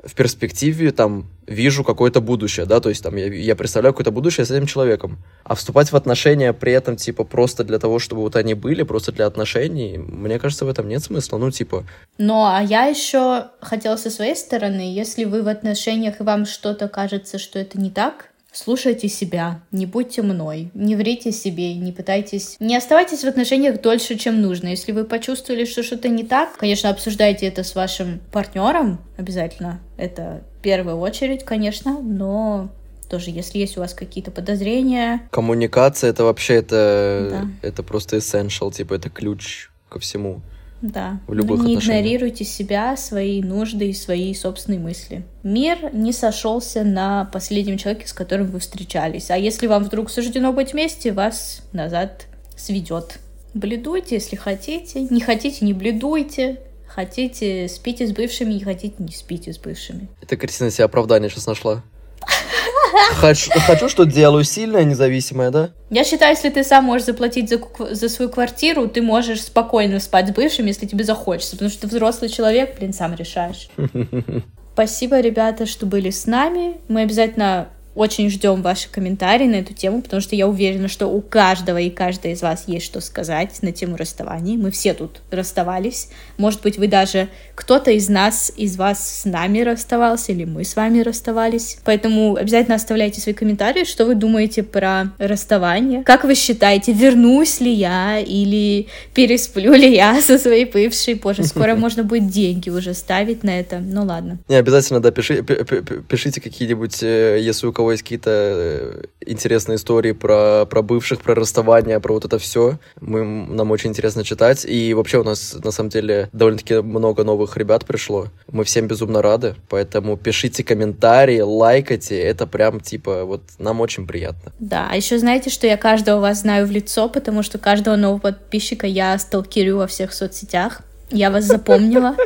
в 0.06 0.14
перспективе 0.14 0.92
там 0.92 1.26
вижу 1.46 1.84
какое-то 1.84 2.20
будущее, 2.20 2.66
да, 2.66 2.80
то 2.80 2.88
есть 2.88 3.02
там 3.02 3.16
я, 3.16 3.26
я 3.26 3.56
представляю 3.56 3.92
какое-то 3.92 4.10
будущее 4.10 4.44
с 4.44 4.50
этим 4.50 4.66
человеком. 4.66 5.18
А 5.44 5.54
вступать 5.54 5.92
в 5.92 5.96
отношения 5.96 6.52
при 6.52 6.72
этом, 6.72 6.96
типа, 6.96 7.24
просто 7.24 7.64
для 7.64 7.78
того, 7.78 7.98
чтобы 7.98 8.22
вот 8.22 8.36
они 8.36 8.54
были, 8.54 8.82
просто 8.82 9.12
для 9.12 9.26
отношений, 9.26 9.98
мне 9.98 10.38
кажется, 10.38 10.64
в 10.64 10.68
этом 10.68 10.88
нет 10.88 11.02
смысла, 11.02 11.38
ну, 11.38 11.50
типа. 11.50 11.84
Ну, 12.18 12.44
а 12.44 12.62
я 12.62 12.84
еще 12.84 13.46
хотела 13.60 13.96
со 13.96 14.10
своей 14.10 14.36
стороны, 14.36 14.94
если 14.94 15.24
вы 15.24 15.42
в 15.42 15.48
отношениях 15.48 16.20
и 16.20 16.24
вам 16.24 16.46
что-то 16.46 16.88
кажется, 16.88 17.38
что 17.38 17.58
это 17.58 17.80
не 17.80 17.90
так, 17.90 18.30
Слушайте 18.54 19.08
себя, 19.08 19.62
не 19.72 19.84
будьте 19.84 20.22
мной, 20.22 20.70
не 20.74 20.94
врите 20.94 21.32
себе, 21.32 21.74
не 21.74 21.90
пытайтесь... 21.90 22.54
Не 22.60 22.76
оставайтесь 22.76 23.24
в 23.24 23.26
отношениях 23.26 23.80
дольше, 23.80 24.16
чем 24.16 24.40
нужно. 24.40 24.68
Если 24.68 24.92
вы 24.92 25.04
почувствовали, 25.04 25.64
что 25.64 25.82
что-то 25.82 26.08
не 26.08 26.22
так, 26.22 26.56
конечно, 26.56 26.88
обсуждайте 26.88 27.46
это 27.46 27.64
с 27.64 27.74
вашим 27.74 28.20
партнером 28.30 29.00
обязательно. 29.16 29.80
Это 29.96 30.44
в 30.56 30.62
первую 30.62 30.98
очередь, 30.98 31.44
конечно, 31.44 32.00
но 32.00 32.68
тоже, 33.10 33.30
если 33.30 33.58
есть 33.58 33.76
у 33.76 33.80
вас 33.80 33.92
какие-то 33.92 34.30
подозрения. 34.30 35.28
Коммуникация 35.32 36.10
это 36.10 36.22
вообще 36.22 36.54
это, 36.54 37.28
да. 37.30 37.68
это 37.68 37.82
просто 37.82 38.18
essential, 38.18 38.72
типа 38.72 38.94
это 38.94 39.10
ключ 39.10 39.70
ко 39.88 39.98
всему. 39.98 40.42
Да. 40.84 41.18
В 41.26 41.32
любых 41.32 41.60
Вы 41.60 41.66
не 41.66 41.74
игнорируйте 41.76 42.44
себя, 42.44 42.94
свои 42.98 43.40
нужды 43.42 43.88
и 43.88 43.94
свои 43.94 44.34
собственные 44.34 44.80
мысли. 44.80 45.24
Мир 45.42 45.78
не 45.94 46.12
сошелся 46.12 46.84
на 46.84 47.24
последнем 47.32 47.78
человеке, 47.78 48.06
с 48.06 48.12
которым 48.12 48.48
вы 48.48 48.58
встречались. 48.58 49.30
А 49.30 49.38
если 49.38 49.66
вам 49.66 49.84
вдруг 49.84 50.10
суждено 50.10 50.52
быть 50.52 50.74
вместе, 50.74 51.12
вас 51.12 51.62
назад 51.72 52.26
сведет. 52.54 53.18
Бледуйте, 53.54 54.16
если 54.16 54.36
хотите. 54.36 55.00
Не 55.00 55.22
хотите, 55.22 55.64
не 55.64 55.72
бледуйте. 55.72 56.60
Хотите, 56.86 57.66
спите 57.68 58.06
с 58.06 58.12
бывшими, 58.12 58.52
не 58.52 58.60
хотите, 58.60 58.96
не 58.98 59.12
спите 59.12 59.54
с 59.54 59.58
бывшими. 59.58 60.08
Это 60.20 60.36
Кристина 60.36 60.70
себе 60.70 60.84
оправдание 60.84 61.30
сейчас 61.30 61.46
нашла. 61.46 61.82
Хочу, 63.14 63.50
хочу, 63.66 63.88
что 63.88 64.04
делаю, 64.04 64.44
сильная, 64.44 64.84
независимая, 64.84 65.50
да? 65.50 65.70
Я 65.90 66.04
считаю, 66.04 66.34
если 66.34 66.50
ты 66.50 66.64
сам 66.64 66.84
можешь 66.84 67.06
заплатить 67.06 67.48
за, 67.48 67.60
за 67.90 68.08
свою 68.08 68.30
квартиру, 68.30 68.88
ты 68.88 69.02
можешь 69.02 69.42
спокойно 69.42 70.00
спать 70.00 70.28
с 70.28 70.32
бывшим, 70.32 70.66
если 70.66 70.86
тебе 70.86 71.04
захочется, 71.04 71.52
потому 71.52 71.70
что 71.70 71.82
ты 71.82 71.86
взрослый 71.88 72.30
человек, 72.30 72.78
блин, 72.78 72.92
сам 72.92 73.14
решаешь. 73.14 73.68
Спасибо, 74.74 75.20
ребята, 75.20 75.66
что 75.66 75.86
были 75.86 76.10
с 76.10 76.26
нами. 76.26 76.78
Мы 76.88 77.02
обязательно 77.02 77.68
очень 77.94 78.30
ждем 78.30 78.62
ваши 78.62 78.88
комментарии 78.90 79.46
на 79.46 79.56
эту 79.56 79.74
тему, 79.74 80.02
потому 80.02 80.20
что 80.20 80.34
я 80.34 80.48
уверена, 80.48 80.88
что 80.88 81.06
у 81.06 81.20
каждого 81.20 81.78
и 81.78 81.90
каждой 81.90 82.32
из 82.32 82.42
вас 82.42 82.64
есть 82.66 82.86
что 82.86 83.00
сказать 83.00 83.62
на 83.62 83.72
тему 83.72 83.96
расставаний. 83.96 84.56
Мы 84.56 84.70
все 84.70 84.94
тут 84.94 85.20
расставались. 85.30 86.08
Может 86.36 86.62
быть, 86.62 86.78
вы 86.78 86.88
даже 86.88 87.28
кто-то 87.54 87.90
из 87.90 88.08
нас, 88.08 88.52
из 88.56 88.76
вас 88.76 89.22
с 89.22 89.24
нами 89.24 89.60
расставался, 89.60 90.32
или 90.32 90.44
мы 90.44 90.64
с 90.64 90.76
вами 90.76 91.00
расставались. 91.00 91.78
Поэтому 91.84 92.36
обязательно 92.36 92.76
оставляйте 92.76 93.20
свои 93.20 93.34
комментарии, 93.34 93.84
что 93.84 94.06
вы 94.06 94.14
думаете 94.14 94.62
про 94.62 95.12
расставание. 95.18 96.02
Как 96.02 96.24
вы 96.24 96.34
считаете, 96.34 96.92
вернусь 96.92 97.60
ли 97.60 97.72
я 97.72 98.18
или 98.18 98.88
пересплю 99.14 99.72
ли 99.72 99.94
я 99.94 100.20
со 100.26 100.38
своей 100.38 100.64
бывшей? 100.64 101.14
Боже, 101.14 101.44
скоро 101.44 101.74
можно 101.76 102.02
будет 102.02 102.28
деньги 102.28 102.70
уже 102.70 102.94
ставить 102.94 103.44
на 103.44 103.58
это. 103.58 103.78
Ну 103.78 104.04
ладно. 104.04 104.38
Не, 104.48 104.56
обязательно, 104.56 105.00
да, 105.00 105.10
пиши, 105.10 105.42
пишите 105.42 106.40
какие-нибудь, 106.40 107.02
э, 107.02 107.38
если 107.40 107.66
у 107.66 107.72
кого 107.72 107.83
кого 107.84 107.92
есть 107.92 108.02
какие-то 108.02 108.30
э, 108.30 109.02
интересные 109.26 109.76
истории 109.76 110.12
про, 110.12 110.64
про 110.64 110.80
бывших, 110.80 111.20
про 111.20 111.34
расставание, 111.34 112.00
про 112.00 112.14
вот 112.14 112.24
это 112.24 112.38
все, 112.38 112.78
мы, 112.98 113.22
нам 113.24 113.70
очень 113.70 113.90
интересно 113.90 114.24
читать. 114.24 114.64
И 114.64 114.94
вообще 114.94 115.18
у 115.18 115.22
нас, 115.22 115.54
на 115.62 115.70
самом 115.70 115.90
деле, 115.90 116.30
довольно-таки 116.32 116.80
много 116.80 117.24
новых 117.24 117.58
ребят 117.58 117.84
пришло. 117.84 118.28
Мы 118.50 118.64
всем 118.64 118.86
безумно 118.86 119.20
рады, 119.20 119.54
поэтому 119.68 120.16
пишите 120.16 120.64
комментарии, 120.64 121.40
лайкайте, 121.40 122.18
это 122.18 122.46
прям, 122.46 122.80
типа, 122.80 123.24
вот 123.24 123.42
нам 123.58 123.82
очень 123.82 124.06
приятно. 124.06 124.52
Да, 124.58 124.88
а 124.90 124.96
еще 124.96 125.18
знаете, 125.18 125.50
что 125.50 125.66
я 125.66 125.76
каждого 125.76 126.20
вас 126.20 126.40
знаю 126.40 126.66
в 126.66 126.70
лицо, 126.70 127.10
потому 127.10 127.42
что 127.42 127.58
каждого 127.58 127.96
нового 127.96 128.18
подписчика 128.18 128.86
я 128.86 129.18
сталкерю 129.18 129.76
во 129.76 129.86
всех 129.86 130.14
соцсетях. 130.14 130.80
Я 131.10 131.30
вас 131.30 131.44
запомнила. 131.44 132.16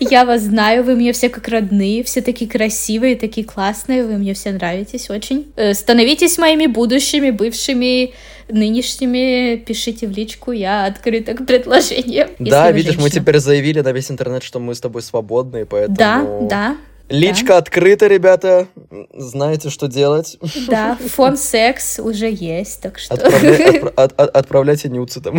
Я 0.00 0.24
вас 0.24 0.42
знаю, 0.42 0.84
вы 0.84 0.96
мне 0.96 1.12
все 1.12 1.28
как 1.28 1.48
родные, 1.48 2.02
все 2.04 2.20
такие 2.20 2.50
красивые, 2.50 3.16
такие 3.16 3.46
классные, 3.46 4.04
вы 4.04 4.16
мне 4.16 4.34
все 4.34 4.50
нравитесь 4.52 5.08
очень. 5.08 5.52
Э, 5.56 5.72
становитесь 5.72 6.36
моими 6.36 6.66
будущими, 6.66 7.30
бывшими, 7.30 8.12
нынешними, 8.48 9.56
пишите 9.56 10.06
в 10.06 10.10
личку, 10.10 10.52
я 10.52 10.86
открыта 10.86 11.34
к 11.34 11.46
предложениям. 11.46 12.28
Да, 12.38 12.70
видишь, 12.70 12.94
женщина. 12.94 13.02
мы 13.02 13.10
теперь 13.10 13.38
заявили 13.38 13.80
на 13.80 13.92
весь 13.92 14.10
интернет, 14.10 14.42
что 14.42 14.58
мы 14.58 14.74
с 14.74 14.80
тобой 14.80 15.02
свободные, 15.02 15.64
поэтому... 15.64 15.96
Да, 15.96 16.26
да. 16.48 16.76
Личка 17.08 17.48
да. 17.48 17.56
открыта, 17.58 18.06
ребята. 18.06 18.68
Знаете, 19.12 19.68
что 19.70 19.88
делать. 19.88 20.38
Да, 20.68 20.96
фон 21.08 21.36
секс 21.36 21.98
уже 21.98 22.30
есть, 22.30 22.80
так 22.80 22.98
что... 22.98 23.14
Отправля... 23.14 23.68
Отпра... 23.68 23.92
От, 23.96 24.20
от, 24.20 24.36
отправляйте 24.36 24.88
нюцы 24.88 25.20
там. 25.20 25.38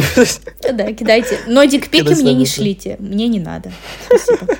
Да, 0.73 0.93
кидайте. 0.93 1.39
Но 1.47 1.63
дикпики 1.65 2.13
мне 2.21 2.33
не 2.33 2.45
шлите. 2.45 2.97
Мне 2.99 3.27
не 3.27 3.39
надо. 3.39 3.71
Спасибо. 4.05 4.57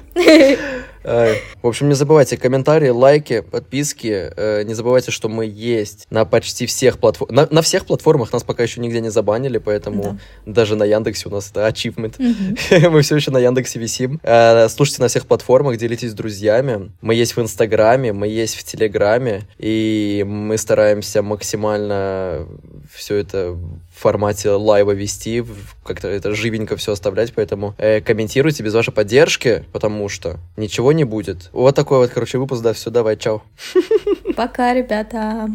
В 1.05 1.67
общем, 1.67 1.89
не 1.89 1.95
забывайте 1.95 2.37
комментарии, 2.37 2.89
лайки, 2.89 3.41
подписки. 3.41 4.31
Э, 4.35 4.63
не 4.63 4.73
забывайте, 4.73 5.11
что 5.11 5.29
мы 5.29 5.45
есть 5.45 6.07
на 6.09 6.25
почти 6.25 6.65
всех 6.65 6.97
платформах. 6.99 7.35
На, 7.35 7.55
на 7.55 7.61
всех 7.61 7.85
платформах 7.85 8.33
нас 8.33 8.43
пока 8.43 8.63
еще 8.63 8.81
нигде 8.81 9.01
не 9.01 9.09
забанили, 9.09 9.57
поэтому 9.57 10.03
да. 10.45 10.51
даже 10.51 10.75
на 10.75 10.83
Яндексе 10.83 11.29
у 11.29 11.31
нас 11.31 11.51
это 11.51 11.67
achievement. 11.67 12.15
Угу. 12.17 12.89
мы 12.91 13.01
все 13.01 13.15
еще 13.15 13.31
на 13.31 13.37
Яндексе 13.37 13.79
висим. 13.79 14.19
Э, 14.23 14.67
слушайте 14.69 15.01
на 15.01 15.07
всех 15.07 15.25
платформах, 15.27 15.77
делитесь 15.77 16.11
с 16.11 16.13
друзьями. 16.13 16.91
Мы 17.01 17.15
есть 17.15 17.35
в 17.35 17.41
Инстаграме, 17.41 18.11
мы 18.13 18.27
есть 18.27 18.55
в 18.55 18.63
Телеграме, 18.63 19.43
и 19.57 20.23
мы 20.27 20.57
стараемся 20.57 21.21
максимально 21.21 22.47
все 22.93 23.17
это 23.17 23.57
в 23.95 24.01
формате 24.01 24.51
лайва 24.51 24.91
вести, 24.91 25.43
как-то 25.83 26.09
это 26.09 26.35
живенько 26.35 26.75
все 26.75 26.91
оставлять, 26.91 27.33
поэтому 27.33 27.75
э, 27.77 28.01
комментируйте 28.01 28.61
без 28.61 28.73
вашей 28.73 28.93
поддержки, 28.93 29.63
потому 29.71 30.09
что 30.09 30.37
ничего 30.57 30.91
не 30.91 31.05
будет. 31.05 31.49
Вот 31.53 31.75
такой 31.75 31.99
вот, 31.99 32.11
короче, 32.11 32.37
выпуск, 32.37 32.61
да, 32.61 32.73
все, 32.73 32.89
давай, 32.89 33.15
чао. 33.15 33.41
Пока, 34.35 34.73
ребята. 34.73 35.49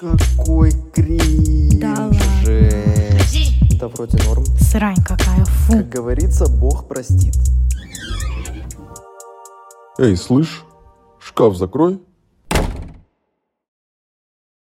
Какой 0.00 0.72
кринж. 0.92 1.80
Да 1.80 1.88
ладно. 1.88 2.20
Да 3.78 3.88
вроде 3.88 4.18
норм. 4.24 4.44
Срань 4.58 4.96
какая, 5.06 5.44
фу. 5.44 5.72
Как 5.72 5.88
говорится, 5.88 6.48
Бог 6.48 6.88
простит. 6.88 7.34
Эй, 9.98 10.16
слышь, 10.16 10.64
шкаф 11.20 11.56
закрой. 11.56 12.00